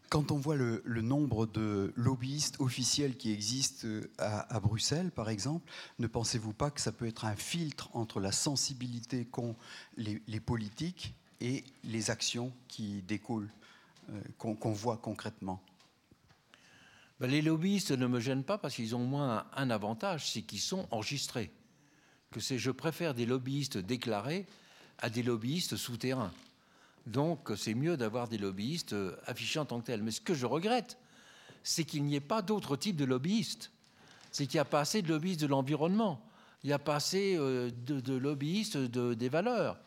[0.09, 3.87] quand on voit le, nombre de lobbyistes officiels qui existent
[4.17, 5.69] à, à Bruxelles, par exemple,
[5.99, 9.55] ne pensez-vous pas que ça peut être un filtre entre la sensibilité qu'ont
[9.97, 13.51] les, les, politiques et les actions qui découlent,
[14.09, 15.61] euh, qu'on qu voit concrètement?
[17.19, 20.59] Ben, Les lobbyistes ne me gênent pas parce qu'ils ont moins un avantage, c'est qu'ils
[20.59, 21.51] sont enregistrés.
[22.31, 24.45] Que je préfère des lobbyistes déclarés
[24.97, 26.33] à des lobbyistes souterrains.
[27.05, 30.01] Donc c'est mieux d'avoir des lobbyistes euh, affichés en tant que tels.
[30.01, 30.97] Mais ce que je regrette,
[31.63, 33.71] c'est qu'il n'y ait pas d'autres types de lobbyistes.
[34.31, 36.25] C'est qu'il n'y a pas assez de lobbyistes de l'environnement.
[36.63, 39.77] Il n'y a pas assez euh, de, lobbyistes de, des valeurs.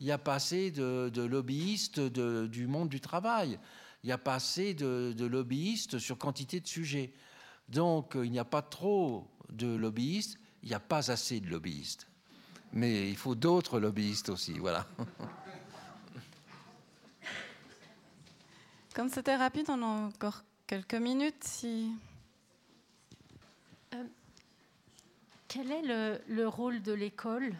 [0.00, 3.58] Il n'y a pas assez de, de lobbyistes du monde du travail.
[4.02, 7.14] Il n'y a pas assez de, de, lobbyistes sur quantité de sujets.
[7.68, 12.08] Donc il n'y a pas trop de lobbyistes, il n'y a pas assez de lobbyistes.
[12.72, 14.58] Mais il faut d'autres lobbyistes aussi.
[14.58, 14.86] Voilà.
[18.94, 21.90] Comme c'était rapide, on a encore quelques minutes si.
[23.92, 24.04] Euh,
[25.48, 27.54] quel est le, le rôle de l'école?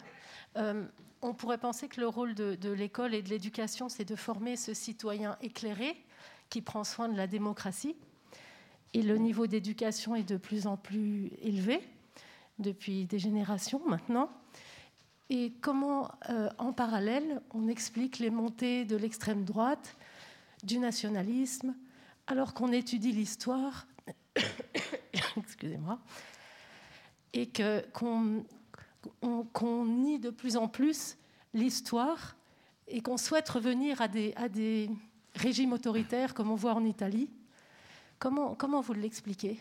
[0.56, 0.84] Euh,
[1.22, 4.54] On pourrait penser que le rôle de, de l'école et de l'éducation, c'est de former
[4.54, 5.96] ce citoyen éclairé
[6.50, 7.96] qui prend soin de la démocratie.
[8.92, 11.80] Et le niveau d'éducation est de plus en plus élevé
[12.60, 14.30] depuis des générations maintenant.
[15.30, 19.96] Et comment, euh, en parallèle, on explique les montées de l'extrême droite,
[20.64, 21.74] du nationalisme,
[22.26, 23.86] alors qu'on étudie l'histoire,
[25.36, 25.98] excusez-moi,
[27.32, 27.50] et
[27.92, 28.44] qu'on
[29.52, 31.16] qu nie de plus en plus
[31.52, 32.36] l'histoire
[32.88, 34.90] et qu'on souhaite revenir à des,
[35.36, 37.28] régimes autoritaires comme on voit en Italie.
[38.20, 39.58] Comment, comment vous l'expliquez?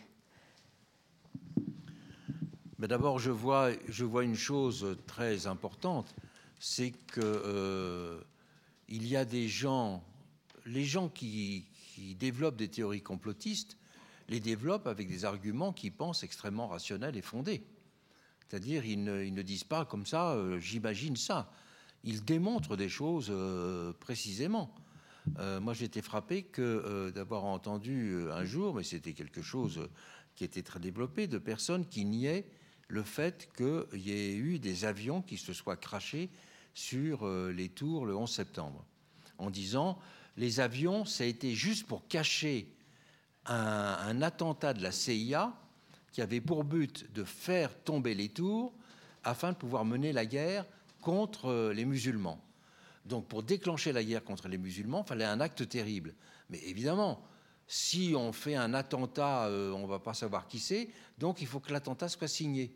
[2.78, 6.14] Mais D'abord, je vois, je vois une chose très importante,
[6.60, 8.20] c'est qu'il euh,
[8.88, 10.04] y a des gens,
[10.66, 11.66] les gens qui,
[12.18, 13.76] développent des théories complotistes,
[14.28, 17.62] les développent avec des arguments qui pensent extrêmement rationnels et fondés.
[18.48, 21.52] C'est-à-dire, ils ne, disent pas comme ça, euh, j'imagine ça.
[22.02, 24.74] Ils démontrent des choses euh, précisément.
[25.38, 29.88] Euh, moi, j'étais frappé que d'avoir entendu un jour, mais c'était quelque chose
[30.34, 32.46] qui était très développé, de personnes qui niaient
[32.88, 36.28] le fait qu'il y ait eu des avions qui se soient crachés
[36.74, 38.84] sur les tours le 11 septembre,
[39.38, 39.98] en disant
[40.36, 42.68] les avions, ça a été juste pour cacher
[43.46, 45.52] un, attentat de la CIA
[46.12, 48.72] qui avait pour but de faire tomber les tours
[49.22, 50.64] afin de pouvoir mener la guerre
[51.00, 52.40] contre les musulmans.
[53.04, 56.14] Donc pour déclencher la guerre contre les musulmans, il fallait un acte terrible.
[56.48, 57.22] Mais évidemment,
[57.66, 60.88] si on fait un attentat, euh, on ne va pas savoir qui c'est,
[61.18, 62.74] donc il faut que l'attentat soit signé.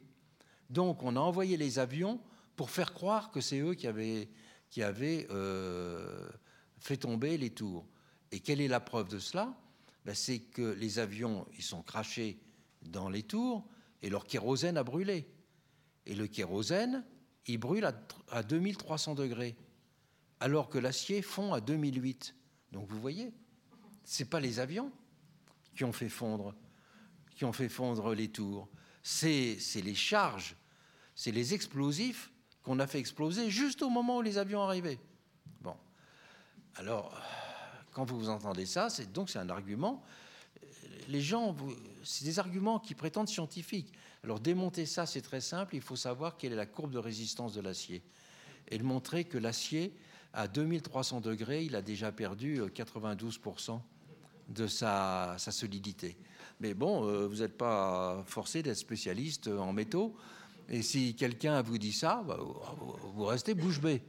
[0.70, 2.20] Donc on a envoyé les avions
[2.56, 4.28] pour faire croire que c'est eux qui avaient,
[4.70, 6.28] qui avaient euh,
[6.80, 7.86] fait tomber les tours.
[8.32, 9.54] Et quelle est la preuve de cela?
[10.04, 12.38] Ben, C'est que les avions, ils sont crachés
[12.82, 13.66] dans les tours
[14.02, 15.28] et leur kérosène a brûlé.
[16.06, 17.04] Et le kérosène,
[17.46, 17.94] il brûle à,
[18.30, 19.56] à 2300 degrés
[20.40, 22.34] alors que l'acier fond à 2008.
[22.72, 23.32] Donc vous voyez,
[24.04, 24.92] ce n'est pas les avions
[25.74, 26.54] qui ont fait fondre,
[27.34, 28.68] qui ont fait fondre les tours,
[29.02, 30.56] c'est les charges,
[31.14, 32.30] c'est les explosifs
[32.62, 34.98] qu'on a fait exploser juste au moment où les avions arrivaient.
[35.60, 35.76] Bon,
[36.76, 37.12] alors
[37.92, 40.02] quand vous entendez ça, c'est donc c'est un argument.
[41.08, 41.56] Les gens,
[42.04, 43.92] c'est des arguments qui prétendent scientifiques.
[44.22, 45.74] Alors démonter ça, c'est très simple.
[45.74, 48.02] Il faut savoir quelle est la courbe de résistance de l'acier
[48.70, 49.92] et de montrer que l'acier
[50.32, 53.78] à 2300 degrés, il a déjà perdu 92% euh,
[54.48, 56.16] de sa, solidité.
[56.60, 60.14] Mais bon, euh, vous n'êtes pas forcé d'être spécialiste en métaux.
[60.68, 64.02] Et si quelqu'un vous dit ça, bah, vous restez bouche bée.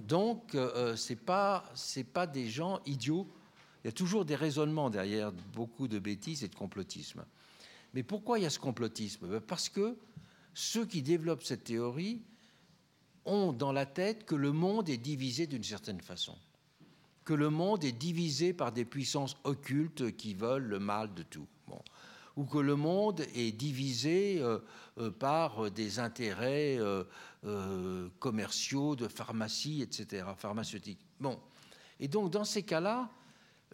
[0.00, 3.26] Donc, euh, ce n'est pas, des gens idiots.
[3.82, 7.24] Il y a toujours des raisonnements derrière beaucoup de bêtises et de complotisme.
[7.94, 9.40] Mais pourquoi il y a ce complotisme?
[9.40, 9.96] Parce que
[10.54, 12.22] ceux qui développent cette théorie
[13.24, 16.36] ont dans la tête que le monde est divisé d'une certaine façon,
[17.24, 21.46] que le monde est divisé par des puissances occultes qui veulent le mal de tout.
[22.38, 24.60] Ou que le monde est divisé euh,
[24.98, 27.02] euh, par des intérêts euh,
[27.44, 31.04] euh, commerciaux, de pharmacie, etc., pharmaceutiques.
[31.18, 31.40] Bon.
[31.98, 33.10] Et donc, dans ces cas-là,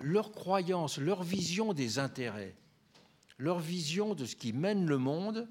[0.01, 2.57] leur croyance, leur vision des intérêts,
[3.37, 5.47] leur vision de ce qui mène le monde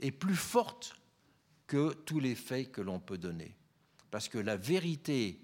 [0.00, 0.94] est plus forte
[1.66, 3.54] que tous les faits que l'on peut donner.
[4.10, 5.42] Parce que la vérité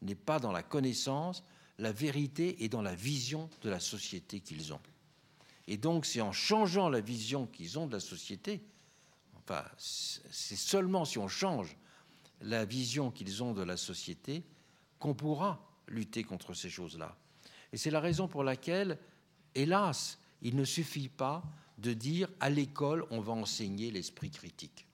[0.00, 1.44] n'est pas dans la connaissance,
[1.76, 4.80] la vérité est dans la vision de la société qu'ils ont.
[5.66, 8.62] Et donc c'est en changeant la vision qu'ils ont de la société,
[9.36, 11.76] enfin c'est seulement si on change
[12.40, 14.42] la vision qu'ils ont de la société
[14.98, 17.16] qu'on pourra lutter contre ces choses-là.
[17.72, 18.98] Et c'est la raison pour laquelle,
[19.54, 21.42] hélas, il ne suffit pas
[21.78, 24.86] de dire à l'école on va enseigner l'esprit critique.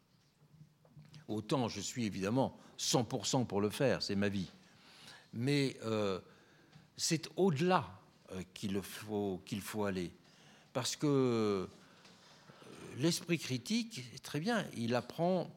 [1.29, 4.51] Autant je suis évidemment 100% pour le faire, c'est ma vie.
[5.33, 6.21] Mais euh,
[6.97, 8.01] c'est au-delà
[8.33, 10.13] euh, qu'il faut, qu'il faut aller.
[10.73, 11.67] Parce que euh,
[12.99, 15.51] l'esprit critique, très bien, il apprend,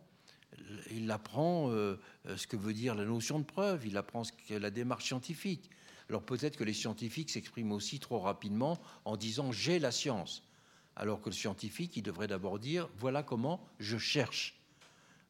[0.91, 1.97] il apprend euh,
[2.35, 5.69] ce que veut dire la notion de preuve, il apprend la démarche scientifique.
[6.09, 10.43] Alors peut-être que les scientifiques s'expriment aussi trop rapidement en disant j'ai la science,
[10.95, 14.55] alors que le scientifique, il devrait d'abord dire voilà comment je cherche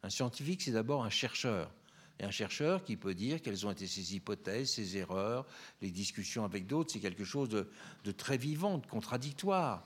[0.03, 1.71] un scientifique, c'est d'abord un chercheur.
[2.19, 5.45] Et un chercheur qui peut dire quelles ont été ses hypothèses, ses erreurs,
[5.81, 9.83] les discussions avec d'autres, c'est quelque chose de, très vivant, de contradictoire,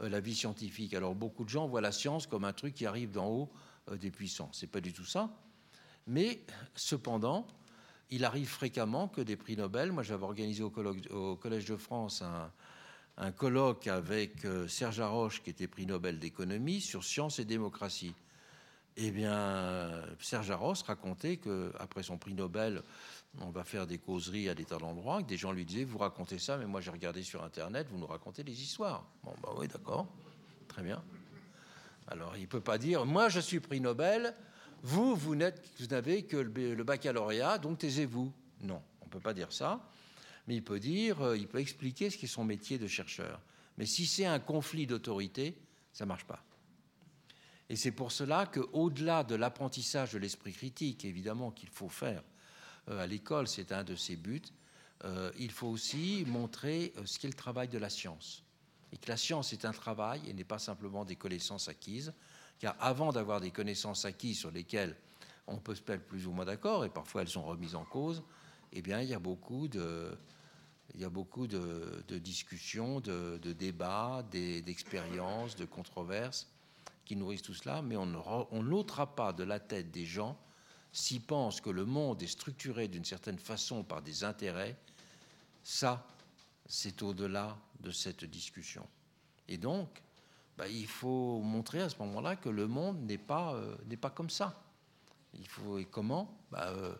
[0.00, 0.94] euh, la vie scientifique.
[0.94, 3.50] Alors beaucoup de gens voient la science comme un truc qui arrive d'en haut
[3.90, 4.50] euh, des puissants.
[4.52, 5.30] C'est pas du tout ça.
[6.06, 6.40] Mais
[6.74, 7.46] cependant,
[8.10, 10.70] il arrive fréquemment que des prix Nobel, moi j'avais organisé au,
[11.36, 12.50] Collège de France un,
[13.18, 18.14] un colloque avec euh, Serge Haroche, qui était prix Nobel d'économie, sur science et démocratie.
[19.00, 22.82] Eh bien, Serge Haroche racontait qu'après son prix Nobel,
[23.40, 25.98] on va faire des causeries à des tas d'endroits, que des gens lui disaient, vous
[25.98, 29.06] racontez ça, mais moi j'ai regardé sur Internet, vous nous racontez des histoires.
[29.22, 30.08] Bon, bah oui, d'accord,
[30.66, 31.02] très bien.
[32.08, 34.34] Alors, il ne peut pas dire, moi je suis prix Nobel,
[34.82, 38.32] vous, vous n'avez que le baccalauréat, donc taisez-vous.
[38.62, 39.80] Non, on ne peut pas dire ça
[40.48, 43.40] mais il peut dire, euh, il peut expliquer ce qu'est son métier de chercheur.
[43.76, 45.54] Mais si c'est un conflit d'autorité,
[45.92, 46.42] ça ne marche pas.
[47.70, 52.22] Et c'est pour cela qu'au-delà de l'apprentissage de l'esprit critique, évidemment qu'il faut faire
[52.88, 54.42] euh, à l'école, c'est un de ses buts,
[55.04, 58.42] euh, il faut aussi montrer ce qu'est le travail de la science.
[58.92, 62.12] Et que la science est un travail et n'est pas simplement des connaissances acquises,
[62.58, 64.96] car avant d'avoir des connaissances acquises sur lesquelles
[65.46, 68.22] on peut se mettre plus ou moins d'accord, et parfois elles sont remises en cause,
[68.72, 70.18] eh bien, il y a beaucoup de,
[72.18, 76.50] discussions, de, débats, d'expériences, de controverses
[77.08, 80.38] qui nourrissent tout cela, mais on n'ôtera pas de la tête des gens
[80.92, 84.76] s'ils pensent que le monde est structuré d'une certaine façon par des intérêts.
[85.62, 86.06] Ça,
[86.66, 88.86] c'est au-delà de cette discussion.
[89.48, 90.02] Et donc,
[90.58, 94.30] bah, il faut montrer à ce moment-là que le monde n'est pas, euh, pas comme
[94.30, 94.62] ça.
[95.32, 96.36] Il faut, et comment?
[96.50, 96.94] Bah, euh,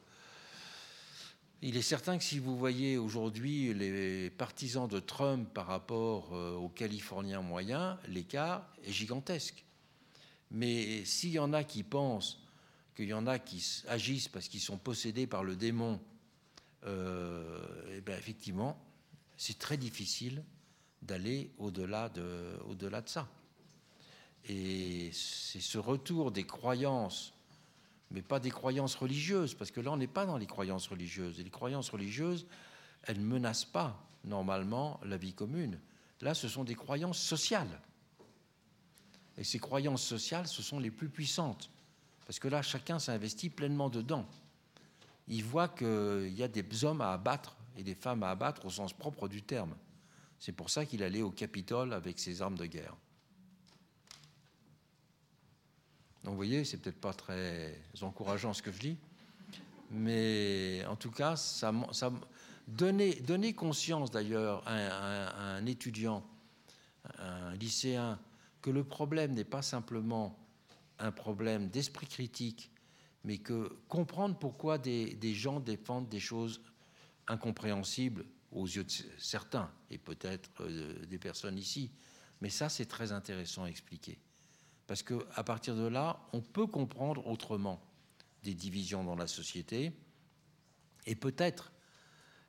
[1.60, 6.54] il est certain que si vous voyez aujourd'hui les partisans de Trump par rapport euh,
[6.54, 9.66] aux Californiens moyens, l'écart est gigantesque.
[10.50, 12.40] Mais s'il y en a qui pensent
[12.94, 16.00] qu'il y en a qui agissent parce qu'ils sont possédés par le démon,
[16.84, 18.80] euh, eh bien effectivement,
[19.36, 20.42] c'est très difficile
[21.02, 23.28] d'aller au-delà de, au-delà de ça.
[24.48, 27.34] Et c'est ce retour des croyances
[28.10, 31.40] mais pas des croyances religieuses, parce que là, on n'est pas dans les croyances religieuses.
[31.40, 32.46] Et les croyances religieuses,
[33.04, 35.78] elles ne menacent pas, normalement, la vie commune.
[36.20, 37.80] Là, ce sont des croyances sociales.
[39.38, 41.70] Et ces croyances sociales, ce sont les plus puissantes.
[42.26, 44.26] Parce que là, chacun s'investit pleinement dedans.
[45.28, 48.70] Il voit qu'il y a des hommes à abattre et des femmes à abattre au
[48.70, 49.74] sens propre du terme.
[50.38, 52.96] C'est pour ça qu'il allait au Capitole avec ses armes de guerre.
[56.24, 58.96] Donc vous voyez, c'est peut-être pas très encourageant ce que je dis,
[59.90, 62.12] mais en tout cas, ça, ça
[62.66, 66.22] donner, donner conscience d'ailleurs à, un étudiant,
[67.18, 68.18] un lycéen,
[68.62, 70.38] que le problème n'est pas simplement
[70.98, 72.70] un problème d'esprit critique,
[73.24, 76.60] mais que comprendre pourquoi des, gens défendent des choses
[77.26, 81.90] incompréhensibles aux yeux de certains, et peut-être euh, des personnes ici,
[82.40, 84.18] mais ça c'est très intéressant à expliquer.
[84.86, 87.82] Parce qu'à partir de là, on peut comprendre autrement
[88.42, 89.92] des divisions dans la société
[91.04, 91.72] et peut-être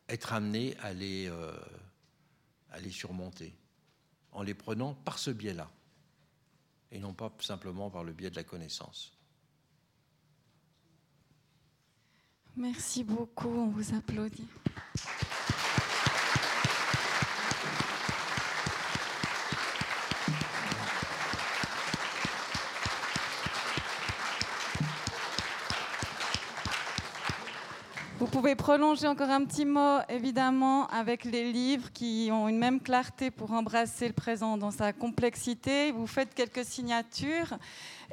[0.08, 1.52] être amené à les, euh,
[2.70, 3.54] à les surmonter
[4.32, 5.70] en les prenant par ce biais-là
[6.92, 9.14] et non pas simplement par le biais de la connaissance.
[12.56, 14.48] Merci beaucoup, on vous applaudit.
[28.30, 33.32] Pouvez prolonger encore un petit mot, évidemment, avec les livres qui ont une même clarté
[33.32, 35.92] pour embrasser le présent dans sa complexité.
[35.92, 37.58] Vous faites quelques signatures.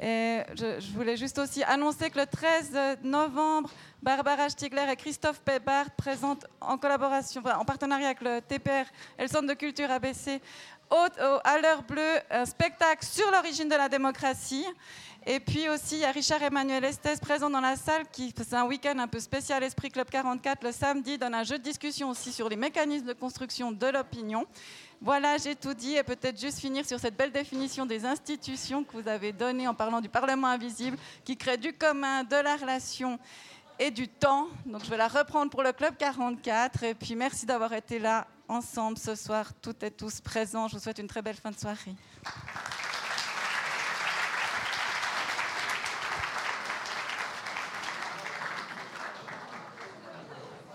[0.01, 3.69] Et je, voulais juste aussi annoncer que le 13 novembre,
[4.01, 8.85] Barbara Stiegler et Christophe Pebart présentent en collaboration, en partenariat avec le TPR
[9.19, 10.41] et le Centre de culture ABC,
[11.43, 14.65] à l'heure bleue, un spectacle sur l'origine de la démocratie.
[15.25, 18.55] Et puis aussi, il y a Richard Emmanuel Estes présent dans la salle, qui c'est
[18.55, 22.09] un week-end un peu spécial Esprit Club 44 le samedi, donne un jeu de discussion
[22.09, 24.45] aussi sur les mécanismes de construction de l'opinion.
[25.01, 28.93] Voilà, j'ai tout dit et peut-être juste finir sur cette belle définition des institutions que
[28.93, 33.19] vous avez donnée en parlant du Parlement invisible, qui crée du commun, de la relation
[33.79, 34.47] et du temps.
[34.65, 36.83] Donc je vais la reprendre pour le Club 44.
[36.83, 40.67] Et puis merci d'avoir été là ensemble ce soir, toutes et tous présents.
[40.67, 41.95] Je vous souhaite une très belle fin de soirée.